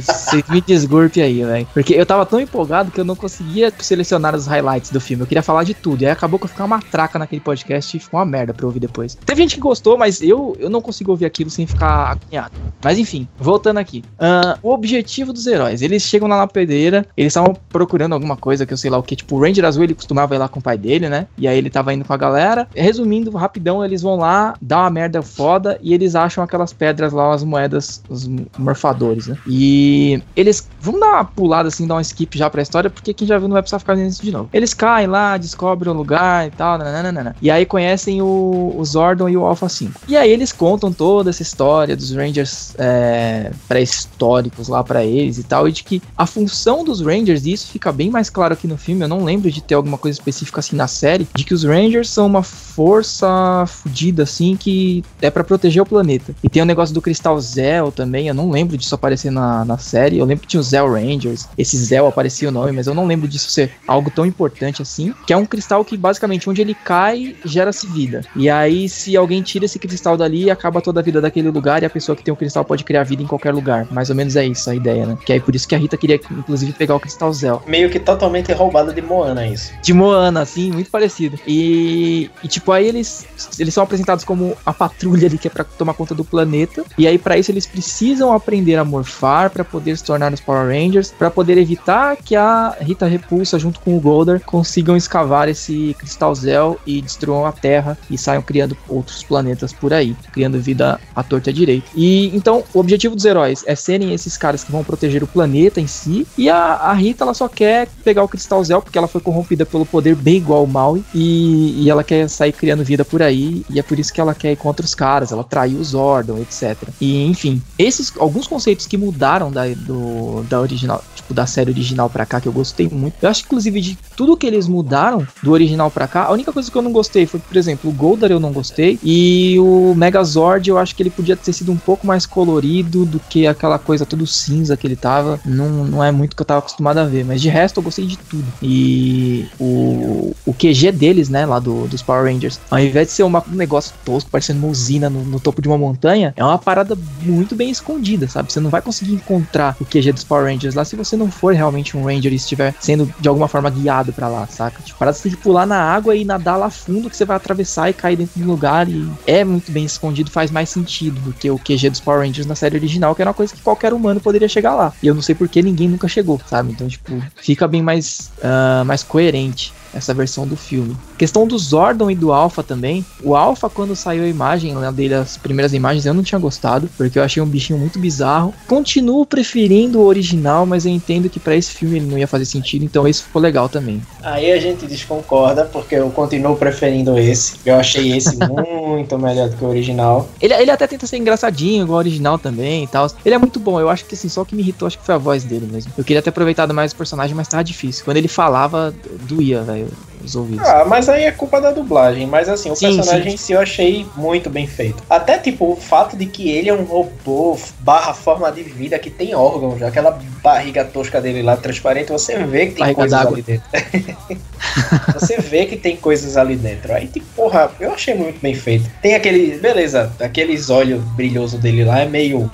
Você 0.00 0.44
me 0.48 0.60
desgurpe 0.60 1.20
aí, 1.20 1.44
velho. 1.44 1.66
Porque 1.72 1.94
eu 1.94 2.06
tava 2.06 2.24
tão 2.26 2.40
empolgado 2.40 2.90
que 2.90 3.00
eu 3.00 3.04
não 3.04 3.16
conseguia 3.16 3.72
selecionar 3.78 4.34
os 4.34 4.46
highlights 4.46 4.90
do 4.90 5.00
filme. 5.00 5.22
Eu 5.22 5.26
queria 5.26 5.42
falar 5.42 5.64
de 5.64 5.74
tudo. 5.74 6.02
E 6.02 6.06
aí 6.06 6.12
acabou 6.12 6.38
que 6.38 6.44
eu 6.44 6.48
ficar 6.48 6.64
uma 6.64 6.80
traca 6.80 7.18
naquele 7.18 7.40
podcast 7.40 7.96
e 7.96 8.00
ficou 8.00 8.18
uma 8.20 8.26
merda 8.26 8.54
pra 8.54 8.64
eu 8.64 8.68
ouvir 8.68 8.80
depois. 8.80 9.14
Teve 9.14 9.42
gente 9.42 9.56
que 9.56 9.60
gostou, 9.60 9.96
mas 9.96 10.20
eu, 10.22 10.56
eu 10.58 10.70
não 10.70 10.80
consigo 10.80 11.10
ouvir 11.10 11.26
aquilo 11.26 11.50
sem 11.50 11.66
ficar 11.66 12.12
agoniado. 12.12 12.54
Mas 12.82 12.98
enfim, 12.98 13.28
voltando 13.38 13.78
aqui. 13.78 14.02
Uh, 14.14 14.58
o 14.62 14.72
objetivo 14.72 15.32
dos 15.32 15.46
heróis. 15.46 15.82
Eles 15.82 16.02
chegam 16.02 16.28
lá 16.28 16.38
na 16.38 16.46
pedreira, 16.46 17.06
eles 17.16 17.32
estavam 17.32 17.56
procurando 17.68 18.12
alguma 18.12 18.36
coisa 18.36 18.66
que 18.66 18.72
eu 18.72 18.76
sei 18.76 18.90
lá 18.90 18.98
o 18.98 19.02
que. 19.02 19.16
Tipo, 19.16 19.36
o 19.36 19.40
Ranger 19.40 19.64
Azul 19.64 19.84
ele 19.84 19.94
costumava 19.94 20.34
ir 20.34 20.38
lá 20.38 20.48
com 20.48 20.60
o 20.60 20.62
pai 20.62 20.78
dele, 20.78 21.08
né? 21.08 21.26
E 21.36 21.46
aí 21.46 21.56
ele 21.56 21.70
tava 21.70 21.92
indo 21.92 22.04
com 22.04 22.12
a 22.12 22.16
galera. 22.16 22.68
Resumindo, 22.74 23.30
rapidão, 23.30 23.84
eles 23.84 24.02
vão 24.02 24.16
lá, 24.16 24.54
dá 24.60 24.80
uma 24.80 24.90
merda 24.90 25.22
foda 25.22 25.78
e 25.82 25.94
eles 25.94 26.14
acham 26.14 26.42
aquelas 26.42 26.72
pedras 26.72 27.12
lá, 27.12 27.34
as 27.34 27.44
moedas, 27.44 28.02
os 28.08 28.28
morfadores, 28.58 29.26
né? 29.26 29.36
E 29.46 29.81
e 29.82 30.22
eles. 30.36 30.68
Vamos 30.80 31.00
dar 31.00 31.12
uma 31.12 31.24
pulada 31.24 31.68
assim, 31.68 31.86
dar 31.86 31.94
um 31.94 32.00
skip 32.00 32.36
já 32.36 32.50
pra 32.50 32.60
história, 32.60 32.90
porque 32.90 33.14
quem 33.14 33.26
já 33.26 33.38
viu 33.38 33.46
não 33.46 33.52
vai 33.52 33.62
precisar 33.62 33.78
ficar 33.78 33.94
vendo 33.94 34.08
isso 34.08 34.22
de 34.22 34.32
novo. 34.32 34.48
Eles 34.52 34.74
caem 34.74 35.06
lá, 35.06 35.36
descobrem 35.36 35.92
o 35.92 35.96
lugar 35.96 36.48
e 36.48 36.50
tal, 36.50 36.76
nananana, 36.76 37.36
e 37.40 37.50
aí 37.50 37.64
conhecem 37.64 38.20
o, 38.20 38.74
o 38.76 38.84
Zordon 38.84 39.28
e 39.28 39.36
o 39.36 39.44
Alpha 39.44 39.68
5. 39.68 40.00
E 40.08 40.16
aí 40.16 40.28
eles 40.28 40.50
contam 40.50 40.92
toda 40.92 41.30
essa 41.30 41.42
história 41.42 41.96
dos 41.96 42.10
Rangers 42.10 42.74
é, 42.78 43.52
pré-históricos 43.68 44.66
lá 44.66 44.82
para 44.82 45.04
eles 45.04 45.38
e 45.38 45.44
tal, 45.44 45.68
e 45.68 45.72
de 45.72 45.84
que 45.84 46.02
a 46.16 46.26
função 46.26 46.82
dos 46.82 47.00
Rangers, 47.00 47.46
e 47.46 47.52
isso 47.52 47.68
fica 47.68 47.92
bem 47.92 48.10
mais 48.10 48.28
claro 48.28 48.54
aqui 48.54 48.66
no 48.66 48.76
filme, 48.76 49.02
eu 49.02 49.08
não 49.08 49.22
lembro 49.22 49.52
de 49.52 49.62
ter 49.62 49.74
alguma 49.74 49.98
coisa 49.98 50.18
específica 50.18 50.58
assim 50.58 50.74
na 50.74 50.88
série, 50.88 51.28
de 51.32 51.44
que 51.44 51.54
os 51.54 51.62
Rangers 51.62 52.10
são 52.10 52.26
uma 52.26 52.42
força 52.42 53.64
fodida 53.66 54.24
assim 54.24 54.56
que 54.56 55.04
é 55.20 55.30
para 55.30 55.44
proteger 55.44 55.80
o 55.80 55.86
planeta. 55.86 56.34
E 56.42 56.48
tem 56.48 56.60
o 56.60 56.66
negócio 56.66 56.92
do 56.92 57.00
Cristal 57.00 57.40
Zell 57.40 57.92
também, 57.92 58.26
eu 58.26 58.34
não 58.34 58.50
lembro 58.50 58.76
disso 58.76 58.96
aparecer 58.96 59.30
na, 59.30 59.64
na 59.64 59.71
na 59.72 59.78
série. 59.78 60.18
Eu 60.18 60.24
lembro 60.24 60.42
que 60.42 60.48
tinha 60.48 60.60
o 60.60 60.62
Zell 60.62 60.90
Rangers, 60.92 61.48
esse 61.56 61.76
Zell 61.76 62.06
aparecia 62.06 62.48
o 62.48 62.52
nome, 62.52 62.72
mas 62.72 62.86
eu 62.86 62.94
não 62.94 63.06
lembro 63.06 63.26
disso 63.26 63.50
ser 63.50 63.72
algo 63.86 64.10
tão 64.10 64.26
importante 64.26 64.82
assim. 64.82 65.14
Que 65.26 65.32
é 65.32 65.36
um 65.36 65.46
cristal 65.46 65.84
que 65.84 65.96
basicamente 65.96 66.48
onde 66.48 66.60
ele 66.60 66.74
cai 66.74 67.36
gera-se 67.44 67.86
vida. 67.86 68.22
E 68.36 68.48
aí, 68.50 68.88
se 68.88 69.16
alguém 69.16 69.42
tira 69.42 69.64
esse 69.64 69.78
cristal 69.78 70.16
dali, 70.16 70.50
acaba 70.50 70.80
toda 70.80 71.00
a 71.00 71.02
vida 71.02 71.20
daquele 71.20 71.50
lugar 71.50 71.82
e 71.82 71.86
a 71.86 71.90
pessoa 71.90 72.14
que 72.14 72.22
tem 72.22 72.32
o 72.32 72.36
cristal 72.36 72.64
pode 72.64 72.84
criar 72.84 73.04
vida 73.04 73.22
em 73.22 73.26
qualquer 73.26 73.52
lugar. 73.54 73.86
Mais 73.90 74.10
ou 74.10 74.16
menos 74.16 74.36
é 74.36 74.44
isso 74.46 74.68
a 74.68 74.74
ideia, 74.74 75.06
né? 75.06 75.16
Que 75.24 75.32
aí 75.32 75.40
por 75.40 75.54
isso 75.54 75.66
que 75.66 75.74
a 75.74 75.78
Rita 75.78 75.96
queria, 75.96 76.20
inclusive, 76.30 76.72
pegar 76.72 76.94
o 76.94 77.00
cristal 77.00 77.32
Zell. 77.32 77.62
Meio 77.66 77.88
que 77.90 77.98
totalmente 77.98 78.52
roubado 78.52 78.92
de 78.92 79.00
Moana, 79.00 79.46
isso. 79.46 79.72
De 79.82 79.92
Moana, 79.92 80.42
assim, 80.42 80.70
muito 80.70 80.90
parecido. 80.90 81.38
E, 81.46 82.30
e 82.42 82.48
tipo, 82.48 82.72
aí 82.72 82.86
eles, 82.86 83.26
eles 83.58 83.72
são 83.72 83.82
apresentados 83.82 84.24
como 84.24 84.56
a 84.64 84.72
patrulha 84.72 85.26
ali 85.26 85.38
que 85.38 85.48
é 85.48 85.50
pra 85.50 85.64
tomar 85.64 85.94
conta 85.94 86.14
do 86.14 86.24
planeta. 86.24 86.84
E 86.98 87.06
aí, 87.06 87.18
para 87.18 87.38
isso, 87.38 87.50
eles 87.50 87.66
precisam 87.66 88.32
aprender 88.32 88.76
a 88.76 88.84
morfar, 88.84 89.50
para 89.62 89.64
poder 89.64 89.96
se 89.96 90.04
tornar 90.04 90.32
os 90.32 90.40
Power 90.40 90.66
Rangers, 90.66 91.12
para 91.16 91.30
poder 91.30 91.56
evitar 91.56 92.16
que 92.16 92.34
a 92.34 92.76
Rita 92.80 93.06
Repulsa 93.06 93.58
junto 93.58 93.80
com 93.80 93.96
o 93.96 94.00
Golder 94.00 94.40
consigam 94.44 94.96
escavar 94.96 95.48
esse 95.48 95.94
Cristal 95.98 96.34
Zell 96.34 96.78
e 96.86 97.00
destruam 97.00 97.46
a 97.46 97.52
Terra 97.52 97.96
e 98.10 98.18
saiam 98.18 98.42
criando 98.42 98.76
outros 98.88 99.22
planetas 99.22 99.72
por 99.72 99.92
aí, 99.92 100.16
criando 100.32 100.60
vida 100.60 100.98
à 101.14 101.22
torta 101.22 101.50
e 101.50 101.52
à 101.52 101.54
direita. 101.54 101.86
E 101.94 102.34
então 102.34 102.64
o 102.74 102.80
objetivo 102.80 103.14
dos 103.14 103.24
heróis 103.24 103.62
é 103.66 103.74
serem 103.74 104.12
esses 104.12 104.36
caras 104.36 104.64
que 104.64 104.72
vão 104.72 104.82
proteger 104.82 105.22
o 105.22 105.26
planeta 105.26 105.80
em 105.80 105.86
si, 105.86 106.26
e 106.36 106.50
a, 106.50 106.56
a 106.56 106.92
Rita 106.92 107.24
ela 107.24 107.34
só 107.34 107.48
quer 107.48 107.88
pegar 108.04 108.24
o 108.24 108.28
Cristal 108.28 108.64
Zell 108.64 108.82
porque 108.82 108.98
ela 108.98 109.08
foi 109.08 109.20
corrompida 109.20 109.64
pelo 109.64 109.86
poder 109.86 110.14
bem 110.14 110.36
igual 110.36 110.60
ao 110.60 110.66
Maui 110.66 111.04
e, 111.14 111.84
e 111.84 111.90
ela 111.90 112.02
quer 112.02 112.28
sair 112.28 112.52
criando 112.52 112.84
vida 112.84 113.04
por 113.04 113.22
aí, 113.22 113.64
e 113.70 113.78
é 113.78 113.82
por 113.82 113.98
isso 113.98 114.12
que 114.12 114.20
ela 114.20 114.34
quer 114.34 114.52
ir 114.52 114.56
contra 114.56 114.84
os 114.84 114.94
caras, 114.94 115.30
ela 115.30 115.44
traiu 115.44 115.78
os 115.78 115.88
Zordon, 115.88 116.38
etc. 116.38 116.88
E 117.00 117.24
enfim, 117.26 117.62
esses 117.78 118.12
alguns 118.18 118.46
conceitos 118.46 118.86
que 118.86 118.96
mudaram 118.96 119.51
da, 119.52 119.68
do, 119.68 120.42
da 120.48 120.60
original, 120.60 121.02
tipo, 121.14 121.32
da 121.32 121.46
série 121.46 121.70
original 121.70 122.10
pra 122.10 122.26
cá, 122.26 122.40
que 122.40 122.48
eu 122.48 122.52
gostei 122.52 122.88
muito. 122.88 123.14
Eu 123.22 123.28
acho, 123.28 123.44
inclusive, 123.44 123.80
de 123.80 123.98
tudo 124.16 124.36
que 124.36 124.46
eles 124.46 124.66
mudaram 124.66 125.26
do 125.42 125.52
original 125.52 125.90
pra 125.90 126.08
cá, 126.08 126.24
a 126.24 126.32
única 126.32 126.52
coisa 126.52 126.70
que 126.70 126.76
eu 126.76 126.82
não 126.82 126.92
gostei 126.92 127.26
foi, 127.26 127.38
por 127.38 127.56
exemplo, 127.56 127.90
o 127.90 127.92
Goldar 127.92 128.30
eu 128.30 128.40
não 128.40 128.52
gostei, 128.52 128.98
e 129.02 129.56
o 129.58 129.94
Megazord 129.94 130.68
eu 130.68 130.78
acho 130.78 130.94
que 130.94 131.02
ele 131.02 131.10
podia 131.10 131.36
ter 131.36 131.52
sido 131.52 131.70
um 131.70 131.76
pouco 131.76 132.06
mais 132.06 132.26
colorido 132.26 133.04
do 133.04 133.20
que 133.20 133.46
aquela 133.46 133.78
coisa 133.78 134.06
tudo 134.06 134.26
cinza 134.26 134.76
que 134.76 134.86
ele 134.86 134.96
tava. 134.96 135.38
Não, 135.44 135.84
não 135.84 136.04
é 136.04 136.10
muito 136.10 136.34
que 136.34 136.42
eu 136.42 136.46
tava 136.46 136.60
acostumado 136.60 136.98
a 136.98 137.04
ver, 137.04 137.24
mas 137.24 137.40
de 137.40 137.48
resto 137.48 137.78
eu 137.78 137.82
gostei 137.82 138.06
de 138.06 138.16
tudo. 138.16 138.44
E 138.62 139.46
o, 139.58 140.34
o 140.46 140.54
QG 140.54 140.92
deles, 140.92 141.28
né, 141.28 141.44
lá 141.46 141.58
do, 141.58 141.86
dos 141.86 142.02
Power 142.02 142.24
Rangers, 142.24 142.58
ao 142.70 142.78
invés 142.78 143.08
de 143.08 143.12
ser 143.12 143.22
uma, 143.22 143.44
um 143.50 143.54
negócio 143.54 143.94
tosco, 144.04 144.30
parecendo 144.30 144.60
uma 144.60 144.68
usina 144.68 145.10
no, 145.10 145.24
no 145.24 145.40
topo 145.40 145.60
de 145.60 145.68
uma 145.68 145.78
montanha, 145.78 146.32
é 146.36 146.44
uma 146.44 146.58
parada 146.58 146.96
muito 147.22 147.54
bem 147.54 147.70
escondida, 147.70 148.28
sabe? 148.28 148.52
Você 148.52 148.60
não 148.60 148.70
vai 148.70 148.80
conseguir 148.80 149.14
encontrar 149.14 149.31
encontrar 149.32 149.76
o 149.80 149.84
QG 149.84 150.12
dos 150.12 150.24
Power 150.24 150.44
Rangers 150.44 150.74
lá 150.74 150.84
se 150.84 150.94
você 150.94 151.16
não 151.16 151.30
for 151.30 151.54
realmente 151.54 151.96
um 151.96 152.04
Ranger 152.04 152.32
e 152.32 152.36
estiver 152.36 152.74
sendo 152.78 153.12
de 153.18 153.28
alguma 153.28 153.48
forma 153.48 153.70
guiado 153.70 154.12
para 154.12 154.28
lá, 154.28 154.46
saca? 154.46 154.82
Tipo, 154.82 154.98
parada 154.98 155.16
você 155.16 155.24
tem 155.24 155.32
que 155.32 155.42
pular 155.42 155.66
na 155.66 155.80
água 155.80 156.14
e 156.14 156.24
nadar 156.24 156.56
lá 156.56 156.68
fundo 156.70 157.08
que 157.08 157.16
você 157.16 157.24
vai 157.24 157.36
atravessar 157.36 157.88
e 157.88 157.92
cair 157.92 158.16
dentro 158.16 158.38
de 158.38 158.44
um 158.44 158.46
lugar 158.46 158.88
e 158.88 159.10
é 159.26 159.44
muito 159.44 159.72
bem 159.72 159.84
escondido, 159.84 160.30
faz 160.30 160.50
mais 160.50 160.68
sentido 160.68 161.20
do 161.20 161.32
que 161.32 161.50
o 161.50 161.58
QG 161.58 161.90
dos 161.90 162.00
Power 162.00 162.26
Rangers 162.26 162.46
na 162.46 162.54
série 162.54 162.76
original, 162.76 163.14
que 163.14 163.22
era 163.22 163.30
uma 163.30 163.34
coisa 163.34 163.54
que 163.54 163.62
qualquer 163.62 163.92
humano 163.92 164.20
poderia 164.20 164.48
chegar 164.48 164.74
lá. 164.74 164.92
E 165.02 165.06
eu 165.06 165.14
não 165.14 165.22
sei 165.22 165.34
por 165.34 165.48
que 165.48 165.62
ninguém 165.62 165.88
nunca 165.88 166.08
chegou, 166.08 166.40
sabe? 166.46 166.72
Então, 166.72 166.86
tipo, 166.88 167.12
fica 167.36 167.66
bem 167.66 167.82
mais, 167.82 168.30
uh, 168.38 168.84
mais 168.84 169.02
coerente 169.02 169.72
essa 169.94 170.14
versão 170.14 170.46
do 170.46 170.56
filme. 170.56 170.96
Questão 171.18 171.46
do 171.46 171.58
Zordon 171.58 172.10
e 172.10 172.14
do 172.14 172.32
Alpha 172.32 172.62
também. 172.62 173.04
O 173.22 173.36
Alpha, 173.36 173.68
quando 173.68 173.94
saiu 173.94 174.24
a 174.24 174.28
imagem 174.28 174.74
né, 174.74 174.90
dele, 174.92 175.14
as 175.14 175.36
primeiras 175.36 175.72
imagens, 175.72 176.06
eu 176.06 176.14
não 176.14 176.22
tinha 176.22 176.38
gostado, 176.38 176.88
porque 176.96 177.18
eu 177.18 177.22
achei 177.22 177.42
um 177.42 177.46
bichinho 177.46 177.78
muito 177.78 177.98
bizarro. 177.98 178.54
Continuo 178.66 179.26
preferindo 179.26 180.00
o 180.00 180.04
original, 180.04 180.66
mas 180.66 180.86
eu 180.86 180.92
entendo 180.92 181.28
que 181.28 181.38
para 181.38 181.56
esse 181.56 181.72
filme 181.72 181.98
ele 181.98 182.06
não 182.06 182.18
ia 182.18 182.26
fazer 182.26 182.44
sentido, 182.44 182.84
então 182.84 183.06
esse 183.06 183.22
ficou 183.22 183.40
legal 183.40 183.68
também. 183.68 184.02
Aí 184.22 184.52
a 184.52 184.60
gente 184.60 184.86
desconcorda, 184.86 185.64
porque 185.64 185.94
eu 185.94 186.10
continuo 186.10 186.56
preferindo 186.56 187.18
esse. 187.18 187.54
Eu 187.64 187.76
achei 187.76 188.16
esse 188.16 188.36
muito 188.48 189.18
melhor 189.18 189.48
do 189.48 189.56
que 189.56 189.64
o 189.64 189.68
original. 189.68 190.28
Ele, 190.40 190.54
ele 190.54 190.70
até 190.70 190.86
tenta 190.86 191.06
ser 191.06 191.18
engraçadinho, 191.18 191.84
igual 191.84 191.96
o 191.96 191.98
original 191.98 192.38
também 192.38 192.84
e 192.84 192.86
tal. 192.86 193.06
Ele 193.24 193.34
é 193.34 193.38
muito 193.38 193.60
bom, 193.60 193.78
eu 193.80 193.88
acho 193.88 194.04
que 194.04 194.14
assim, 194.14 194.28
só 194.28 194.42
o 194.42 194.46
que 194.46 194.54
me 194.54 194.62
irritou 194.62 194.86
acho 194.86 194.98
que 194.98 195.04
foi 195.04 195.14
a 195.14 195.18
voz 195.18 195.44
dele 195.44 195.68
mesmo. 195.70 195.92
Eu 195.96 196.04
queria 196.04 196.22
ter 196.22 196.30
aproveitado 196.30 196.72
mais 196.72 196.92
o 196.92 196.96
personagem, 196.96 197.34
mas 197.34 197.48
tava 197.48 197.62
difícil. 197.62 198.04
Quando 198.04 198.16
ele 198.16 198.28
falava, 198.28 198.94
doía, 199.26 199.62
velho 199.62 199.81
os 200.24 200.36
ouvidos. 200.36 200.66
Ah, 200.66 200.84
mas 200.86 201.08
aí 201.08 201.24
é 201.24 201.32
culpa 201.32 201.60
da 201.60 201.70
dublagem. 201.70 202.26
Mas 202.26 202.48
assim, 202.48 202.70
o 202.70 202.76
sim, 202.76 202.96
personagem 202.96 203.30
sim. 203.30 203.34
em 203.34 203.36
si 203.36 203.52
eu 203.52 203.60
achei 203.60 204.06
muito 204.16 204.48
bem 204.48 204.66
feito. 204.66 205.02
Até 205.08 205.38
tipo, 205.38 205.72
o 205.72 205.76
fato 205.76 206.16
de 206.16 206.26
que 206.26 206.50
ele 206.50 206.68
é 206.68 206.74
um 206.74 206.84
robô 206.84 207.58
barra 207.80 208.14
forma 208.14 208.50
de 208.50 208.62
vida 208.62 208.98
que 208.98 209.10
tem 209.10 209.34
órgãos, 209.34 209.82
aquela 209.82 210.18
barriga 210.42 210.84
tosca 210.84 211.20
dele 211.20 211.42
lá 211.42 211.56
transparente, 211.56 212.10
você 212.10 212.36
vê 212.44 212.66
que 212.66 212.74
tem 212.74 212.80
barriga 212.80 212.94
coisas 212.94 213.26
ali 213.26 213.42
dentro. 213.42 213.68
você 215.14 215.36
vê 215.38 215.66
que 215.66 215.76
tem 215.76 215.96
coisas 215.96 216.36
ali 216.36 216.56
dentro. 216.56 216.92
Aí, 216.92 217.06
tipo, 217.06 217.26
porra, 217.34 217.70
eu 217.80 217.92
achei 217.92 218.14
muito 218.14 218.40
bem 218.40 218.54
feito. 218.54 218.88
Tem 219.00 219.14
aquele, 219.14 219.58
beleza, 219.58 220.12
aqueles 220.20 220.70
olhos 220.70 221.02
brilhosos 221.12 221.60
dele 221.60 221.84
lá 221.84 222.00
é 222.00 222.06
meio 222.06 222.50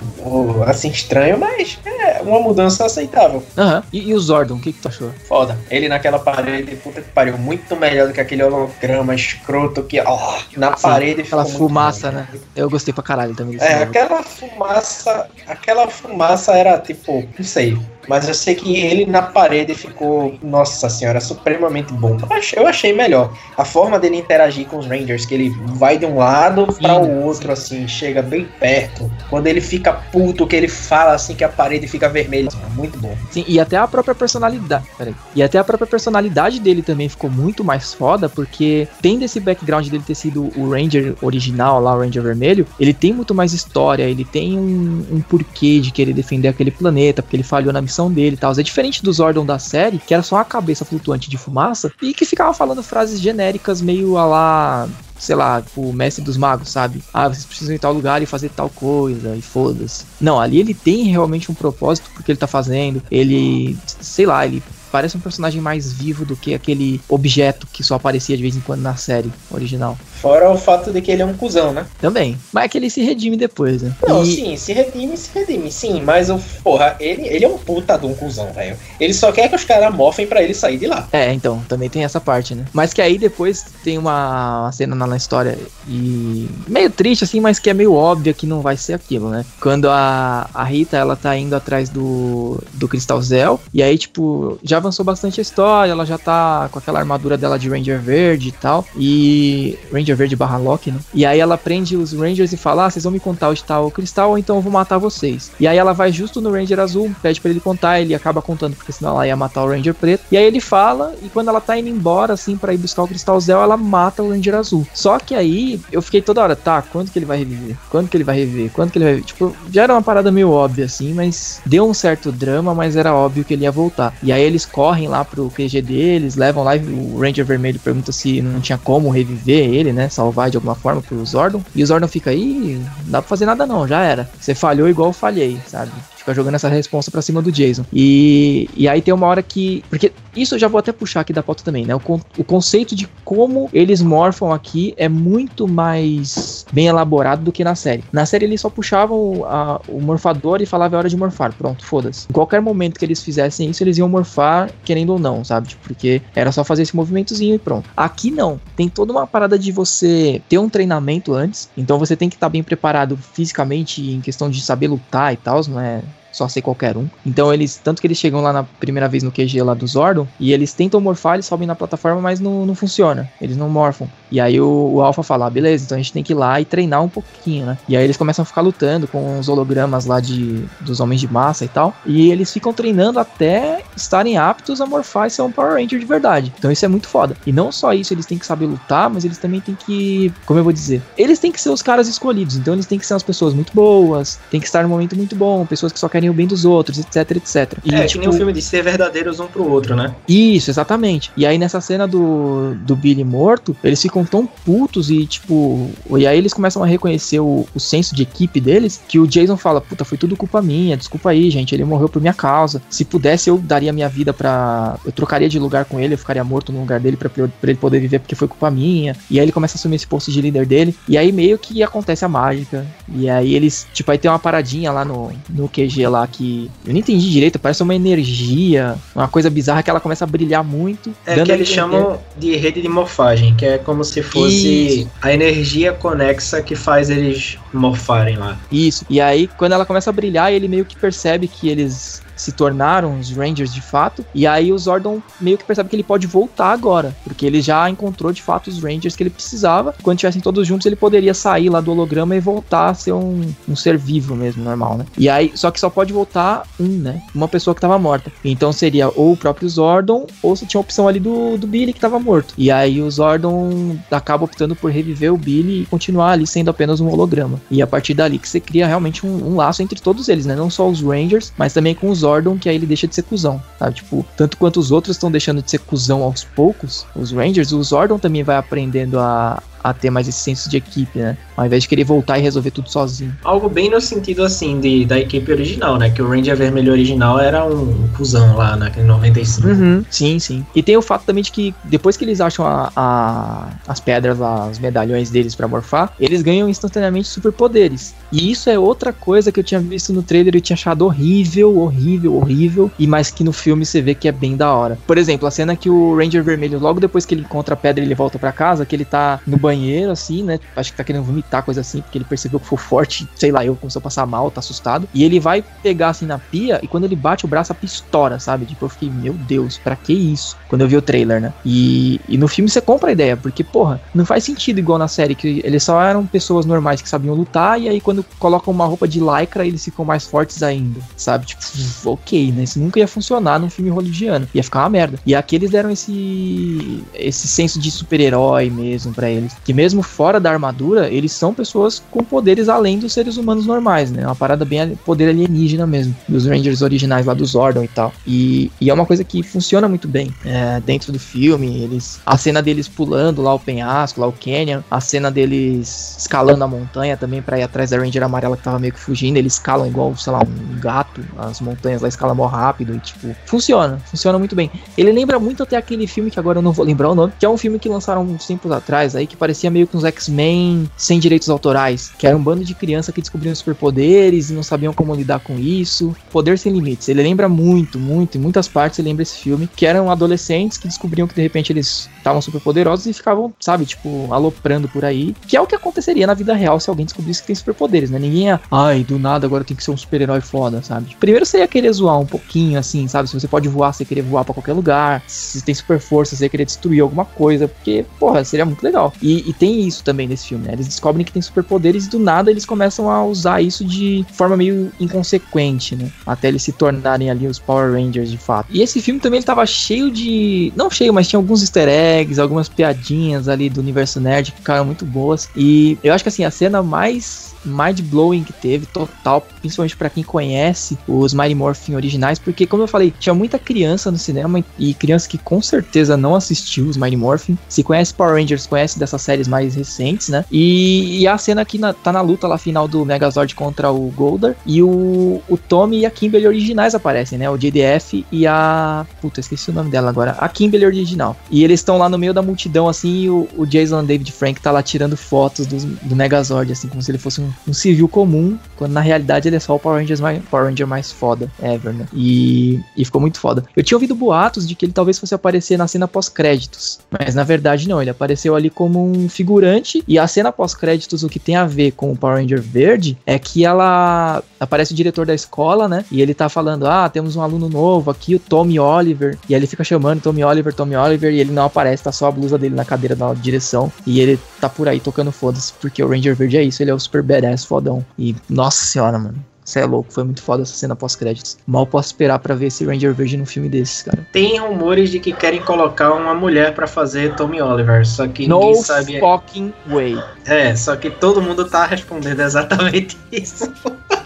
assim 0.65 0.89
estranho, 0.89 1.37
mas 1.37 1.79
uma 2.21 2.39
mudança 2.39 2.85
aceitável. 2.85 3.43
Aham. 3.57 3.83
E, 3.93 4.09
e 4.09 4.13
o 4.13 4.19
Zordon, 4.19 4.55
o 4.55 4.59
que, 4.59 4.73
que 4.73 4.81
tu 4.81 4.87
achou? 4.87 5.11
Foda. 5.27 5.57
Ele 5.69 5.87
naquela 5.87 6.19
parede, 6.19 6.75
puta 6.77 7.01
que 7.01 7.11
pariu, 7.11 7.37
muito 7.37 7.59
muito 7.59 7.75
melhor 7.75 8.07
do 8.07 8.13
que 8.13 8.21
aquele 8.21 8.43
holograma 8.43 9.13
escroto 9.13 9.83
que 9.83 9.99
ó, 9.99 10.39
na 10.57 10.75
Sim, 10.75 10.81
parede 10.81 11.21
aquela 11.21 11.45
fumaça, 11.45 12.11
né? 12.11 12.27
Eu 12.55 12.69
gostei 12.69 12.93
pra 12.93 13.03
caralho 13.03 13.35
também. 13.35 13.57
É, 13.59 13.83
aquela 13.83 14.23
fumaça, 14.23 15.29
aquela 15.47 15.87
fumaça 15.87 16.53
era 16.53 16.79
tipo, 16.79 17.27
não 17.37 17.45
sei, 17.45 17.77
mas 18.09 18.27
eu 18.27 18.33
sei 18.33 18.55
que 18.55 18.75
ele 18.75 19.05
na 19.05 19.21
parede 19.21 19.75
ficou, 19.75 20.33
nossa 20.41 20.89
senhora, 20.89 21.21
supremamente 21.21 21.93
bom. 21.93 22.17
Eu 22.19 22.35
achei, 22.35 22.59
eu 22.59 22.65
achei 22.65 22.91
melhor. 22.91 23.31
A 23.55 23.63
forma 23.63 23.99
dele 23.99 24.17
interagir 24.17 24.65
com 24.65 24.79
os 24.79 24.87
Rangers, 24.87 25.27
que 25.27 25.35
ele 25.35 25.49
vai 25.75 25.95
de 25.95 26.07
um 26.07 26.17
lado 26.17 26.65
para 26.81 26.97
o 26.97 27.23
outro, 27.23 27.51
assim, 27.51 27.87
chega 27.87 28.23
bem 28.23 28.47
perto. 28.59 29.11
Quando 29.29 29.45
ele 29.45 29.61
fica 29.61 29.93
puto, 29.93 30.47
que 30.47 30.55
ele 30.55 30.67
fala 30.67 31.13
assim 31.13 31.35
que 31.35 31.43
a 31.43 31.49
parede 31.49 31.87
fica 31.87 32.09
vermelha. 32.09 32.49
Muito 32.73 32.97
bom. 32.97 33.15
Sim, 33.29 33.45
e 33.47 33.59
até 33.59 33.77
a 33.77 33.87
própria 33.87 34.15
personalidade. 34.15 34.85
Peraí. 34.97 35.13
E 35.35 35.43
até 35.43 35.59
a 35.59 35.63
própria 35.63 35.85
personalidade 35.85 36.59
dele 36.59 36.81
também 36.81 37.07
ficou 37.07 37.29
muito 37.29 37.63
mais 37.63 37.93
foda, 37.93 38.27
porque 38.27 38.87
tem 39.03 39.19
desse 39.19 39.39
background 39.39 39.87
dele 39.87 40.03
ter 40.05 40.15
sido 40.15 40.51
o 40.55 40.71
Ranger 40.71 41.13
original, 41.21 41.79
lá, 41.79 41.95
o 41.95 41.99
Ranger 41.99 42.23
vermelho, 42.23 42.65
ele 42.79 42.93
tem 42.93 43.13
muito 43.13 43.35
mais 43.35 43.53
história, 43.53 44.03
ele 44.03 44.25
tem 44.25 44.57
um, 44.57 45.05
um 45.11 45.21
porquê 45.21 45.79
de 45.79 45.91
querer 45.91 46.13
defender 46.13 46.47
aquele 46.47 46.71
planeta, 46.71 47.21
porque 47.21 47.35
ele 47.35 47.43
falhou 47.43 47.71
na 47.71 47.81
missão 47.81 47.98
dele 48.07 48.35
e 48.35 48.37
tal. 48.37 48.51
É 48.51 48.63
diferente 48.63 49.01
do 49.01 49.11
Zordon 49.11 49.45
da 49.45 49.57
série, 49.57 49.97
que 49.97 50.13
era 50.13 50.21
só 50.21 50.35
uma 50.35 50.45
cabeça 50.45 50.85
flutuante 50.85 51.29
de 51.29 51.37
fumaça 51.37 51.91
e 52.01 52.13
que 52.13 52.25
ficava 52.25 52.53
falando 52.53 52.83
frases 52.83 53.19
genéricas 53.19 53.81
meio 53.81 54.15
a 54.15 54.25
lá 54.25 54.89
sei 55.17 55.35
lá, 55.35 55.61
o 55.75 55.91
mestre 55.91 56.23
dos 56.23 56.37
magos, 56.37 56.69
sabe? 56.69 57.03
Ah, 57.13 57.27
vocês 57.27 57.45
precisam 57.45 57.75
ir 57.75 57.79
tal 57.79 57.91
lugar 57.91 58.21
e 58.21 58.25
fazer 58.25 58.49
tal 58.49 58.69
coisa, 58.69 59.35
e 59.35 59.41
foda-se. 59.41 60.05
Não, 60.19 60.39
ali 60.39 60.59
ele 60.59 60.73
tem 60.73 61.03
realmente 61.03 61.51
um 61.51 61.53
propósito 61.53 62.09
porque 62.13 62.31
ele 62.31 62.39
tá 62.39 62.47
fazendo. 62.47 63.03
Ele, 63.11 63.77
sei 63.99 64.25
lá, 64.25 64.45
ele 64.45 64.63
parece 64.91 65.17
um 65.17 65.19
personagem 65.19 65.61
mais 65.61 65.91
vivo 65.91 66.25
do 66.25 66.35
que 66.35 66.53
aquele 66.53 67.01
objeto 67.07 67.67
que 67.71 67.83
só 67.83 67.95
aparecia 67.95 68.35
de 68.35 68.41
vez 68.41 68.55
em 68.55 68.61
quando 68.61 68.81
na 68.81 68.95
série 68.95 69.31
original. 69.51 69.97
Fora 70.21 70.49
o 70.49 70.57
fato 70.57 70.91
de 70.91 71.01
que 71.01 71.11
ele 71.11 71.21
é 71.21 71.25
um 71.25 71.33
cuzão, 71.33 71.71
né? 71.71 71.85
Também. 71.99 72.37
Mas 72.51 72.65
é 72.65 72.67
que 72.67 72.77
ele 72.77 72.89
se 72.89 73.01
redime 73.01 73.37
depois, 73.37 73.81
né? 73.81 73.95
Não, 74.05 74.23
e... 74.23 74.35
sim, 74.35 74.57
se 74.57 74.73
redime, 74.73 75.15
se 75.15 75.29
redime, 75.33 75.71
sim. 75.71 76.01
Mas, 76.01 76.29
o, 76.29 76.39
porra, 76.63 76.95
ele, 76.99 77.27
ele 77.27 77.45
é 77.45 77.47
um 77.47 77.57
puta 77.57 77.97
de 77.97 78.05
um 78.05 78.13
cuzão, 78.13 78.51
velho. 78.51 78.75
Ele 78.99 79.13
só 79.13 79.31
quer 79.31 79.47
que 79.47 79.55
os 79.55 79.63
caras 79.63 79.93
mofem 79.93 80.27
pra 80.27 80.43
ele 80.43 80.53
sair 80.53 80.77
de 80.77 80.87
lá. 80.87 81.07
É, 81.11 81.33
então, 81.33 81.61
também 81.69 81.89
tem 81.89 82.03
essa 82.03 82.19
parte, 82.19 82.53
né? 82.53 82.65
Mas 82.73 82.93
que 82.93 83.01
aí 83.01 83.17
depois 83.17 83.65
tem 83.83 83.97
uma, 83.97 84.69
cena 84.73 84.95
na, 84.95 85.15
história 85.15 85.57
e... 85.87 86.49
Meio 86.67 86.89
triste, 86.89 87.23
assim, 87.23 87.39
mas 87.39 87.59
que 87.59 87.69
é 87.69 87.73
meio 87.73 87.93
óbvia 87.93 88.33
que 88.33 88.45
não 88.45 88.61
vai 88.61 88.75
ser 88.75 88.93
aquilo, 88.93 89.29
né? 89.29 89.45
Quando 89.61 89.89
a, 89.89 90.49
a 90.53 90.63
Rita, 90.63 90.97
ela 90.97 91.15
tá 91.15 91.35
indo 91.37 91.55
atrás 91.55 91.89
do, 91.89 92.61
do 92.73 92.87
Cristal 92.87 93.21
Zel, 93.21 93.59
e 93.73 93.81
aí, 93.81 93.97
tipo, 93.97 94.59
já 94.63 94.78
avançou 94.79 95.05
bastante 95.05 95.39
a 95.39 95.43
história, 95.43 95.91
ela 95.91 96.05
já 96.05 96.17
tá 96.17 96.69
com 96.71 96.79
aquela 96.79 96.99
armadura 96.99 97.37
dela 97.37 97.57
de 97.59 97.69
Ranger 97.69 97.99
Verde 97.99 98.49
e 98.49 98.51
tal, 98.51 98.85
e... 98.97 99.77
Ranger 99.91 100.15
Verde 100.15 100.35
barra 100.35 100.57
Loki, 100.57 100.91
né? 100.91 100.99
E 101.13 101.25
aí 101.25 101.39
ela 101.39 101.57
prende 101.57 101.95
os 101.95 102.13
Rangers 102.13 102.53
e 102.53 102.57
fala: 102.57 102.85
Ah, 102.85 102.89
vocês 102.89 103.03
vão 103.03 103.11
me 103.11 103.19
contar 103.19 103.49
onde 103.49 103.63
tá 103.63 103.79
o 103.79 103.91
cristal, 103.91 104.31
ou 104.31 104.37
então 104.37 104.55
eu 104.55 104.61
vou 104.61 104.71
matar 104.71 104.97
vocês. 104.97 105.51
E 105.59 105.67
aí 105.67 105.77
ela 105.77 105.93
vai 105.93 106.11
justo 106.11 106.41
no 106.41 106.51
Ranger 106.51 106.79
azul, 106.79 107.13
pede 107.21 107.41
para 107.41 107.51
ele 107.51 107.59
contar, 107.59 107.99
ele 107.99 108.15
acaba 108.15 108.41
contando, 108.41 108.75
porque 108.75 108.91
senão 108.91 109.11
ela 109.11 109.27
ia 109.27 109.35
matar 109.35 109.63
o 109.63 109.69
Ranger 109.69 109.93
preto. 109.93 110.23
E 110.31 110.37
aí 110.37 110.43
ele 110.43 110.59
fala, 110.59 111.13
e 111.21 111.29
quando 111.29 111.49
ela 111.49 111.61
tá 111.61 111.77
indo 111.77 111.89
embora, 111.89 112.33
assim, 112.33 112.57
para 112.57 112.73
ir 112.73 112.77
buscar 112.77 113.03
o 113.03 113.07
cristal 113.07 113.39
Zel, 113.39 113.61
ela 113.61 113.77
mata 113.77 114.23
o 114.23 114.29
Ranger 114.29 114.55
azul. 114.55 114.87
Só 114.93 115.19
que 115.19 115.35
aí 115.35 115.79
eu 115.91 116.01
fiquei 116.01 116.21
toda 116.21 116.41
hora, 116.41 116.55
tá, 116.55 116.81
quando 116.81 117.11
que 117.11 117.19
ele 117.19 117.25
vai 117.25 117.37
reviver? 117.37 117.75
Quando 117.89 118.07
que 118.07 118.17
ele 118.17 118.23
vai 118.23 118.37
reviver? 118.37 118.71
Quando 118.71 118.91
que 118.91 118.97
ele 118.97 119.05
vai 119.05 119.13
reviver? 119.15 119.33
Tipo, 119.33 119.55
já 119.71 119.83
era 119.83 119.93
uma 119.93 120.01
parada 120.01 120.31
meio 120.31 120.51
óbvia, 120.51 120.85
assim, 120.85 121.13
mas 121.13 121.61
deu 121.65 121.87
um 121.87 121.93
certo 121.93 122.31
drama, 122.31 122.73
mas 122.73 122.95
era 122.95 123.13
óbvio 123.13 123.43
que 123.43 123.53
ele 123.53 123.63
ia 123.63 123.71
voltar. 123.71 124.13
E 124.21 124.31
aí 124.31 124.41
eles 124.41 124.65
correm 124.71 125.07
lá 125.07 125.23
pro 125.25 125.49
QG 125.49 125.81
deles, 125.81 126.35
levam 126.35 126.63
lá 126.63 126.75
e 126.75 126.79
o 126.79 127.19
Ranger 127.19 127.45
vermelho 127.45 127.79
pergunta 127.79 128.11
se 128.11 128.41
não 128.41 128.61
tinha 128.61 128.77
como 128.77 129.09
reviver 129.09 129.69
ele, 129.69 129.91
né? 129.91 130.09
Salvar 130.09 130.49
de 130.49 130.57
alguma 130.57 130.75
forma 130.75 131.01
pro 131.01 131.25
Zordon. 131.25 131.63
E 131.75 131.83
o 131.83 131.85
Zordon 131.85 132.07
fica 132.07 132.29
aí, 132.29 132.81
não 133.03 133.11
dá 133.11 133.21
pra 133.21 133.29
fazer 133.29 133.45
nada 133.45 133.65
não, 133.65 133.87
já 133.87 134.01
era. 134.01 134.29
Você 134.39 134.55
falhou 134.55 134.89
igual 134.89 135.09
eu 135.09 135.13
falhei, 135.13 135.59
sabe? 135.67 135.91
Jogando 136.33 136.55
essa 136.55 136.69
resposta 136.69 137.11
pra 137.11 137.21
cima 137.21 137.41
do 137.41 137.51
Jason. 137.51 137.85
E, 137.93 138.69
e 138.75 138.87
aí 138.87 139.01
tem 139.01 139.13
uma 139.13 139.27
hora 139.27 139.41
que. 139.41 139.83
Porque 139.89 140.11
isso 140.35 140.55
eu 140.55 140.59
já 140.59 140.67
vou 140.67 140.79
até 140.79 140.91
puxar 140.91 141.21
aqui 141.21 141.33
da 141.33 141.43
pauta 141.43 141.63
também, 141.63 141.85
né? 141.85 141.95
O, 141.95 141.99
con 141.99 142.19
o 142.37 142.43
conceito 142.43 142.95
de 142.95 143.07
como 143.23 143.69
eles 143.73 144.01
morfam 144.01 144.53
aqui 144.53 144.93
é 144.97 145.09
muito 145.09 145.67
mais 145.67 146.65
bem 146.71 146.87
elaborado 146.87 147.43
do 147.43 147.51
que 147.51 147.63
na 147.63 147.75
série. 147.75 148.03
Na 148.11 148.25
série 148.25 148.45
eles 148.45 148.61
só 148.61 148.69
puxavam 148.69 149.43
a, 149.45 149.81
o 149.87 150.01
morfador 150.01 150.61
e 150.61 150.65
falavam 150.65 150.97
a 150.97 150.99
hora 150.99 151.09
de 151.09 151.17
morfar. 151.17 151.53
Pronto, 151.53 151.85
foda-se. 151.85 152.27
Em 152.29 152.33
qualquer 152.33 152.61
momento 152.61 152.99
que 152.99 153.05
eles 153.05 153.21
fizessem 153.21 153.69
isso, 153.69 153.83
eles 153.83 153.97
iam 153.97 154.07
morfar, 154.07 154.69
querendo 154.83 155.11
ou 155.11 155.19
não, 155.19 155.43
sabe? 155.43 155.69
Tipo, 155.69 155.83
porque 155.87 156.21
era 156.35 156.51
só 156.51 156.63
fazer 156.63 156.83
esse 156.83 156.95
movimentozinho 156.95 157.55
e 157.55 157.59
pronto. 157.59 157.89
Aqui 157.95 158.31
não. 158.31 158.59
Tem 158.75 158.87
toda 158.87 159.11
uma 159.11 159.27
parada 159.27 159.57
de 159.57 159.71
você 159.71 160.41
ter 160.47 160.57
um 160.57 160.69
treinamento 160.69 161.33
antes. 161.33 161.69
Então 161.75 161.97
você 161.97 162.15
tem 162.15 162.29
que 162.29 162.35
estar 162.35 162.47
tá 162.47 162.51
bem 162.51 162.63
preparado 162.63 163.17
fisicamente 163.17 164.01
em 164.01 164.21
questão 164.21 164.49
de 164.49 164.61
saber 164.61 164.87
lutar 164.87 165.33
e 165.33 165.37
tal, 165.37 165.61
não 165.67 165.79
é 165.79 166.01
só 166.31 166.47
ser 166.47 166.61
qualquer 166.61 166.97
um. 166.97 167.07
Então 167.25 167.53
eles, 167.53 167.79
tanto 167.83 168.01
que 168.01 168.07
eles 168.07 168.17
chegam 168.17 168.41
lá 168.41 168.53
na 168.53 168.63
primeira 168.63 169.07
vez 169.07 169.23
no 169.23 169.31
QG 169.31 169.61
lá 169.61 169.73
do 169.73 169.87
Zordon, 169.87 170.27
e 170.39 170.53
eles 170.53 170.73
tentam 170.73 170.99
morfar, 170.99 171.35
eles 171.35 171.45
sobem 171.45 171.67
na 171.67 171.75
plataforma, 171.75 172.21
mas 172.21 172.39
não, 172.39 172.65
não 172.65 172.75
funciona. 172.75 173.29
Eles 173.41 173.57
não 173.57 173.69
morfam. 173.69 174.07
E 174.31 174.39
aí 174.39 174.59
o, 174.61 174.91
o 174.93 175.01
Alpha 175.01 175.23
fala, 175.23 175.47
ah, 175.47 175.49
beleza, 175.49 175.85
então 175.85 175.95
a 175.95 176.01
gente 176.01 176.13
tem 176.13 176.23
que 176.23 176.33
ir 176.33 176.35
lá 176.35 176.59
e 176.61 176.65
treinar 176.65 177.03
um 177.03 177.09
pouquinho, 177.09 177.65
né? 177.65 177.77
E 177.87 177.97
aí 177.97 178.03
eles 178.03 178.17
começam 178.17 178.43
a 178.43 178.45
ficar 178.45 178.61
lutando 178.61 179.07
com 179.07 179.39
os 179.39 179.49
hologramas 179.49 180.05
lá 180.05 180.19
de, 180.19 180.63
dos 180.81 180.99
homens 180.99 181.21
de 181.21 181.31
massa 181.31 181.65
e 181.65 181.67
tal. 181.67 181.93
E 182.05 182.31
eles 182.31 182.51
ficam 182.51 182.73
treinando 182.73 183.19
até 183.19 183.83
estarem 183.95 184.37
aptos 184.37 184.81
a 184.81 184.85
morfar 184.85 185.27
e 185.27 185.31
ser 185.31 185.41
um 185.41 185.51
Power 185.51 185.73
Ranger 185.73 185.99
de 185.99 186.05
verdade. 186.05 186.53
Então 186.57 186.71
isso 186.71 186.85
é 186.85 186.87
muito 186.87 187.07
foda. 187.07 187.35
E 187.45 187.51
não 187.51 187.71
só 187.71 187.93
isso, 187.93 188.13
eles 188.13 188.25
têm 188.25 188.37
que 188.37 188.45
saber 188.45 188.65
lutar, 188.65 189.09
mas 189.09 189.25
eles 189.25 189.37
também 189.37 189.59
têm 189.59 189.75
que. 189.75 190.31
Como 190.45 190.59
eu 190.59 190.63
vou 190.63 190.73
dizer? 190.73 191.01
Eles 191.17 191.39
têm 191.39 191.51
que 191.51 191.61
ser 191.61 191.69
os 191.69 191.81
caras 191.81 192.07
escolhidos. 192.07 192.55
Então 192.55 192.73
eles 192.73 192.85
têm 192.85 192.99
que 192.99 193.05
ser 193.05 193.13
as 193.13 193.23
pessoas 193.23 193.53
muito 193.53 193.73
boas, 193.73 194.39
tem 194.51 194.59
que 194.59 194.67
estar 194.67 194.83
no 194.83 194.89
momento 194.89 195.15
muito 195.15 195.35
bom, 195.35 195.65
pessoas 195.65 195.91
que 195.91 195.99
só 195.99 196.07
querem 196.07 196.18
o 196.27 196.33
bem 196.33 196.47
dos 196.47 196.65
outros, 196.65 196.97
etc, 196.97 197.37
etc. 197.37 197.77
E, 197.85 197.93
é, 197.93 198.05
tipo, 198.05 198.19
que 198.21 198.27
nem 198.27 198.29
o 198.29 198.33
filme 198.33 198.51
de 198.51 198.61
ser 198.61 198.83
verdadeiros 198.83 199.39
um 199.39 199.45
pro 199.45 199.69
outro, 199.69 199.95
né? 199.95 200.15
Isso, 200.27 200.71
exatamente. 200.71 201.31
E 201.37 201.45
aí 201.45 201.57
nessa 201.57 201.79
cena 201.79 202.07
do, 202.07 202.73
do 202.75 202.95
Billy 202.95 203.23
morto, 203.23 203.75
eles 203.83 204.01
ficam 204.01 204.25
tão 204.25 204.45
putos 204.45 205.11
e, 205.11 205.25
tipo. 205.25 205.89
E 206.17 206.25
aí 206.25 206.37
eles 206.37 206.53
começam 206.53 206.83
a 206.83 206.87
reconhecer 206.87 207.39
o, 207.39 207.67
o 207.75 207.79
senso 207.79 208.15
de 208.15 208.23
equipe 208.23 208.59
deles, 208.59 209.01
que 209.07 209.19
o 209.19 209.27
Jason 209.27 209.57
fala: 209.57 209.79
Puta, 209.79 210.03
foi 210.03 210.17
tudo 210.17 210.35
culpa 210.35 210.61
minha, 210.61 210.97
desculpa 210.97 211.29
aí, 211.29 211.49
gente. 211.51 211.75
Ele 211.75 211.83
morreu 211.83 212.09
por 212.09 212.21
minha 212.21 212.33
causa. 212.33 212.81
Se 212.89 213.05
pudesse, 213.05 213.49
eu 213.49 213.57
daria 213.57 213.93
minha 213.93 214.09
vida 214.09 214.33
pra. 214.33 214.97
Eu 215.05 215.11
trocaria 215.11 215.47
de 215.47 215.59
lugar 215.59 215.85
com 215.85 215.99
ele, 215.99 216.13
eu 216.13 216.17
ficaria 216.17 216.43
morto 216.43 216.71
no 216.71 216.79
lugar 216.79 216.99
dele 216.99 217.17
pra, 217.17 217.29
pra 217.29 217.47
ele 217.63 217.75
poder 217.75 217.99
viver, 217.99 218.19
porque 218.19 218.35
foi 218.35 218.47
culpa 218.47 218.71
minha. 218.71 219.15
E 219.29 219.39
aí 219.39 219.45
ele 219.45 219.51
começa 219.51 219.75
a 219.75 219.77
assumir 219.77 219.95
esse 219.95 220.07
posto 220.07 220.31
de 220.31 220.41
líder 220.41 220.65
dele. 220.65 220.95
E 221.07 221.17
aí 221.17 221.31
meio 221.31 221.57
que 221.57 221.83
acontece 221.83 222.25
a 222.25 222.29
mágica. 222.29 222.85
E 223.07 223.29
aí 223.29 223.53
eles, 223.53 223.87
tipo, 223.93 224.11
aí 224.11 224.17
tem 224.17 224.29
uma 224.29 224.39
paradinha 224.39 224.91
lá 224.91 225.05
no, 225.05 225.31
no 225.49 225.69
QG 225.69 226.07
lá 226.09 226.27
que 226.27 226.69
eu 226.85 226.93
não 226.93 226.99
entendi 226.99 227.29
direito, 227.29 227.59
parece 227.59 227.83
uma 227.83 227.95
energia, 227.95 228.95
uma 229.15 229.27
coisa 229.27 229.49
bizarra 229.49 229.83
que 229.83 229.89
ela 229.89 229.99
começa 229.99 230.23
a 230.23 230.27
brilhar 230.27 230.63
muito. 230.63 231.13
É 231.25 231.43
que 231.43 231.51
eles 231.51 231.67
chamam 231.67 232.19
de 232.37 232.55
rede 232.55 232.81
de 232.81 232.89
morfagem, 232.89 233.55
que 233.55 233.65
é 233.65 233.77
como 233.77 234.03
se 234.03 234.21
fosse 234.21 235.01
Isso. 235.01 235.11
a 235.21 235.33
energia 235.33 235.93
conexa 235.93 236.61
que 236.61 236.75
faz 236.75 237.09
eles 237.09 237.57
morfarem 237.73 238.37
lá. 238.37 238.57
Isso. 238.71 239.05
E 239.09 239.21
aí, 239.21 239.47
quando 239.57 239.73
ela 239.73 239.85
começa 239.85 240.09
a 240.09 240.13
brilhar, 240.13 240.51
ele 240.51 240.67
meio 240.67 240.85
que 240.85 240.95
percebe 240.95 241.47
que 241.47 241.69
eles 241.69 242.21
se 242.39 242.51
tornaram 242.51 243.19
os 243.19 243.31
Rangers 243.31 243.73
de 243.73 243.81
fato. 243.81 244.25
E 244.33 244.47
aí 244.47 244.71
o 244.71 244.77
Zordon 244.77 245.21
meio 245.39 245.57
que 245.57 245.63
percebe 245.63 245.89
que 245.89 245.95
ele 245.95 246.03
pode 246.03 246.25
voltar 246.27 246.71
agora, 246.71 247.15
porque 247.23 247.45
ele 247.45 247.61
já 247.61 247.89
encontrou 247.89 248.31
de 248.31 248.41
fato 248.41 248.67
os 248.67 248.81
Rangers 248.81 249.15
que 249.15 249.23
ele 249.23 249.29
precisava. 249.29 249.93
Quando 250.01 250.17
estivessem 250.17 250.41
todos 250.41 250.67
juntos, 250.67 250.85
ele 250.85 250.95
poderia 250.95 251.33
sair 251.33 251.69
lá 251.69 251.81
do 251.81 251.91
holograma 251.91 252.35
e 252.35 252.39
voltar 252.39 252.89
a 252.89 252.93
ser 252.93 253.13
um, 253.13 253.53
um 253.67 253.75
ser 253.75 253.97
vivo 253.97 254.35
mesmo, 254.35 254.63
normal, 254.63 254.97
né? 254.97 255.05
E 255.17 255.29
aí, 255.29 255.51
só 255.55 255.71
que 255.71 255.79
só 255.79 255.89
pode 255.89 256.13
voltar 256.13 256.63
um, 256.79 256.87
né? 256.87 257.21
Uma 257.35 257.47
pessoa 257.47 257.75
que 257.75 257.81
tava 257.81 257.99
morta. 257.99 258.31
Então 258.43 258.71
seria 258.71 259.09
ou 259.09 259.33
o 259.33 259.37
próprio 259.37 259.67
Zordon, 259.67 260.27
ou 260.41 260.55
se 260.55 260.65
tinha 260.65 260.79
a 260.79 260.81
opção 260.81 261.07
ali 261.07 261.19
do, 261.19 261.57
do 261.57 261.67
Billy 261.67 261.93
que 261.93 261.99
tava 261.99 262.19
morto. 262.19 262.53
E 262.57 262.71
aí 262.71 263.01
o 263.01 263.11
Zordon 263.11 263.97
acaba 264.09 264.45
optando 264.45 264.75
por 264.75 264.91
reviver 264.91 265.33
o 265.33 265.37
Billy 265.37 265.83
e 265.83 265.85
continuar 265.85 266.31
ali 266.31 266.47
sendo 266.47 266.69
apenas 266.69 266.99
um 266.99 267.09
holograma. 267.09 267.59
E 267.69 267.81
a 267.81 267.87
partir 267.87 268.13
dali 268.13 268.37
que 268.37 268.47
você 268.47 268.59
cria 268.59 268.87
realmente 268.87 269.25
um, 269.25 269.49
um 269.49 269.55
laço 269.55 269.81
entre 269.81 269.99
todos 269.99 270.29
eles, 270.29 270.45
né? 270.45 270.55
Não 270.55 270.69
só 270.69 270.87
os 270.87 271.01
Rangers, 271.01 271.51
mas 271.57 271.73
também 271.73 271.95
com 271.95 272.09
os 272.09 272.23
Zordon, 272.29 272.57
que 272.57 272.69
aí 272.69 272.75
ele 272.75 272.85
deixa 272.85 273.07
de 273.07 273.15
ser 273.15 273.23
cuzão, 273.23 273.61
sabe? 273.77 273.95
Tipo, 273.95 274.25
tanto 274.37 274.57
quanto 274.57 274.79
os 274.79 274.91
outros 274.91 275.15
estão 275.15 275.31
deixando 275.31 275.61
de 275.61 275.71
ser 275.71 275.79
cuzão 275.79 276.21
aos 276.21 276.43
poucos, 276.43 277.05
os 277.15 277.31
Rangers, 277.31 277.71
o 277.71 277.83
Zordon 277.83 278.19
também 278.19 278.43
vai 278.43 278.55
aprendendo 278.55 279.19
a, 279.19 279.61
a 279.83 279.93
ter 279.93 280.09
mais 280.09 280.27
esse 280.27 280.39
senso 280.39 280.69
de 280.69 280.77
equipe, 280.77 281.19
né? 281.19 281.37
Ao 281.55 281.65
invés 281.65 281.83
de 281.83 281.89
querer 281.89 282.03
voltar 282.03 282.39
e 282.39 282.41
resolver 282.41 282.71
tudo 282.71 282.89
sozinho. 282.89 283.35
Algo 283.43 283.69
bem 283.69 283.89
no 283.89 283.99
sentido, 283.99 284.43
assim, 284.43 284.79
de, 284.79 285.05
da 285.05 285.19
equipe 285.19 285.51
original, 285.51 285.97
né? 285.97 286.09
Que 286.09 286.21
o 286.21 286.29
Ranger 286.29 286.55
Vermelho 286.55 286.91
original 286.91 287.39
era 287.39 287.65
um 287.65 288.07
cuzão 288.15 288.55
lá 288.55 288.75
naquele 288.75 289.05
95. 289.05 289.67
Uhum, 289.67 290.05
sim, 290.09 290.39
sim. 290.39 290.65
E 290.75 290.83
tem 290.83 290.95
o 290.97 291.01
fato 291.01 291.25
também 291.25 291.43
de 291.43 291.51
que 291.51 291.73
depois 291.85 292.17
que 292.17 292.25
eles 292.25 292.41
acham 292.41 292.65
a, 292.65 292.91
a, 292.95 293.69
as 293.87 293.99
pedras 293.99 294.37
lá, 294.39 294.67
os 294.67 294.79
medalhões 294.79 295.29
deles 295.29 295.55
para 295.55 295.67
morfar, 295.67 296.13
eles 296.19 296.41
ganham 296.41 296.69
instantaneamente 296.69 297.27
superpoderes. 297.27 298.13
E 298.31 298.51
isso 298.51 298.69
é 298.69 298.77
outra 298.77 299.11
coisa 299.11 299.51
que 299.51 299.59
eu 299.59 299.63
tinha 299.63 299.79
visto 299.79 300.13
no 300.13 300.23
trailer 300.23 300.55
e 300.55 300.61
tinha 300.61 300.75
achado 300.75 301.05
horrível, 301.05 301.77
horrível, 301.77 302.35
horrível. 302.35 302.91
E 302.97 303.07
mais 303.07 303.31
que 303.31 303.43
no 303.43 303.51
filme 303.51 303.85
você 303.85 304.01
vê 304.01 304.13
que 304.13 304.27
é 304.27 304.31
bem 304.31 304.55
da 304.55 304.73
hora. 304.73 304.97
Por 305.07 305.17
exemplo, 305.17 305.47
a 305.47 305.51
cena 305.51 305.75
que 305.75 305.89
o 305.89 306.15
Ranger 306.15 306.43
Vermelho, 306.43 306.79
logo 306.79 306.99
depois 306.99 307.25
que 307.25 307.33
ele 307.33 307.41
encontra 307.41 307.73
a 307.73 307.77
pedra 307.77 308.03
e 308.03 308.07
ele 308.07 308.15
volta 308.15 308.37
para 308.37 308.51
casa, 308.51 308.85
que 308.85 308.95
ele 308.95 309.05
tá 309.05 309.39
no 309.45 309.57
banheiro 309.57 309.68
banheiro, 309.69 310.11
assim, 310.11 310.43
né? 310.43 310.59
Acho 310.75 310.91
que 310.91 310.97
tá 310.97 311.03
querendo 311.03 311.23
vomitar, 311.23 311.63
coisa 311.63 311.81
assim, 311.81 312.01
porque 312.01 312.17
ele 312.17 312.25
percebeu 312.25 312.59
que 312.59 312.65
foi 312.65 312.77
forte, 312.77 313.27
sei 313.35 313.51
lá, 313.51 313.63
eu 313.63 313.75
começou 313.75 313.99
a 313.99 314.03
passar 314.03 314.25
mal, 314.25 314.49
tá 314.49 314.59
assustado. 314.59 315.07
E 315.13 315.23
ele 315.23 315.39
vai 315.39 315.63
pegar 315.83 316.09
assim 316.09 316.25
na 316.25 316.39
pia 316.39 316.79
e 316.81 316.87
quando 316.87 317.03
ele 317.03 317.15
bate 317.15 317.45
o 317.45 317.47
braço, 317.47 317.71
a 317.71 317.75
pistola, 317.75 318.39
sabe? 318.39 318.65
Tipo, 318.65 318.85
eu 318.85 318.89
fiquei, 318.89 319.09
meu 319.09 319.33
Deus, 319.33 319.77
pra 319.77 319.95
que 319.95 320.13
isso? 320.13 320.57
Quando 320.67 320.81
eu 320.81 320.87
vi 320.87 320.97
o 320.97 321.01
trailer, 321.01 321.39
né? 321.39 321.53
E, 321.63 322.19
e 322.27 322.37
no 322.37 322.47
filme 322.47 322.69
você 322.69 322.81
compra 322.81 323.09
a 323.09 323.13
ideia, 323.13 323.37
porque, 323.37 323.63
porra, 323.63 324.01
não 324.13 324.25
faz 324.25 324.43
sentido 324.43 324.79
igual 324.79 324.97
na 324.97 325.07
série, 325.07 325.35
que 325.35 325.61
eles 325.63 325.83
só 325.83 326.01
eram 326.01 326.25
pessoas 326.25 326.65
normais 326.65 327.01
que 327.01 327.09
sabiam 327.09 327.35
lutar, 327.35 327.79
e 327.79 327.87
aí 327.87 328.01
quando 328.01 328.25
colocam 328.39 328.73
uma 328.73 328.85
roupa 328.85 329.07
de 329.07 329.19
lycra, 329.19 329.65
eles 329.65 329.83
ficam 329.83 330.03
mais 330.03 330.25
fortes 330.25 330.63
ainda, 330.63 330.99
sabe? 331.15 331.45
Tipo, 331.45 331.61
ok, 332.05 332.51
né? 332.51 332.63
Isso 332.63 332.79
nunca 332.79 332.99
ia 332.99 333.07
funcionar 333.07 333.59
num 333.59 333.69
filme 333.69 333.91
hollywoodiano. 333.91 334.47
Ia 334.53 334.63
ficar 334.63 334.79
uma 334.81 334.89
merda. 334.89 335.19
E 335.25 335.35
aqui 335.35 335.55
eles 335.55 335.69
deram 335.69 335.91
esse, 335.91 337.03
esse 337.13 337.47
senso 337.47 337.79
de 337.79 337.91
super-herói 337.91 338.69
mesmo 338.69 339.13
para 339.13 339.29
eles. 339.29 339.55
Que 339.63 339.73
mesmo 339.73 340.01
fora 340.01 340.39
da 340.39 340.51
armadura, 340.51 341.09
eles 341.09 341.31
são 341.31 341.53
pessoas 341.53 342.01
com 342.11 342.23
poderes 342.23 342.69
além 342.69 342.99
dos 342.99 343.13
seres 343.13 343.37
humanos 343.37 343.65
normais, 343.65 344.11
né? 344.11 344.25
Uma 344.25 344.35
parada 344.35 344.65
bem 344.65 344.95
poder 345.05 345.29
alienígena 345.29 345.85
mesmo, 345.85 346.15
dos 346.27 346.45
Rangers 346.45 346.81
originais 346.81 347.25
lá 347.25 347.33
do 347.33 347.45
Zordon 347.45 347.83
e 347.83 347.87
tal. 347.87 348.13
E, 348.25 348.71
e 348.79 348.89
é 348.89 348.93
uma 348.93 349.05
coisa 349.05 349.23
que 349.23 349.43
funciona 349.43 349.87
muito 349.87 350.07
bem 350.07 350.33
é, 350.45 350.79
dentro 350.79 351.11
do 351.11 351.19
filme. 351.19 351.83
Eles, 351.83 352.19
a 352.25 352.37
cena 352.37 352.61
deles 352.61 352.87
pulando 352.87 353.41
lá 353.41 353.53
o 353.53 353.59
penhasco, 353.59 354.21
lá 354.21 354.27
o 354.27 354.33
canyon, 354.33 354.81
a 354.89 355.01
cena 355.01 355.29
deles 355.29 356.15
escalando 356.17 356.63
a 356.63 356.67
montanha 356.67 357.17
também 357.17 357.41
para 357.41 357.59
ir 357.59 357.63
atrás 357.63 357.89
da 357.89 357.97
Ranger 357.97 358.23
amarela 358.23 358.57
que 358.57 358.63
tava 358.63 358.79
meio 358.79 358.93
que 358.93 358.99
fugindo, 358.99 359.37
eles 359.37 359.53
escalam 359.53 359.87
igual, 359.87 360.15
sei 360.15 360.33
lá, 360.33 360.39
um 360.39 360.79
gato, 360.79 361.23
as 361.37 361.61
montanhas 361.61 362.01
lá 362.01 362.07
escalam 362.07 362.35
mó 362.35 362.45
rápido 362.45 362.95
e 362.95 362.99
tipo, 362.99 363.35
funciona, 363.45 363.99
funciona 364.05 364.39
muito 364.39 364.55
bem. 364.55 364.71
Ele 364.97 365.11
lembra 365.11 365.39
muito 365.39 365.63
até 365.63 365.77
aquele 365.77 366.07
filme 366.07 366.31
que 366.31 366.39
agora 366.39 366.59
eu 366.59 366.61
não 366.61 366.71
vou 366.71 366.85
lembrar 366.85 367.09
o 367.09 367.15
nome, 367.15 367.33
que 367.39 367.45
é 367.45 367.49
um 367.49 367.57
filme 367.57 367.79
que 367.79 367.89
lançaram 367.89 368.23
uns 368.23 368.45
tempos 368.45 368.71
atrás 368.71 369.15
aí 369.15 369.27
que 369.27 369.35
parecia 369.49 369.71
meio 369.71 369.87
que 369.87 369.97
uns 369.97 370.03
X-Men 370.03 370.87
sem 370.95 371.19
direitos 371.19 371.49
autorais, 371.49 372.11
que 372.19 372.27
era 372.27 372.37
um 372.37 372.43
bando 372.43 372.63
de 372.63 372.75
criança 372.75 373.11
que 373.11 373.19
descobriam 373.19 373.55
superpoderes 373.55 374.51
e 374.51 374.53
não 374.53 374.61
sabiam 374.61 374.93
como 374.93 375.15
lidar 375.15 375.39
com 375.39 375.57
isso. 375.57 376.15
Poder 376.31 376.59
sem 376.59 376.71
limites. 376.71 377.09
Ele 377.09 377.23
lembra 377.23 377.49
muito, 377.49 377.97
muito, 377.97 378.37
em 378.37 378.41
muitas 378.41 378.67
partes 378.67 378.99
ele 378.99 379.09
lembra 379.09 379.23
esse 379.23 379.39
filme, 379.39 379.67
que 379.75 379.87
eram 379.87 380.11
adolescentes 380.11 380.77
que 380.77 380.87
descobriam 380.87 381.27
que 381.27 381.33
de 381.33 381.41
repente 381.41 381.73
eles 381.73 382.07
estavam 382.15 382.41
super 382.43 382.61
poderosos 382.61 383.07
e 383.07 383.13
ficavam, 383.13 383.51
sabe, 383.59 383.87
tipo, 383.87 384.27
aloprando 384.31 384.87
por 384.87 385.03
aí, 385.03 385.35
que 385.47 385.57
é 385.57 385.61
o 385.61 385.65
que 385.65 385.73
aconteceria 385.73 386.27
na 386.27 386.35
vida 386.35 386.53
real 386.53 386.79
se 386.79 386.91
alguém 386.91 387.05
descobrisse 387.05 387.41
que 387.41 387.47
tem 387.47 387.55
superpoderes, 387.55 388.11
né? 388.11 388.19
Ninguém 388.19 388.43
ia, 388.43 388.61
ai, 388.69 389.03
do 389.03 389.17
nada 389.17 389.47
agora 389.47 389.63
tem 389.63 389.75
que 389.75 389.83
ser 389.83 389.89
um 389.89 389.97
super-herói 389.97 390.41
foda, 390.41 390.83
sabe? 390.83 391.17
Primeiro 391.19 391.43
você 391.43 391.57
ia 391.57 391.67
querer 391.67 391.91
zoar 391.91 392.19
um 392.19 392.25
pouquinho, 392.25 392.77
assim, 392.77 393.07
sabe? 393.07 393.27
Se 393.27 393.39
você 393.39 393.47
pode 393.47 393.67
voar, 393.67 393.93
você 393.93 394.03
ia 394.03 394.07
querer 394.07 394.21
voar 394.21 394.45
para 394.45 394.53
qualquer 394.53 394.73
lugar. 394.73 395.23
Se 395.25 395.63
tem 395.63 395.73
super 395.73 395.99
força, 395.99 396.35
você 396.35 396.45
ia 396.45 396.49
querer 396.49 396.65
destruir 396.65 397.01
alguma 397.01 397.25
coisa, 397.25 397.67
porque, 397.67 398.05
porra, 398.19 398.43
seria 398.43 398.65
muito 398.65 398.83
legal. 398.83 399.13
E, 399.21 399.38
e 399.45 399.53
tem 399.53 399.87
isso 399.87 400.03
também 400.03 400.27
nesse 400.27 400.47
filme, 400.47 400.67
né? 400.67 400.73
Eles 400.73 400.87
descobrem 400.87 401.25
que 401.25 401.31
tem 401.31 401.41
superpoderes 401.41 402.05
e 402.05 402.09
do 402.09 402.19
nada 402.19 402.51
eles 402.51 402.65
começam 402.65 403.09
a 403.09 403.23
usar 403.25 403.61
isso 403.61 403.83
de 403.83 404.25
forma 404.33 404.57
meio 404.57 404.91
inconsequente, 404.99 405.95
né? 405.95 406.11
Até 406.25 406.47
eles 406.47 406.63
se 406.63 406.71
tornarem 406.71 407.29
ali 407.29 407.47
os 407.47 407.59
Power 407.59 407.93
Rangers 407.93 408.29
de 408.29 408.37
fato. 408.37 408.67
E 408.69 408.81
esse 408.81 409.01
filme 409.01 409.19
também 409.19 409.37
ele 409.37 409.45
tava 409.45 409.65
cheio 409.65 410.11
de. 410.11 410.71
Não 410.75 410.89
cheio, 410.89 411.13
mas 411.13 411.27
tinha 411.27 411.37
alguns 411.37 411.61
easter 411.61 411.87
eggs, 411.87 412.39
algumas 412.39 412.69
piadinhas 412.69 413.47
ali 413.47 413.69
do 413.69 413.81
universo 413.81 414.19
nerd 414.19 414.51
que 414.51 414.57
ficaram 414.57 414.85
muito 414.85 415.05
boas. 415.05 415.49
E 415.55 415.97
eu 416.03 416.13
acho 416.13 416.23
que 416.23 416.29
assim, 416.29 416.43
a 416.43 416.51
cena 416.51 416.81
mais 416.81 417.49
mind-blowing 417.65 418.43
que 418.43 418.53
teve, 418.53 418.85
total, 418.85 419.45
principalmente 419.59 419.95
para 419.95 420.09
quem 420.09 420.23
conhece 420.23 420.97
os 421.07 421.33
Mighty 421.33 421.55
Morphin 421.55 421.95
originais, 421.95 422.39
porque 422.39 422.65
como 422.65 422.83
eu 422.83 422.87
falei, 422.87 423.13
tinha 423.19 423.33
muita 423.33 423.59
criança 423.59 424.11
no 424.11 424.17
cinema 424.17 424.63
e 424.77 424.93
criança 424.93 425.27
que 425.27 425.37
com 425.37 425.61
certeza 425.61 426.15
não 426.15 426.35
assistiu 426.35 426.87
os 426.87 426.97
Mighty 426.97 427.17
Morphin. 427.17 427.57
Se 427.67 427.83
conhece 427.83 428.13
Power 428.13 428.35
Rangers, 428.35 428.65
conhece 428.65 428.97
dessas 428.97 429.21
séries 429.29 429.47
mais 429.47 429.75
recentes, 429.75 430.29
né? 430.29 430.43
E, 430.51 431.19
e 431.19 431.27
a 431.27 431.37
cena 431.37 431.63
que 431.63 431.77
na, 431.77 431.93
tá 431.93 432.11
na 432.11 432.21
luta 432.21 432.47
lá 432.47 432.57
final 432.57 432.87
do 432.87 433.05
Megazord 433.05 433.53
contra 433.53 433.91
o 433.91 434.09
Goldar 434.09 434.55
e 434.65 434.81
o, 434.81 435.41
o 435.47 435.57
Tommy 435.57 435.99
e 435.99 436.05
a 436.05 436.09
Kimberly 436.09 436.47
originais 436.47 436.95
aparecem, 436.95 437.37
né? 437.37 437.47
O 437.49 437.57
JDF 437.57 438.25
e 438.31 438.47
a. 438.47 439.05
Puta, 439.21 439.39
esqueci 439.39 439.69
o 439.69 439.73
nome 439.73 439.91
dela 439.91 440.09
agora. 440.09 440.31
A 440.39 440.49
Kimberly 440.49 440.85
original. 440.85 441.37
E 441.51 441.63
eles 441.63 441.79
estão 441.79 441.97
lá 441.97 442.09
no 442.09 442.17
meio 442.17 442.33
da 442.33 442.41
multidão, 442.41 442.89
assim, 442.89 443.23
e 443.23 443.29
o, 443.29 443.47
o 443.55 443.65
Jason 443.65 444.03
David 444.03 444.31
Frank 444.31 444.59
tá 444.59 444.71
lá 444.71 444.81
tirando 444.81 445.15
fotos 445.15 445.67
do, 445.67 445.77
do 445.77 446.15
Megazord, 446.15 446.71
assim, 446.71 446.87
como 446.87 447.01
se 447.01 447.11
ele 447.11 447.19
fosse 447.19 447.39
um, 447.39 447.51
um, 447.67 447.73
civil 447.73 448.07
comum, 448.07 448.57
quando 448.75 448.93
na 448.93 449.01
realidade 449.01 449.47
ele 449.47 449.57
é 449.57 449.59
só 449.59 449.75
o 449.75 449.79
Power, 449.79 449.99
Rangers 449.99 450.19
mais, 450.19 450.41
Power 450.45 450.65
Ranger 450.65 450.87
mais 450.87 451.11
foda 451.11 451.51
ever, 451.61 451.93
né? 451.93 452.05
E, 452.13 452.79
e 452.97 453.05
ficou 453.05 453.21
muito 453.21 453.39
foda. 453.39 453.63
Eu 453.75 453.83
tinha 453.83 453.95
ouvido 453.95 454.15
boatos 454.15 454.67
de 454.67 454.73
que 454.73 454.85
ele 454.85 454.93
talvez 454.93 455.19
fosse 455.19 455.35
aparecer 455.35 455.77
na 455.77 455.87
cena 455.87 456.07
pós-créditos, 456.07 456.99
mas 457.11 457.35
na 457.35 457.43
verdade 457.43 457.87
não, 457.87 458.01
ele 458.01 458.09
apareceu 458.09 458.55
ali 458.55 458.69
como 458.69 459.05
um 459.05 459.18
figurante, 459.27 460.03
e 460.07 460.17
a 460.17 460.27
cena 460.27 460.51
pós-créditos, 460.51 461.23
o 461.23 461.29
que 461.29 461.39
tem 461.39 461.55
a 461.55 461.65
ver 461.65 461.91
com 461.91 462.11
o 462.11 462.17
Power 462.17 462.37
Ranger 462.37 462.61
verde, 462.61 463.17
é 463.25 463.37
que 463.37 463.65
ela 463.65 464.43
aparece 464.59 464.93
o 464.93 464.95
diretor 464.95 465.25
da 465.25 465.33
escola, 465.33 465.87
né? 465.87 466.05
E 466.11 466.21
ele 466.21 466.33
tá 466.33 466.47
falando: 466.47 466.85
Ah, 466.87 467.09
temos 467.09 467.35
um 467.35 467.41
aluno 467.41 467.67
novo 467.67 468.11
aqui, 468.11 468.35
o 468.35 468.39
Tommy 468.39 468.79
Oliver. 468.79 469.37
E 469.49 469.53
aí 469.53 469.59
ele 469.59 469.67
fica 469.67 469.83
chamando 469.83 470.21
Tommy 470.21 470.43
Oliver, 470.43 470.73
Tommy 470.73 470.95
Oliver, 470.95 471.33
e 471.33 471.39
ele 471.39 471.51
não 471.51 471.65
aparece, 471.65 472.03
tá 472.03 472.11
só 472.11 472.27
a 472.27 472.31
blusa 472.31 472.57
dele 472.57 472.75
na 472.75 472.85
cadeira 472.85 473.15
da 473.15 473.33
direção. 473.33 473.91
E 474.05 474.19
ele 474.19 474.39
tá 474.61 474.69
por 474.69 474.87
aí 474.87 474.99
tocando 474.99 475.31
foda-se, 475.31 475.73
porque 475.73 476.03
o 476.03 476.09
Ranger 476.09 476.35
Verde 476.35 476.57
é 476.57 476.63
isso, 476.63 476.83
ele 476.83 476.91
é 476.91 476.93
o 476.93 476.99
super 476.99 477.23
badass 477.23 477.65
fodão. 477.65 478.05
E 478.17 478.35
nossa 478.49 478.85
senhora, 478.85 479.17
mano. 479.17 479.43
Você 479.69 479.81
é 479.81 479.85
louco, 479.85 480.11
foi 480.11 480.23
muito 480.23 480.41
foda 480.41 480.63
essa 480.63 480.73
cena 480.73 480.95
pós-créditos. 480.95 481.59
Mal 481.67 481.85
posso 481.85 482.07
esperar 482.07 482.39
para 482.39 482.55
ver 482.55 482.67
esse 482.67 482.83
Ranger 482.83 483.13
Verde 483.13 483.37
num 483.37 483.45
filme 483.45 483.69
desses, 483.69 484.01
cara. 484.01 484.25
Tem 484.31 484.57
rumores 484.57 485.11
de 485.11 485.19
que 485.19 485.31
querem 485.31 485.61
colocar 485.61 486.11
uma 486.13 486.33
mulher 486.33 486.73
para 486.73 486.87
fazer 486.87 487.35
Tommy 487.35 487.61
Oliver, 487.61 488.03
só 488.03 488.27
que 488.27 488.47
no 488.47 488.59
ninguém 488.59 488.75
sabe. 488.81 489.19
fucking 489.19 489.71
way. 489.85 490.19
É, 490.45 490.75
só 490.75 490.95
que 490.95 491.11
todo 491.11 491.39
mundo 491.39 491.65
tá 491.65 491.85
respondendo 491.85 492.39
exatamente 492.39 493.15
isso. 493.31 493.71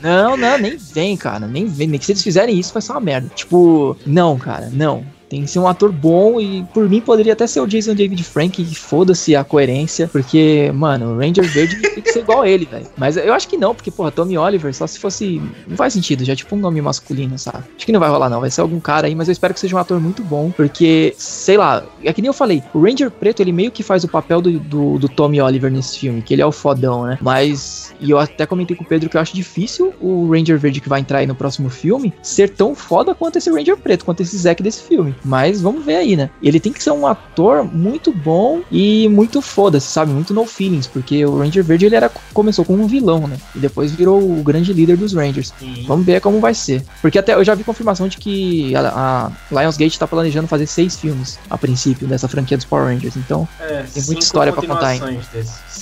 Não, 0.02 0.38
não, 0.38 0.58
nem 0.58 0.78
vem, 0.78 1.18
cara. 1.18 1.46
Nem 1.46 1.66
vem. 1.66 1.88
Nem 1.88 2.00
que 2.00 2.06
se 2.06 2.14
eles 2.14 2.24
fizerem 2.24 2.58
isso, 2.58 2.72
vai 2.72 2.82
ser 2.82 2.94
uma 2.94 3.02
merda. 3.02 3.30
Tipo, 3.36 3.98
não, 4.06 4.38
cara, 4.38 4.70
não. 4.72 5.06
Tem 5.34 5.46
que 5.46 5.50
ser 5.50 5.58
um 5.58 5.68
ator 5.68 5.92
bom 5.92 6.40
e 6.40 6.64
por 6.76 6.88
mim 6.88 7.02
poderia 7.02 7.34
até 7.34 7.48
ser 7.48 7.60
o 7.60 7.66
Jason 7.66 7.96
David 7.96 8.24
Frank, 8.24 8.64
foda-se 8.76 9.36
a 9.36 9.44
coerência, 9.44 10.08
porque, 10.08 10.72
mano, 10.76 11.16
o 11.16 11.18
Ranger 11.18 11.44
Verde 11.52 11.82
tem 11.90 12.04
que 12.04 12.12
ser 12.12 12.20
igual 12.20 12.46
ele, 12.46 12.66
velho. 12.66 12.86
Mas 12.96 13.18
eu 13.18 13.34
acho 13.34 13.48
que 13.48 13.58
não, 13.58 13.74
porque, 13.74 13.90
porra, 13.90 14.12
Tommy 14.12 14.38
Oliver, 14.38 14.72
só 14.76 14.86
se 14.86 15.00
fosse. 15.00 15.42
Não 15.68 15.76
faz 15.76 15.94
sentido, 15.94 16.24
já 16.24 16.34
é 16.34 16.36
tipo 16.36 16.56
um 16.56 16.60
nome 16.60 16.80
masculino, 16.84 17.36
sabe? 17.40 17.64
Acho 17.76 17.84
que 17.84 17.92
não 17.92 18.00
vai 18.00 18.10
rolar, 18.10 18.30
não. 18.30 18.42
Vai 18.42 18.52
ser 18.52 18.62
algum 18.62 18.80
cara 18.80 19.08
aí, 19.08 19.16
mas 19.16 19.28
eu 19.28 19.32
espero 19.32 19.56
que 19.56 19.60
seja 19.60 19.76
um 19.76 19.80
ator 19.80 20.00
muito 20.00 20.24
bom, 20.24 20.52
porque, 20.52 21.16
sei 21.18 21.58
lá, 21.58 21.84
é 22.04 22.14
que 22.14 22.22
nem 22.22 22.28
eu 22.28 22.34
falei, 22.34 22.62
o 22.72 22.84
Ranger 22.84 23.10
Preto, 23.10 23.42
ele 23.42 23.52
meio 23.52 23.72
que 23.72 23.82
faz 23.82 24.04
o 24.04 24.08
papel 24.08 24.40
do, 24.40 24.60
do, 24.60 25.00
do 25.00 25.10
Tommy 25.10 25.42
Oliver 25.42 25.72
nesse 25.72 25.98
filme, 25.98 26.22
que 26.22 26.32
ele 26.32 26.44
é 26.44 26.46
o 26.46 26.52
fodão, 26.52 27.06
né? 27.06 27.18
Mas. 27.20 27.92
E 28.00 28.12
eu 28.12 28.20
até 28.20 28.46
comentei 28.46 28.78
com 28.78 28.84
o 28.84 28.88
Pedro 28.88 29.10
que 29.10 29.18
eu 29.18 29.22
acho 29.22 29.34
difícil 29.34 29.94
o 30.00 30.30
Ranger 30.30 30.60
Verde 30.60 30.80
que 30.80 30.90
vai 30.90 31.00
entrar 31.00 31.20
aí 31.20 31.28
no 31.28 31.34
próximo 31.34 31.70
filme 31.70 32.14
ser 32.22 32.50
tão 32.50 32.76
foda 32.76 33.16
quanto 33.16 33.38
esse 33.38 33.50
Ranger 33.50 33.78
Preto, 33.78 34.06
quanto 34.06 34.22
esse 34.22 34.38
Zack 34.38 34.62
desse 34.62 34.84
filme. 34.84 35.16
Mas 35.24 35.62
vamos 35.62 35.86
ver 35.86 35.96
aí, 35.96 36.16
né? 36.16 36.30
Ele 36.42 36.60
tem 36.60 36.72
que 36.72 36.84
ser 36.84 36.92
um 36.92 37.08
ator 37.08 37.64
muito 37.64 38.12
bom 38.12 38.62
e 38.72 39.08
muito 39.10 39.42
foda-se, 39.42 39.88
sabe? 39.88 40.12
Muito 40.12 40.34
no 40.34 40.46
feelings, 40.46 40.88
porque 40.88 41.26
o 41.26 41.38
Ranger 41.40 41.64
Verde 41.64 41.86
ele 41.86 41.96
era, 41.96 42.12
começou 42.34 42.66
como 42.66 42.84
um 42.84 42.88
vilão, 42.88 43.28
né? 43.28 43.38
E 43.56 43.60
depois 43.60 43.92
virou 43.92 44.20
o 44.20 44.44
grande 44.44 44.74
líder 44.74 44.98
dos 44.98 45.14
Rangers. 45.14 45.54
Sim. 45.60 45.86
Vamos 45.88 46.06
ver 46.06 46.22
como 46.22 46.40
vai 46.40 46.54
ser. 46.54 46.84
Porque 47.02 47.18
até 47.18 47.34
eu 47.34 47.44
já 47.44 47.56
vi 47.56 47.64
confirmação 47.64 48.08
de 48.08 48.18
que 48.18 48.76
a, 48.76 49.32
a 49.52 49.62
Lionsgate 49.62 49.98
tá 49.98 50.08
planejando 50.08 50.48
fazer 50.48 50.66
seis 50.68 50.96
filmes 50.96 51.40
a 51.50 51.58
princípio 51.58 52.08
dessa 52.08 52.28
franquia 52.28 52.58
dos 52.58 52.66
Power 52.66 52.86
Rangers. 52.86 53.16
Então 53.16 53.48
é, 53.60 53.84
tem 53.84 54.04
muita 54.04 54.24
história 54.24 54.52
para 54.52 54.66
contar 54.66 54.88
ainda. 54.88 55.20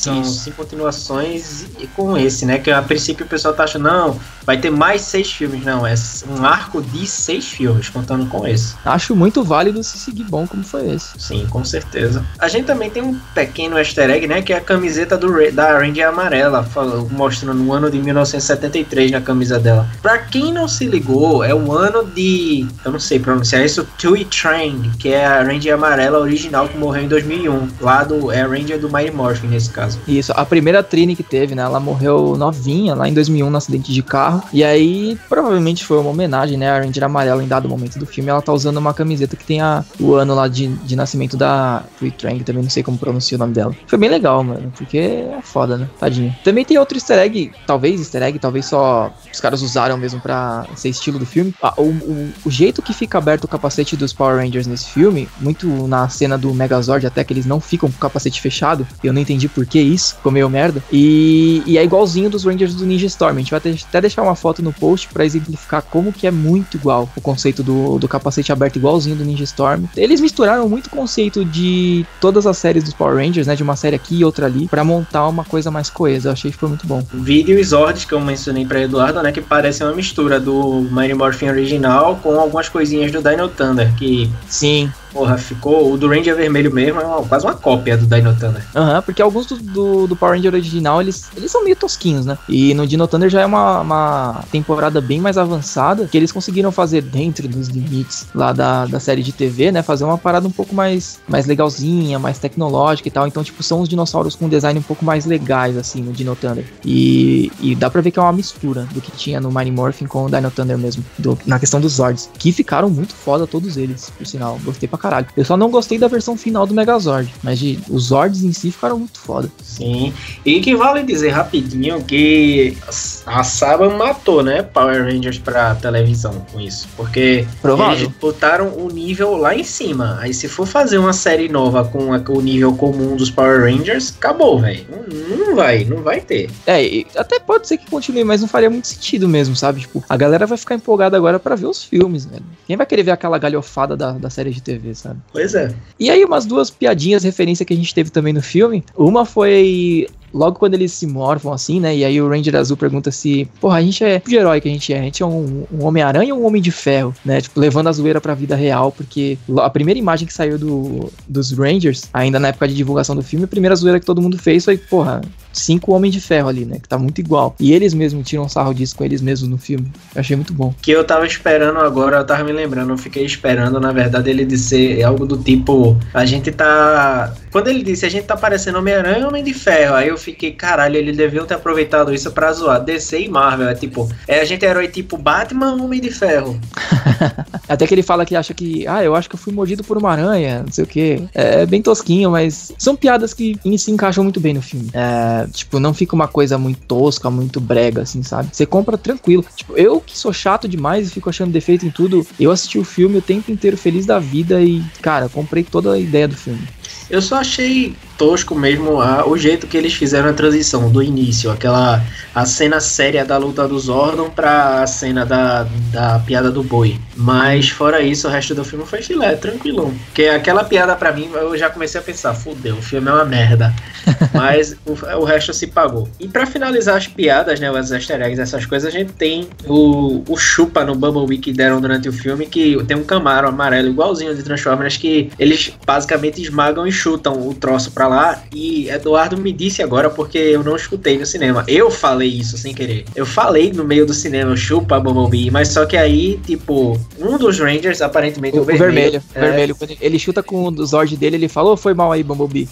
São 0.01 0.19
Isso. 0.19 0.39
cinco 0.39 0.57
continuações 0.57 1.65
e 1.79 1.85
com 1.85 2.17
esse, 2.17 2.43
né? 2.43 2.57
Que 2.57 2.71
a 2.71 2.81
princípio 2.81 3.23
o 3.23 3.29
pessoal 3.29 3.53
tá 3.53 3.65
achando, 3.65 3.83
não, 3.83 4.19
vai 4.43 4.57
ter 4.57 4.71
mais 4.71 5.01
seis 5.01 5.31
filmes. 5.31 5.63
Não, 5.63 5.85
é 5.85 5.93
um 6.27 6.43
arco 6.43 6.81
de 6.81 7.05
seis 7.05 7.47
filmes, 7.47 7.89
contando 7.89 8.25
com 8.27 8.47
esse. 8.47 8.75
Acho 8.83 9.15
muito 9.15 9.43
válido 9.43 9.83
se 9.83 9.99
seguir 9.99 10.23
bom 10.23 10.47
como 10.47 10.63
foi 10.63 10.89
esse. 10.89 11.09
Sim, 11.19 11.45
com 11.49 11.63
certeza. 11.63 12.25
A 12.39 12.47
gente 12.47 12.65
também 12.65 12.89
tem 12.89 13.03
um 13.03 13.19
pequeno 13.35 13.77
easter 13.77 14.09
egg, 14.09 14.27
né? 14.27 14.41
Que 14.41 14.53
é 14.53 14.57
a 14.57 14.61
camiseta 14.61 15.15
do, 15.15 15.51
da 15.51 15.77
Ranger 15.77 16.07
amarela, 16.07 16.67
mostrando 17.11 17.63
o 17.63 17.71
ano 17.71 17.91
de 17.91 17.99
1973 17.99 19.11
na 19.11 19.21
camisa 19.21 19.59
dela. 19.59 19.87
Pra 20.01 20.17
quem 20.17 20.51
não 20.51 20.67
se 20.67 20.85
ligou, 20.85 21.43
é 21.43 21.53
o 21.53 21.71
ano 21.71 22.03
de. 22.05 22.65
Eu 22.83 22.91
não 22.91 22.99
sei 22.99 23.19
pronunciar 23.19 23.63
isso, 23.63 23.87
Tui 23.99 24.25
Trang, 24.25 24.91
que 24.97 25.09
é 25.09 25.25
a 25.25 25.43
Ranger 25.43 25.75
amarela 25.75 26.19
original 26.19 26.67
que 26.67 26.77
morreu 26.77 27.03
em 27.03 27.07
2001. 27.07 27.69
Lá 27.79 28.03
do. 28.03 28.31
É 28.31 28.41
a 28.41 28.47
Ranger 28.47 28.79
do 28.79 28.91
Mighty 28.91 29.11
Morphin 29.11 29.47
nesse 29.47 29.69
caso. 29.69 29.90
Isso, 30.07 30.31
a 30.35 30.45
primeira 30.45 30.83
Trini 30.83 31.15
que 31.15 31.23
teve, 31.23 31.55
né? 31.55 31.63
Ela 31.63 31.79
morreu 31.79 32.35
novinha 32.37 32.95
lá 32.95 33.07
em 33.07 33.13
2001 33.13 33.49
no 33.49 33.57
acidente 33.57 33.91
de 33.91 34.01
carro. 34.03 34.43
E 34.53 34.63
aí, 34.63 35.17
provavelmente 35.29 35.85
foi 35.85 35.97
uma 35.97 36.09
homenagem, 36.09 36.57
né? 36.57 36.69
A 36.69 36.79
Ranger 36.79 37.03
amarela 37.03 37.43
em 37.43 37.47
dado 37.47 37.69
momento 37.69 37.99
do 37.99 38.05
filme. 38.05 38.29
Ela 38.29 38.41
tá 38.41 38.53
usando 38.53 38.77
uma 38.77 38.93
camiseta 38.93 39.35
que 39.35 39.45
tem 39.45 39.61
a, 39.61 39.83
o 39.99 40.13
ano 40.13 40.35
lá 40.35 40.47
de, 40.47 40.67
de 40.67 40.95
nascimento 40.95 41.37
da 41.37 41.83
Free 41.97 42.11
Trang. 42.11 42.39
Também 42.43 42.63
não 42.63 42.69
sei 42.69 42.83
como 42.83 42.97
pronuncia 42.97 43.35
o 43.35 43.39
nome 43.39 43.53
dela. 43.53 43.75
Foi 43.87 43.97
bem 43.97 44.09
legal, 44.09 44.43
mano. 44.43 44.71
Porque 44.75 44.97
é 44.97 45.39
foda, 45.41 45.77
né? 45.77 45.89
Tadinho. 45.99 46.35
Também 46.43 46.65
tem 46.65 46.77
outro 46.77 46.97
easter 46.97 47.17
egg, 47.19 47.51
talvez 47.65 47.99
easter 47.99 48.23
egg, 48.23 48.39
talvez 48.39 48.65
só 48.65 49.13
os 49.31 49.39
caras 49.39 49.61
usaram 49.61 49.97
mesmo 49.97 50.19
pra 50.19 50.65
ser 50.75 50.89
estilo 50.89 51.19
do 51.19 51.25
filme. 51.25 51.53
Ah, 51.61 51.73
o, 51.77 51.83
o, 51.83 52.33
o 52.45 52.51
jeito 52.51 52.81
que 52.81 52.93
fica 52.93 53.17
aberto 53.17 53.45
o 53.45 53.47
capacete 53.47 53.95
dos 53.95 54.13
Power 54.13 54.37
Rangers 54.37 54.67
nesse 54.67 54.89
filme, 54.89 55.27
muito 55.39 55.67
na 55.87 56.07
cena 56.09 56.37
do 56.37 56.53
Megazord, 56.53 57.05
até 57.05 57.23
que 57.23 57.33
eles 57.33 57.45
não 57.45 57.59
ficam 57.59 57.89
com 57.89 57.97
o 57.97 57.99
capacete 57.99 58.41
fechado. 58.41 58.87
Eu 59.03 59.13
não 59.13 59.21
entendi 59.21 59.47
por 59.47 59.65
que 59.71 59.79
isso, 59.79 60.17
meio 60.25 60.49
merda. 60.49 60.83
E, 60.91 61.63
e 61.65 61.77
é 61.77 61.83
igualzinho 61.83 62.29
dos 62.29 62.43
Rangers 62.43 62.75
do 62.75 62.85
Ninja 62.85 63.07
Storm. 63.07 63.37
A 63.37 63.39
gente 63.39 63.51
vai 63.51 63.59
até 63.59 64.01
deixar 64.01 64.21
uma 64.21 64.35
foto 64.35 64.61
no 64.61 64.73
post 64.73 65.07
para 65.07 65.25
exemplificar 65.25 65.81
como 65.81 66.11
que 66.11 66.27
é 66.27 66.31
muito 66.31 66.75
igual 66.75 67.09
o 67.15 67.21
conceito 67.21 67.63
do, 67.63 67.97
do 67.97 68.07
capacete 68.07 68.51
aberto, 68.51 68.75
igualzinho 68.75 69.15
do 69.15 69.23
Ninja 69.23 69.45
Storm. 69.45 69.85
Eles 69.95 70.19
misturaram 70.19 70.67
muito 70.67 70.87
o 70.87 70.89
conceito 70.89 71.45
de 71.45 72.05
todas 72.19 72.45
as 72.45 72.57
séries 72.57 72.83
dos 72.83 72.93
Power 72.93 73.15
Rangers, 73.15 73.47
né? 73.47 73.55
De 73.55 73.63
uma 73.63 73.77
série 73.77 73.95
aqui 73.95 74.17
e 74.19 74.25
outra 74.25 74.45
ali, 74.45 74.67
para 74.67 74.83
montar 74.83 75.27
uma 75.27 75.45
coisa 75.45 75.71
mais 75.71 75.89
coesa. 75.89 76.29
Eu 76.29 76.33
achei 76.33 76.51
que 76.51 76.57
foi 76.57 76.67
muito 76.67 76.85
bom. 76.85 77.01
Vídeo 77.13 77.57
e 77.57 77.63
Zords, 77.63 78.03
que 78.03 78.13
eu 78.13 78.19
mencionei 78.19 78.65
pra 78.65 78.81
Eduardo, 78.81 79.21
né? 79.21 79.31
Que 79.31 79.41
parece 79.41 79.83
uma 79.83 79.93
mistura 79.93 80.39
do 80.39 80.81
Mighty 80.91 81.13
Morphin 81.13 81.47
original 81.47 82.19
com 82.21 82.37
algumas 82.37 82.67
coisinhas 82.67 83.11
do 83.11 83.21
Dino 83.21 83.47
Thunder. 83.47 83.93
Que 83.95 84.29
sim 84.47 84.91
Porra, 85.11 85.37
ficou. 85.37 85.91
O 85.91 85.97
do 85.97 86.07
Ranger 86.07 86.35
Vermelho 86.35 86.73
mesmo 86.73 86.99
é 86.99 87.05
uma, 87.05 87.23
quase 87.23 87.45
uma 87.45 87.53
cópia 87.53 87.97
do 87.97 88.05
Dino 88.05 88.33
Thunder. 88.35 88.65
Aham, 88.75 88.95
uhum, 88.95 89.01
porque 89.01 89.21
alguns 89.21 89.45
do, 89.45 89.57
do, 89.57 90.07
do, 90.07 90.15
Power 90.15 90.35
Ranger 90.35 90.53
original, 90.53 91.01
eles, 91.01 91.29
eles 91.35 91.51
são 91.51 91.63
meio 91.63 91.75
tosquinhos, 91.75 92.25
né? 92.25 92.37
E 92.47 92.73
no 92.73 92.87
Dino 92.87 93.07
Thunder 93.07 93.29
já 93.29 93.41
é 93.41 93.45
uma, 93.45 93.81
uma 93.81 94.43
temporada 94.51 95.01
bem 95.01 95.19
mais 95.19 95.37
avançada, 95.37 96.07
que 96.07 96.17
eles 96.17 96.31
conseguiram 96.31 96.71
fazer 96.71 97.01
dentro 97.01 97.47
dos 97.47 97.67
limites 97.67 98.27
lá 98.33 98.53
da, 98.53 98.85
da 98.85 98.99
série 98.99 99.21
de 99.21 99.31
TV, 99.31 99.71
né? 99.71 99.83
Fazer 99.83 100.03
uma 100.03 100.17
parada 100.17 100.47
um 100.47 100.51
pouco 100.51 100.73
mais, 100.73 101.19
mais 101.27 101.45
legalzinha, 101.45 102.17
mais 102.17 102.39
tecnológica 102.39 103.07
e 103.07 103.11
tal. 103.11 103.27
Então, 103.27 103.43
tipo, 103.43 103.61
são 103.63 103.81
os 103.81 103.89
dinossauros 103.89 104.35
com 104.35 104.47
design 104.47 104.79
um 104.79 104.83
pouco 104.83 105.03
mais 105.03 105.25
legais, 105.25 105.77
assim, 105.77 106.01
no 106.01 106.13
Dino 106.13 106.35
Thunder. 106.35 106.65
E, 106.85 107.51
e 107.59 107.75
dá 107.75 107.89
pra 107.89 108.01
ver 108.01 108.11
que 108.11 108.19
é 108.19 108.21
uma 108.21 108.31
mistura 108.31 108.87
do 108.93 109.01
que 109.01 109.11
tinha 109.11 109.41
no 109.41 109.51
Mighty 109.51 109.71
Morphin 109.71 110.05
com 110.05 110.25
o 110.25 110.29
Dino 110.29 110.51
Thunder 110.51 110.77
mesmo, 110.77 111.03
do, 111.17 111.37
na 111.45 111.59
questão 111.59 111.81
dos 111.81 111.93
Zords, 111.93 112.29
que 112.37 112.51
ficaram 112.51 112.89
muito 112.89 113.13
foda 113.13 113.45
todos 113.45 113.77
eles, 113.77 114.09
por 114.17 114.25
sinal. 114.25 114.59
Gostei 114.63 114.87
pra 114.87 115.00
caralho. 115.01 115.27
Eu 115.35 115.43
só 115.43 115.57
não 115.57 115.69
gostei 115.69 115.97
da 115.97 116.07
versão 116.07 116.37
final 116.37 116.67
do 116.67 116.73
Megazord, 116.73 117.33
mas 117.41 117.57
de, 117.59 117.79
os 117.89 118.05
Zords 118.05 118.43
em 118.43 118.53
si 118.53 118.71
ficaram 118.71 118.99
muito 118.99 119.19
foda. 119.19 119.49
Sim, 119.63 120.13
e 120.45 120.59
que 120.61 120.75
vale 120.75 121.03
dizer 121.03 121.29
rapidinho 121.29 122.03
que 122.03 122.77
a 123.25 123.43
Saba 123.43 123.89
matou, 123.89 124.43
né, 124.43 124.61
Power 124.61 125.03
Rangers 125.03 125.39
pra 125.39 125.75
televisão 125.75 126.45
com 126.51 126.59
isso, 126.59 126.87
porque 126.95 127.45
Provável. 127.61 127.95
eles 127.95 128.07
botaram 128.19 128.67
o 128.77 128.89
nível 128.89 129.35
lá 129.35 129.55
em 129.55 129.63
cima. 129.63 130.17
Aí 130.19 130.33
se 130.33 130.47
for 130.47 130.67
fazer 130.67 130.97
uma 130.97 131.13
série 131.13 131.49
nova 131.49 131.83
com 131.85 132.13
a, 132.13 132.21
o 132.29 132.41
nível 132.41 132.73
comum 132.75 133.15
dos 133.15 133.31
Power 133.31 133.61
Rangers, 133.61 134.13
acabou, 134.17 134.59
velho. 134.59 134.85
Não, 134.89 135.37
não, 135.37 135.55
vai, 135.55 135.83
não 135.85 136.01
vai 136.03 136.21
ter. 136.21 136.49
É, 136.67 137.05
até 137.15 137.39
pode 137.39 137.67
ser 137.67 137.77
que 137.77 137.89
continue, 137.89 138.23
mas 138.23 138.41
não 138.41 138.47
faria 138.47 138.69
muito 138.69 138.87
sentido 138.87 139.27
mesmo, 139.27 139.55
sabe? 139.55 139.81
Tipo, 139.81 140.03
a 140.07 140.17
galera 140.17 140.45
vai 140.45 140.57
ficar 140.57 140.75
empolgada 140.75 141.17
agora 141.17 141.39
para 141.39 141.55
ver 141.55 141.67
os 141.67 141.83
filmes, 141.83 142.25
velho. 142.25 142.43
Quem 142.67 142.77
vai 142.77 142.85
querer 142.85 143.03
ver 143.03 143.11
aquela 143.11 143.37
galhofada 143.37 143.95
da, 143.97 144.11
da 144.11 144.29
série 144.29 144.51
de 144.51 144.61
TV, 144.61 144.90
sabe? 144.99 145.19
Pois 145.31 145.53
é. 145.53 145.73
E 145.99 146.09
aí, 146.09 146.23
umas 146.23 146.45
duas 146.45 146.69
piadinhas, 146.69 147.23
referência 147.23 147.65
que 147.65 147.73
a 147.73 147.77
gente 147.77 147.93
teve 147.93 148.09
também 148.09 148.33
no 148.33 148.41
filme. 148.41 148.83
Uma 148.95 149.25
foi 149.25 150.07
logo 150.33 150.57
quando 150.57 150.73
eles 150.73 150.91
se 150.91 151.05
morvam 151.05 151.53
assim, 151.53 151.79
né? 151.79 151.95
E 151.95 152.05
aí 152.05 152.21
o 152.21 152.29
Ranger 152.29 152.55
Azul 152.55 152.77
pergunta 152.77 153.11
se, 153.11 153.47
porra, 153.59 153.77
a 153.77 153.81
gente 153.81 154.03
é 154.03 154.19
que 154.19 154.35
herói 154.35 154.61
que 154.61 154.69
a 154.69 154.71
gente 154.71 154.93
é? 154.93 154.99
A 154.99 155.03
gente 155.03 155.21
é 155.21 155.25
um, 155.25 155.65
um 155.71 155.85
Homem-Aranha 155.85 156.33
ou 156.33 156.41
um 156.41 156.45
Homem 156.45 156.61
de 156.61 156.71
Ferro, 156.71 157.13
né? 157.23 157.41
Tipo, 157.41 157.59
levando 157.59 157.87
a 157.87 157.91
zoeira 157.91 158.21
pra 158.21 158.33
vida 158.33 158.55
real, 158.55 158.91
porque 158.91 159.37
a 159.57 159.69
primeira 159.69 159.99
imagem 159.99 160.27
que 160.27 160.33
saiu 160.33 160.57
do, 160.57 161.11
dos 161.27 161.51
Rangers, 161.51 162.09
ainda 162.13 162.39
na 162.39 162.49
época 162.49 162.67
de 162.67 162.73
divulgação 162.73 163.15
do 163.15 163.21
filme, 163.21 163.45
a 163.45 163.47
primeira 163.47 163.75
zoeira 163.75 163.99
que 163.99 164.05
todo 164.05 164.21
mundo 164.21 164.37
fez 164.37 164.65
foi, 164.65 164.77
porra, 164.77 165.21
cinco 165.51 165.93
Homens 165.93 166.13
de 166.13 166.21
Ferro 166.21 166.47
ali, 166.47 166.65
né? 166.65 166.79
Que 166.81 166.87
tá 166.87 166.97
muito 166.97 167.19
igual. 167.19 167.55
E 167.59 167.73
eles 167.73 167.93
mesmos 167.93 168.27
tiram 168.27 168.47
sarro 168.47 168.73
disso 168.73 168.95
com 168.95 169.03
eles 169.03 169.21
mesmos 169.21 169.49
no 169.49 169.57
filme. 169.57 169.91
Eu 170.15 170.21
achei 170.21 170.35
muito 170.35 170.53
bom. 170.53 170.73
Que 170.81 170.91
eu 170.91 171.03
tava 171.03 171.25
esperando 171.25 171.79
agora, 171.79 172.17
eu 172.17 172.25
tava 172.25 172.43
me 172.43 172.51
lembrando, 172.51 172.91
eu 172.91 172.97
fiquei 172.97 173.25
esperando, 173.25 173.79
na 173.79 173.91
verdade, 173.91 174.29
ele 174.29 174.45
dizer 174.81 175.03
algo 175.03 175.25
do 175.25 175.37
tipo, 175.37 175.97
a 176.13 176.25
gente 176.25 176.51
tá. 176.51 177.33
Quando 177.51 177.67
ele 177.67 177.83
disse, 177.83 178.05
a 178.05 178.09
gente 178.09 178.23
tá 178.23 178.37
parecendo 178.37 178.77
Homem-Aranha 178.77 179.27
Homem 179.27 179.43
de 179.43 179.53
Ferro, 179.53 179.95
aí 179.95 180.07
eu 180.07 180.17
fiquei, 180.17 180.51
caralho, 180.51 180.95
eles 180.95 181.17
deviam 181.17 181.45
ter 181.45 181.55
aproveitado 181.55 182.13
isso 182.13 182.31
pra 182.31 182.51
zoar. 182.53 182.81
DC 182.81 183.21
e 183.21 183.29
Marvel, 183.29 183.67
é 183.67 183.75
tipo, 183.75 184.09
é 184.27 184.39
a 184.39 184.45
gente 184.45 184.65
é 184.65 184.69
herói 184.69 184.87
tipo 184.87 185.17
Batman 185.17 185.73
Homem 185.73 185.99
de 185.99 186.09
Ferro. 186.09 186.59
Até 187.67 187.85
que 187.85 187.93
ele 187.93 188.03
fala 188.03 188.25
que 188.25 188.35
acha 188.35 188.53
que, 188.53 188.87
ah, 188.87 189.03
eu 189.03 189.15
acho 189.15 189.29
que 189.29 189.35
eu 189.35 189.39
fui 189.39 189.53
mordido 189.53 189.83
por 189.83 189.97
uma 189.97 190.11
aranha, 190.11 190.63
não 190.65 190.71
sei 190.71 190.83
o 190.83 190.87
que. 190.87 191.23
É, 191.33 191.61
é 191.61 191.65
bem 191.65 191.81
tosquinho, 191.81 192.31
mas 192.31 192.73
são 192.77 192.95
piadas 192.95 193.33
que 193.33 193.59
se 193.77 193.91
encaixam 193.91 194.23
muito 194.23 194.39
bem 194.39 194.53
no 194.53 194.61
filme. 194.61 194.89
É, 194.93 195.45
tipo, 195.51 195.79
não 195.79 195.93
fica 195.93 196.15
uma 196.15 196.27
coisa 196.27 196.57
muito 196.57 196.79
tosca, 196.87 197.29
muito 197.29 197.59
brega, 197.59 198.01
assim, 198.01 198.23
sabe? 198.23 198.49
Você 198.51 198.65
compra 198.65 198.97
tranquilo. 198.97 199.45
Tipo, 199.55 199.77
eu 199.77 199.99
que 199.99 200.17
sou 200.17 200.31
chato 200.31 200.67
demais 200.67 201.07
e 201.07 201.11
fico 201.11 201.29
achando 201.29 201.51
defeito 201.51 201.85
em 201.85 201.91
tudo, 201.91 202.25
eu 202.39 202.51
assisti 202.51 202.79
o 202.79 202.83
filme 202.83 203.17
o 203.17 203.21
tempo 203.21 203.51
inteiro 203.51 203.77
feliz 203.77 204.05
da 204.05 204.19
vida 204.19 204.61
e, 204.61 204.70
cara, 205.01 205.29
comprei 205.29 205.63
toda 205.63 205.93
a 205.93 205.99
ideia 205.99 206.27
do 206.27 206.35
filme. 206.37 206.67
Eu 207.11 207.21
só 207.21 207.35
achei 207.35 207.93
tosco 208.17 208.55
mesmo 208.55 209.01
a, 209.01 209.27
o 209.27 209.35
jeito 209.35 209.67
que 209.67 209.75
eles 209.75 209.93
fizeram 209.93 210.29
a 210.29 210.33
transição 210.33 210.89
do 210.91 211.01
início, 211.01 211.49
aquela 211.49 212.01
a 212.33 212.45
cena 212.45 212.79
séria 212.79 213.25
da 213.25 213.35
luta 213.35 213.67
do 213.67 213.77
Zordon 213.77 214.29
pra 214.29 214.83
a 214.83 214.87
cena 214.87 215.25
da, 215.25 215.67
da 215.91 216.19
piada 216.19 216.51
do 216.51 216.63
boi. 216.63 216.97
Mas 217.15 217.69
fora 217.69 217.99
isso, 218.01 218.27
o 218.27 218.31
resto 218.31 218.55
do 218.55 218.63
filme 218.63 218.85
foi 218.85 219.01
filé, 219.01 219.35
tranquilão. 219.35 219.93
Porque 220.05 220.25
aquela 220.25 220.63
piada 220.63 220.95
pra 220.95 221.11
mim, 221.11 221.29
eu 221.33 221.57
já 221.57 221.69
comecei 221.69 221.99
a 221.99 222.03
pensar, 222.03 222.33
fudeu, 222.33 222.75
o 222.75 222.81
filme 222.81 223.09
é 223.09 223.11
uma 223.11 223.25
merda. 223.25 223.73
Mas 224.33 224.77
o, 224.85 224.91
o 225.19 225.23
resto 225.23 225.53
se 225.53 225.67
pagou. 225.67 226.07
E 226.19 226.27
para 226.27 226.45
finalizar 226.45 226.95
as 226.95 227.07
piadas, 227.07 227.59
né, 227.59 227.69
os 227.69 227.91
easter 227.91 228.21
eggs, 228.21 228.39
essas 228.39 228.65
coisas, 228.65 228.87
a 228.87 228.97
gente 228.97 229.11
tem 229.13 229.49
o, 229.65 230.23
o 230.27 230.37
chupa 230.37 230.85
no 230.85 230.95
Bumblebee 230.95 231.39
que 231.39 231.51
deram 231.51 231.81
durante 231.81 232.07
o 232.07 232.13
filme, 232.13 232.45
que 232.45 232.81
tem 232.85 232.95
um 232.95 233.03
Camaro 233.03 233.47
amarelo 233.47 233.89
igualzinho 233.89 234.33
de 234.35 234.43
Transformers, 234.43 234.95
que 234.95 235.29
eles 235.37 235.73
basicamente 235.85 236.41
esmagam 236.41 236.87
e 236.87 236.91
chutam 237.01 237.47
o 237.47 237.53
troço 237.53 237.91
pra 237.91 238.07
lá. 238.07 238.43
E 238.53 238.89
Eduardo 238.89 239.37
me 239.37 239.51
disse 239.51 239.81
agora, 239.81 240.09
porque 240.09 240.37
eu 240.37 240.63
não 240.63 240.75
escutei 240.75 241.17
no 241.17 241.25
cinema. 241.25 241.63
Eu 241.67 241.89
falei 241.89 242.29
isso 242.29 242.57
sem 242.57 242.73
querer. 242.73 243.05
Eu 243.15 243.25
falei 243.25 243.71
no 243.71 243.83
meio 243.83 244.05
do 244.05 244.13
cinema, 244.13 244.55
chupa 244.55 244.99
Bumblebee, 244.99 245.49
mas 245.49 245.69
só 245.69 245.85
que 245.85 245.97
aí, 245.97 246.39
tipo, 246.45 246.99
um 247.19 247.37
dos 247.37 247.59
Rangers, 247.59 248.01
aparentemente 248.01 248.57
o, 248.57 248.61
o 248.61 248.65
vermelho. 248.65 248.93
vermelho, 248.93 249.23
é... 249.33 249.39
vermelho. 249.39 249.75
Quando 249.75 249.97
ele 249.99 250.19
chuta 250.19 250.43
com 250.43 250.63
o 250.63 250.85
Zord 250.85 251.17
dele, 251.17 251.37
ele 251.37 251.47
falou, 251.47 251.73
oh, 251.73 251.77
foi 251.77 251.93
mal 251.93 252.11
aí, 252.11 252.23
Bumblebee. 252.23 252.69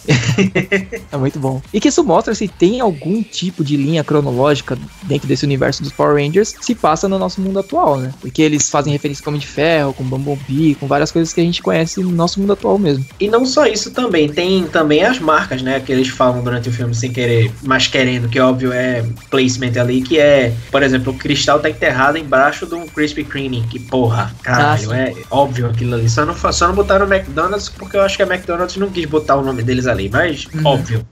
é 1.11 1.17
muito 1.17 1.39
bom. 1.39 1.61
E 1.73 1.79
que 1.79 1.87
isso 1.87 2.03
mostra 2.03 2.35
se 2.35 2.47
tem 2.47 2.79
algum 2.79 3.23
tipo 3.23 3.63
de 3.63 3.75
linha 3.75 4.03
cronológica 4.03 4.77
dentro 5.03 5.27
desse 5.27 5.45
universo 5.45 5.81
dos 5.81 5.91
Power 5.91 6.23
Rangers 6.23 6.55
se 6.61 6.75
passa 6.75 7.07
no 7.07 7.17
nosso 7.17 7.41
mundo 7.41 7.59
atual, 7.59 7.97
né? 7.97 8.13
Porque 8.21 8.41
eles 8.41 8.69
fazem 8.69 8.93
referência 8.93 9.23
com 9.23 9.29
Homem 9.29 9.39
de 9.39 9.47
Ferro, 9.47 9.93
com 9.93 10.03
Bumblebee, 10.03 10.75
com 10.75 10.87
várias 10.87 11.11
coisas 11.11 11.33
que 11.33 11.41
a 11.41 11.43
gente 11.43 11.61
conhece 11.61 12.01
no 12.01 12.11
nosso 12.11 12.39
mundo 12.39 12.53
atual 12.53 12.77
mesmo. 12.77 13.05
E 13.19 13.27
não 13.27 13.45
só 13.45 13.65
isso 13.65 13.91
também, 13.91 14.18
tem 14.27 14.65
também 14.65 15.03
as 15.03 15.19
marcas, 15.19 15.61
né, 15.61 15.79
que 15.79 15.91
eles 15.91 16.07
falam 16.07 16.43
durante 16.43 16.69
o 16.69 16.71
filme 16.71 16.93
sem 16.93 17.11
querer, 17.11 17.51
mas 17.61 17.87
querendo, 17.87 18.27
que 18.27 18.39
óbvio 18.39 18.73
é 18.73 19.05
placement 19.29 19.79
ali, 19.79 20.01
que 20.01 20.19
é, 20.19 20.53
por 20.71 20.83
exemplo, 20.83 21.13
o 21.13 21.15
cristal 21.15 21.59
tá 21.59 21.69
enterrado 21.69 22.17
embaixo 22.17 22.65
de 22.65 22.75
um 22.75 22.87
Krispy 22.87 23.23
Kreme, 23.23 23.61
que 23.69 23.79
porra, 23.79 24.33
caralho, 24.41 24.91
ah, 24.91 24.97
é 24.97 25.13
óbvio 25.29 25.67
aquilo 25.67 25.95
ali. 25.95 26.09
Só 26.09 26.25
não, 26.25 26.35
só 26.35 26.67
não 26.67 26.75
botaram 26.75 27.07
no 27.07 27.13
McDonald's 27.13 27.69
porque 27.69 27.97
eu 27.97 28.01
acho 28.01 28.17
que 28.17 28.23
a 28.23 28.27
McDonald's 28.27 28.77
não 28.77 28.89
quis 28.89 29.05
botar 29.05 29.35
o 29.35 29.43
nome 29.43 29.63
deles 29.63 29.87
ali, 29.87 30.09
mas 30.09 30.45
uhum. 30.53 30.65
óbvio. 30.65 31.05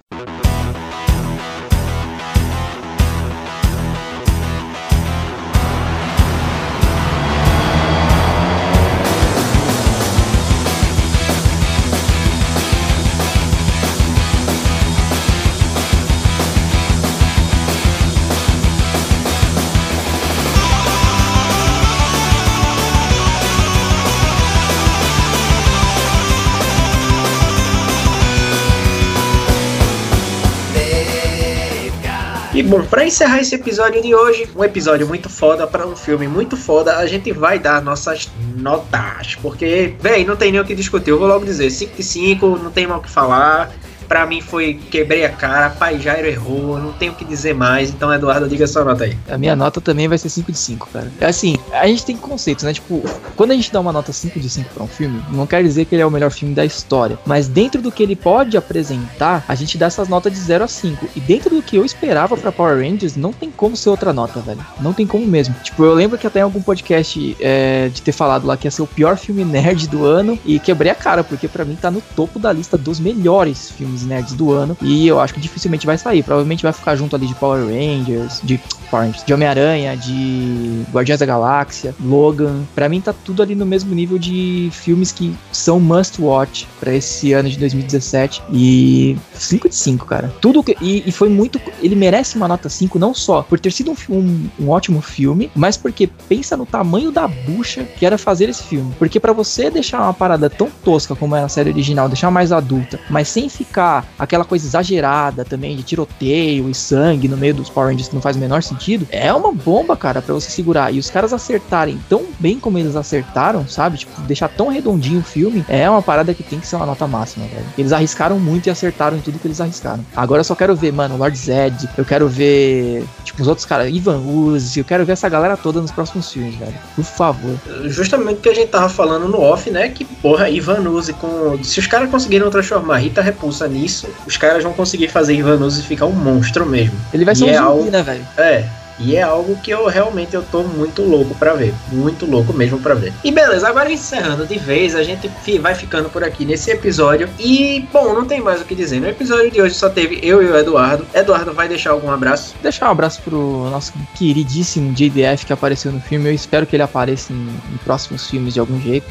Bom, 32.68 32.84
para 32.84 33.06
encerrar 33.06 33.40
esse 33.40 33.56
episódio 33.56 34.02
de 34.02 34.14
hoje, 34.14 34.50
um 34.56 34.64
episódio 34.64 35.08
muito 35.08 35.30
foda 35.30 35.66
para 35.66 35.88
um 35.88 35.96
filme 35.96 36.28
muito 36.28 36.58
foda, 36.58 36.98
a 36.98 37.06
gente 37.08 37.32
vai 37.32 37.58
dar 37.58 37.82
nossas 37.82 38.30
notas, 38.58 39.36
porque, 39.42 39.96
véi, 40.02 40.26
não 40.26 40.36
tem 40.36 40.52
nem 40.52 40.60
o 40.60 40.66
que 40.66 40.76
discutir. 40.76 41.12
Eu 41.12 41.20
vou 41.20 41.28
logo 41.28 41.46
dizer, 41.46 41.70
5 41.70 41.96
de 41.96 42.04
5, 42.04 42.48
não 42.62 42.70
tem 42.70 42.86
mal 42.86 43.00
o 43.00 43.02
que 43.02 43.10
falar. 43.10 43.72
Pra 44.08 44.26
mim 44.26 44.42
foi 44.42 44.80
quebrei 44.90 45.26
a 45.26 45.30
cara, 45.30 45.70
Pai 45.70 46.00
Jairo 46.00 46.28
errou, 46.28 46.78
não 46.78 46.94
tenho 46.94 47.12
o 47.12 47.16
que 47.16 47.26
dizer 47.26 47.54
mais. 47.54 47.90
Então, 47.90 48.14
Eduardo, 48.14 48.48
diga 48.48 48.66
sua 48.68 48.84
nota 48.84 49.04
aí. 49.04 49.18
A 49.30 49.38
minha 49.38 49.56
nota 49.56 49.82
também 49.82 50.08
vai 50.08 50.18
ser 50.18 50.30
5 50.30 50.52
de 50.52 50.58
5, 50.58 50.90
cara. 50.92 51.12
Assim, 51.22 51.58
a 51.72 51.88
gente 51.88 52.06
tem 52.06 52.16
conceitos, 52.16 52.64
né? 52.64 52.74
Tipo, 52.74 53.04
quando 53.36 53.52
a 53.52 53.56
gente 53.56 53.72
dá 53.72 53.80
uma 53.80 53.92
nota 53.92 54.14
5 54.14 54.40
de 54.40 54.50
5 54.50 54.74
pra 54.74 54.84
um 54.84 54.88
filme, 54.88 55.22
não 55.32 55.46
quer 55.46 55.62
dizer 55.64 55.86
que 55.86 55.96
ele 55.96 56.02
é 56.02 56.06
o 56.06 56.12
melhor 56.12 56.32
filme 56.32 56.54
da 56.54 56.66
história. 56.66 57.20
Mas 57.26 57.48
dentro 57.48 57.82
do 57.82 57.92
que 57.92 58.04
ele 58.04 58.16
pode 58.16 58.56
apresentar, 58.56 59.44
a 59.48 59.56
gente 59.56 59.78
dá 59.78 59.88
essas 59.88 60.08
notas 60.08 60.32
de 60.32 60.40
0 60.40 60.64
a 60.64 60.68
5. 60.68 61.08
E 61.16 61.20
dentro 61.20 61.56
do 61.56 61.62
que 61.62 61.76
eu 61.76 61.86
esperava 61.86 62.38
pra 62.38 62.52
Power 62.52 62.78
Rangers, 62.78 63.16
não 63.16 63.34
tem 63.34 63.52
como 63.52 63.76
ser 63.76 63.90
outra 63.90 64.14
nota, 64.14 64.40
velho. 64.40 64.66
Não 64.80 64.94
tem 64.94 65.06
como 65.06 65.26
mesmo. 65.26 65.56
Tipo, 65.64 65.84
eu 65.84 65.94
lembro 65.94 66.18
que 66.18 66.28
até 66.28 66.40
em 66.40 66.44
algum 66.44 66.62
podcast 66.62 67.36
é, 67.40 67.90
de 67.90 68.02
ter 68.02 68.12
falado 68.12 68.46
lá 68.46 68.56
que 68.56 68.68
ia 68.68 68.72
ser 68.72 68.82
o 68.82 68.88
pior 68.88 69.18
filme 69.18 69.44
nerd 69.44 69.88
do 69.88 70.06
ano. 70.06 70.40
E 70.46 70.60
quebrei 70.60 70.92
a 70.92 70.96
cara, 70.96 71.24
porque 71.24 71.48
para 71.48 71.66
mim 71.66 71.76
tá 71.76 71.92
no 71.92 72.02
topo 72.16 72.40
da 72.40 72.52
lista 72.52 72.78
dos 72.78 73.00
melhores 73.00 73.70
filmes 73.72 73.97
filmes 73.98 74.06
nerds 74.06 74.34
do 74.34 74.52
ano. 74.52 74.78
E 74.82 75.08
eu 75.08 75.20
acho 75.20 75.34
que 75.34 75.40
dificilmente 75.40 75.86
vai 75.86 75.98
sair. 75.98 76.24
Provavelmente 76.24 76.64
vai 76.64 76.74
ficar 76.74 76.96
junto 76.96 77.16
ali 77.16 77.28
de 77.28 77.36
Power 77.36 77.66
Rangers, 77.66 78.42
de 78.44 78.60
Power 78.90 79.06
Rangers, 79.08 79.24
de 79.26 79.34
Homem-Aranha, 79.34 79.98
de 79.98 80.84
Guardiões 80.92 81.20
da 81.20 81.26
Galáxia, 81.26 81.96
Logan. 82.00 82.64
Para 82.76 82.88
mim 82.88 83.02
tá 83.02 83.14
tudo 83.14 83.42
ali 83.42 83.56
no 83.56 83.66
mesmo 83.66 83.94
nível 83.94 84.18
de 84.18 84.70
filmes 84.72 85.12
que 85.12 85.36
são 85.52 85.80
must 85.80 86.22
watch 86.22 86.68
para 86.80 86.94
esse 86.94 87.34
ano 87.34 87.50
de 87.50 87.58
2017. 87.58 88.44
E 88.52 89.18
5 89.34 89.70
de 89.70 89.76
5, 89.76 90.06
cara. 90.06 90.34
Tudo 90.42 90.64
que. 90.64 90.76
E, 90.82 91.04
e, 91.08 91.12
foi 91.12 91.30
muito. 91.30 91.60
Ele 91.82 91.96
merece 91.96 92.38
uma 92.38 92.48
nota 92.48 92.70
5, 92.70 93.00
não 93.00 93.14
só 93.14 93.42
por 93.42 93.60
ter 93.60 93.72
sido 93.72 93.92
um, 93.92 93.96
um, 94.10 94.50
um 94.60 94.70
ótimo 94.70 95.02
filme, 95.02 95.52
mas 95.56 95.78
porque 95.78 96.08
pensa 96.28 96.56
no 96.56 96.66
tamanho 96.66 97.12
da 97.12 97.28
bucha 97.28 97.84
que 97.84 98.06
era 98.06 98.18
fazer 98.18 98.50
esse 98.50 98.64
filme. 98.64 98.94
Porque 98.98 99.20
para 99.20 99.34
você 99.34 99.70
deixar 99.70 100.02
uma 100.02 100.14
parada 100.14 100.50
tão 100.50 100.70
tosca 100.84 101.16
como 101.16 101.36
era 101.36 101.46
a 101.46 101.50
série 101.50 101.70
original, 101.70 102.08
deixar 102.08 102.32
mais 102.32 102.52
adulta, 102.52 103.00
mas 103.10 103.28
sem 103.28 103.50
ficar 103.50 103.87
aquela 104.18 104.46
coisa 104.46 104.66
exagerada 104.66 105.44
também 105.46 105.76
de 105.76 105.84
tiroteio 105.84 106.70
e 106.70 106.74
sangue 106.74 107.28
no 107.28 107.38
meio 107.38 107.54
dos 107.54 107.70
Power 107.70 107.90
Rangers 107.90 108.10
que 108.10 108.16
não 108.16 108.22
faz 108.22 108.36
o 108.36 108.40
menor 108.40 108.64
sentido, 108.64 109.08
é 109.10 109.34
uma 109.34 109.52
bomba, 109.52 109.96
cara, 109.96 110.22
para 110.22 110.34
você 110.34 110.50
segurar. 110.50 110.94
E 110.94 111.00
os 111.00 111.10
caras 111.10 111.34
acertarem 111.34 112.00
tão 112.10 112.26
bem 112.40 112.60
como 112.60 112.78
eles 112.78 112.96
acertaram, 112.96 113.68
sabe? 113.68 113.98
Tipo, 113.98 114.22
deixar 114.22 114.50
tão 114.50 114.70
redondinho 114.70 115.20
o 115.20 115.24
filme, 115.24 115.66
é 115.68 115.90
uma 115.90 116.02
parada 116.02 116.34
que 116.34 116.44
tem 116.44 116.60
que 116.60 116.68
ser 116.68 116.76
uma 116.76 116.86
nota 116.86 117.08
máxima, 117.08 117.46
velho. 117.48 117.66
Eles 117.78 117.92
arriscaram 117.92 118.40
muito 118.40 118.68
e 118.68 118.70
acertaram 118.70 119.18
em 119.18 119.22
tudo 119.22 119.40
que 119.40 119.48
eles 119.48 119.62
arriscaram. 119.62 120.04
Agora 120.16 120.42
eu 120.42 120.46
só 120.46 120.56
quero 120.56 120.76
ver, 120.76 120.92
mano, 120.92 121.18
Lord 121.18 121.38
Zed, 121.38 121.90
eu 121.98 122.06
quero 122.06 122.28
ver, 122.28 123.04
tipo, 123.24 123.42
os 123.42 123.48
outros 123.48 123.66
caras, 123.66 123.94
Ivan 123.94 124.20
Uzi, 124.20 124.80
eu 124.80 124.86
quero 124.86 125.06
ver 125.06 125.14
essa 125.14 125.30
galera 125.30 125.58
toda 125.58 125.82
nos 125.82 125.92
próximos 125.92 126.32
filmes, 126.32 126.56
velho. 126.56 126.76
Por 126.96 127.04
favor. 127.04 127.56
Justamente 127.86 128.38
o 128.38 128.42
que 128.42 128.50
a 128.50 128.54
gente 128.54 128.70
tava 128.70 128.90
falando 128.90 129.28
no 129.28 129.40
off, 129.40 129.70
né? 129.70 129.90
Que, 129.90 130.06
porra, 130.06 130.50
Ivan 130.50 130.90
Uzi 130.90 131.14
com. 131.14 131.58
Se 131.64 131.80
os 131.80 131.88
caras 131.88 132.10
conseguiram 132.10 132.50
transformar 132.50 132.98
Rita 132.98 133.22
Repulsa 133.22 133.68
nisso, 133.78 134.08
os 134.26 134.38
caras 134.38 134.64
vão 134.64 134.74
conseguir 134.74 135.08
fazer 135.08 135.34
Ivan 135.34 135.64
Uzi 135.64 135.84
ficar 135.84 136.06
um 136.06 136.12
monstro 136.12 136.66
mesmo. 136.66 136.98
Ele 137.14 137.26
vai 137.26 137.36
ser 137.36 137.46
e 137.46 137.48
um 137.48 137.50
é 137.50 137.58
zumbi, 137.58 137.68
algo... 137.68 137.92
né, 137.92 138.04
velho? 138.04 138.28
É. 138.38 138.66
E 139.00 139.16
é 139.16 139.22
algo 139.22 139.56
que 139.58 139.70
eu 139.70 139.86
realmente 139.86 140.34
eu 140.34 140.42
tô 140.42 140.64
muito 140.64 141.04
louco 141.04 141.36
para 141.36 141.54
ver, 141.54 141.74
muito 141.92 142.26
louco 142.26 142.52
mesmo 142.52 142.80
para 142.80 142.96
ver. 142.96 143.14
E 143.24 143.32
beleza, 143.32 143.68
agora 143.68 143.92
encerrando 143.92 144.46
de 144.46 144.58
vez, 144.58 144.96
a 144.96 145.04
gente 145.04 145.30
vai 145.60 145.76
ficando 145.76 146.10
por 146.10 146.24
aqui 146.24 146.46
nesse 146.46 146.72
episódio. 146.72 147.30
E 147.40 147.88
bom, 147.94 148.14
não 148.14 148.26
tem 148.26 148.42
mais 148.42 148.62
o 148.62 148.66
que 148.66 148.74
dizer. 148.74 149.00
No 149.00 149.08
episódio 149.08 149.52
de 149.52 149.62
hoje 149.62 149.76
só 149.76 149.90
teve 149.90 150.20
eu 150.24 150.42
e 150.42 150.48
o 150.48 150.58
Eduardo. 150.58 151.06
Eduardo 151.14 151.54
vai 151.54 151.68
deixar 151.68 151.92
algum 151.92 152.10
abraço? 152.10 152.56
Deixar 152.62 152.88
um 152.88 152.92
abraço 152.92 153.22
pro 153.22 153.70
nosso 153.70 153.94
queridíssimo 154.16 154.92
JDF 154.94 155.46
que 155.46 155.54
apareceu 155.54 155.92
no 155.92 156.02
filme. 156.02 156.30
Eu 156.30 156.34
espero 156.34 156.66
que 156.66 156.76
ele 156.76 156.84
apareça 156.84 157.32
em, 157.32 157.48
em 157.74 157.78
próximos 157.84 158.28
filmes 158.28 158.56
de 158.56 158.60
algum 158.60 158.82
jeito. 158.82 159.06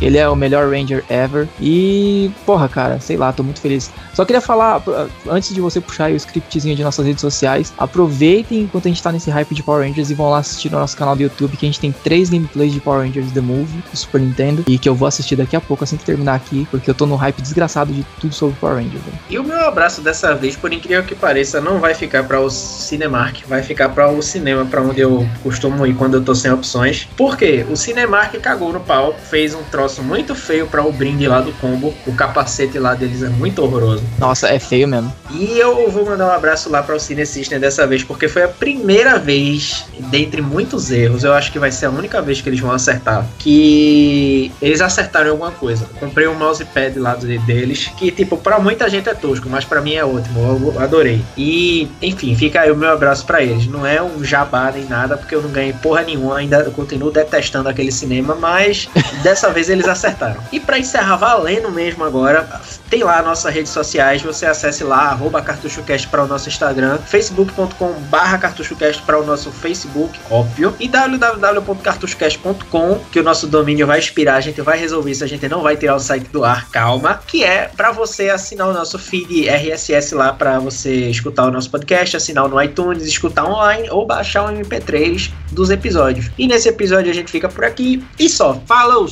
Ele 0.00 0.18
é 0.18 0.28
o 0.28 0.36
melhor 0.36 0.70
Ranger 0.70 1.04
ever. 1.08 1.48
E, 1.60 2.30
porra, 2.46 2.68
cara, 2.68 3.00
sei 3.00 3.16
lá, 3.16 3.32
tô 3.32 3.42
muito 3.42 3.60
feliz. 3.60 3.90
Só 4.14 4.24
queria 4.24 4.40
falar, 4.40 4.82
antes 5.28 5.54
de 5.54 5.60
você 5.60 5.80
puxar 5.80 6.10
o 6.10 6.16
scriptzinho 6.16 6.74
de 6.74 6.82
nossas 6.82 7.06
redes 7.06 7.20
sociais, 7.20 7.72
aproveitem 7.78 8.60
enquanto 8.60 8.86
a 8.86 8.88
gente 8.88 9.02
tá 9.02 9.12
nesse 9.12 9.30
hype 9.30 9.54
de 9.54 9.62
Power 9.62 9.86
Rangers 9.86 10.10
e 10.10 10.14
vão 10.14 10.30
lá 10.30 10.38
assistir 10.38 10.70
no 10.70 10.78
nosso 10.78 10.96
canal 10.96 11.14
do 11.14 11.22
YouTube, 11.22 11.56
que 11.56 11.66
a 11.66 11.68
gente 11.68 11.80
tem 11.80 11.92
três 11.92 12.28
gameplays 12.28 12.72
de 12.72 12.80
Power 12.80 13.06
Rangers 13.06 13.30
The 13.32 13.40
Movie, 13.40 13.82
do 13.90 13.96
Super 13.96 14.20
Nintendo, 14.20 14.64
e 14.66 14.78
que 14.78 14.88
eu 14.88 14.94
vou 14.94 15.08
assistir 15.08 15.36
daqui 15.36 15.56
a 15.56 15.60
pouco, 15.60 15.84
assim 15.84 15.96
que 15.96 16.04
terminar 16.04 16.34
aqui, 16.34 16.66
porque 16.70 16.90
eu 16.90 16.94
tô 16.94 17.06
no 17.06 17.16
hype 17.16 17.40
desgraçado 17.40 17.92
de 17.92 18.04
tudo 18.20 18.34
sobre 18.34 18.56
Power 18.60 18.76
Rangers. 18.76 19.02
E 19.28 19.38
o 19.38 19.44
meu 19.44 19.60
abraço 19.60 20.00
dessa 20.00 20.34
vez, 20.34 20.56
por 20.56 20.72
incrível 20.72 21.02
que 21.04 21.14
pareça, 21.14 21.60
não 21.60 21.78
vai 21.78 21.94
ficar 21.94 22.24
para 22.24 22.40
o 22.40 22.50
Cinemark, 22.50 23.44
vai 23.46 23.62
ficar 23.62 23.88
para 23.88 24.10
o 24.10 24.22
cinema, 24.22 24.64
para 24.64 24.82
onde 24.82 25.00
eu 25.00 25.28
costumo 25.42 25.86
ir 25.86 25.94
quando 25.94 26.14
eu 26.14 26.24
tô 26.24 26.34
sem 26.34 26.50
opções. 26.50 27.08
Por 27.16 27.36
quê? 27.36 27.64
O 27.70 27.76
Cinemark 27.76 28.34
cagou 28.40 28.72
no 28.72 28.80
pau, 28.80 29.14
fez 29.30 29.54
um 29.54 29.62
troço 29.64 29.87
troço 29.88 30.02
muito 30.02 30.34
feio 30.34 30.66
para 30.66 30.84
o 30.84 30.92
brinde 30.92 31.26
lá 31.26 31.40
do 31.40 31.50
combo. 31.54 31.94
O 32.06 32.14
capacete 32.14 32.78
lá 32.78 32.94
deles 32.94 33.22
é 33.22 33.28
muito 33.28 33.62
horroroso. 33.62 34.02
Nossa, 34.18 34.48
é 34.48 34.58
feio 34.58 34.86
mesmo. 34.86 35.12
E 35.30 35.58
eu 35.58 35.90
vou 35.90 36.04
mandar 36.04 36.26
um 36.26 36.30
abraço 36.30 36.70
lá 36.70 36.82
para 36.82 36.94
o 36.94 37.00
Cine 37.00 37.24
System 37.24 37.58
dessa 37.58 37.86
vez, 37.86 38.04
porque 38.04 38.28
foi 38.28 38.42
a 38.42 38.48
primeira 38.48 39.18
vez, 39.18 39.86
dentre 40.10 40.40
muitos 40.40 40.90
erros, 40.90 41.24
eu 41.24 41.32
acho 41.32 41.52
que 41.52 41.58
vai 41.58 41.70
ser 41.70 41.86
a 41.86 41.90
única 41.90 42.20
vez 42.22 42.40
que 42.40 42.48
eles 42.48 42.60
vão 42.60 42.72
acertar, 42.72 43.26
que 43.38 44.52
eles 44.60 44.80
acertaram 44.80 45.30
alguma 45.30 45.50
coisa. 45.50 45.86
comprei 45.98 46.26
um 46.26 46.34
mousepad 46.34 46.98
lá 46.98 47.14
deles, 47.14 47.90
que 47.96 48.10
tipo, 48.10 48.36
para 48.36 48.58
muita 48.58 48.88
gente 48.88 49.08
é 49.08 49.14
tosco, 49.14 49.48
mas 49.48 49.64
para 49.64 49.80
mim 49.80 49.94
é 49.94 50.04
ótimo, 50.04 50.40
eu 50.40 50.80
adorei. 50.80 51.22
E, 51.36 51.88
enfim, 52.00 52.34
fica 52.34 52.60
aí 52.60 52.70
o 52.70 52.76
meu 52.76 52.90
abraço 52.90 53.24
para 53.26 53.42
eles. 53.42 53.66
Não 53.66 53.86
é 53.86 54.02
um 54.02 54.22
jabá 54.22 54.70
nem 54.72 54.84
nada, 54.84 55.16
porque 55.16 55.34
eu 55.34 55.42
não 55.42 55.50
ganhei 55.50 55.72
porra 55.72 56.02
nenhuma, 56.02 56.38
ainda 56.38 56.64
continuo 56.70 57.10
detestando 57.10 57.68
aquele 57.68 57.92
cinema, 57.92 58.34
mas 58.34 58.88
dessa 59.22 59.50
vez 59.50 59.68
eles 59.68 59.88
acertaram. 59.88 60.42
E 60.52 60.60
para 60.60 60.78
encerrar 60.78 61.16
valendo 61.16 61.70
mesmo 61.70 62.04
agora, 62.04 62.48
tem 62.90 63.02
lá 63.02 63.22
nossas 63.22 63.52
redes 63.52 63.72
sociais, 63.72 64.22
você 64.22 64.46
acesse 64.46 64.84
lá, 64.84 65.10
arroba 65.10 65.42
cartuchocast 65.42 66.06
para 66.08 66.24
o 66.24 66.26
nosso 66.26 66.48
Instagram, 66.48 66.98
facebook.com 66.98 67.92
barra 68.10 68.38
cartuchocast 68.38 69.02
para 69.02 69.18
o 69.18 69.24
nosso 69.24 69.50
Facebook, 69.50 70.18
óbvio, 70.30 70.74
e 70.80 70.88
www.cartuchocast.com, 70.88 73.00
que 73.12 73.20
o 73.20 73.22
nosso 73.22 73.46
domínio 73.46 73.86
vai 73.86 73.98
expirar, 73.98 74.36
a 74.36 74.40
gente 74.40 74.60
vai 74.60 74.78
resolver 74.78 75.10
isso, 75.10 75.24
a 75.24 75.26
gente 75.26 75.48
não 75.48 75.62
vai 75.62 75.76
tirar 75.76 75.96
o 75.96 76.00
site 76.00 76.28
do 76.28 76.44
ar, 76.44 76.68
calma, 76.70 77.20
que 77.26 77.44
é 77.44 77.70
para 77.76 77.92
você 77.92 78.30
assinar 78.30 78.68
o 78.68 78.72
nosso 78.72 78.98
feed 78.98 79.48
RSS 79.48 80.14
lá 80.14 80.32
para 80.32 80.58
você 80.58 81.10
escutar 81.10 81.46
o 81.46 81.50
nosso 81.50 81.70
podcast, 81.70 82.16
assinar 82.16 82.48
no 82.48 82.62
iTunes, 82.62 83.04
escutar 83.04 83.44
online 83.44 83.88
ou 83.90 84.06
baixar 84.06 84.44
o 84.44 84.48
MP3 84.48 85.30
dos 85.52 85.70
episódios. 85.70 86.30
E 86.38 86.46
nesse 86.46 86.68
episódio 86.68 87.10
a 87.10 87.14
gente 87.14 87.30
fica 87.30 87.48
por 87.48 87.64
aqui 87.64 88.04
e 88.18 88.28
só. 88.28 88.60
Falou! 88.66 89.08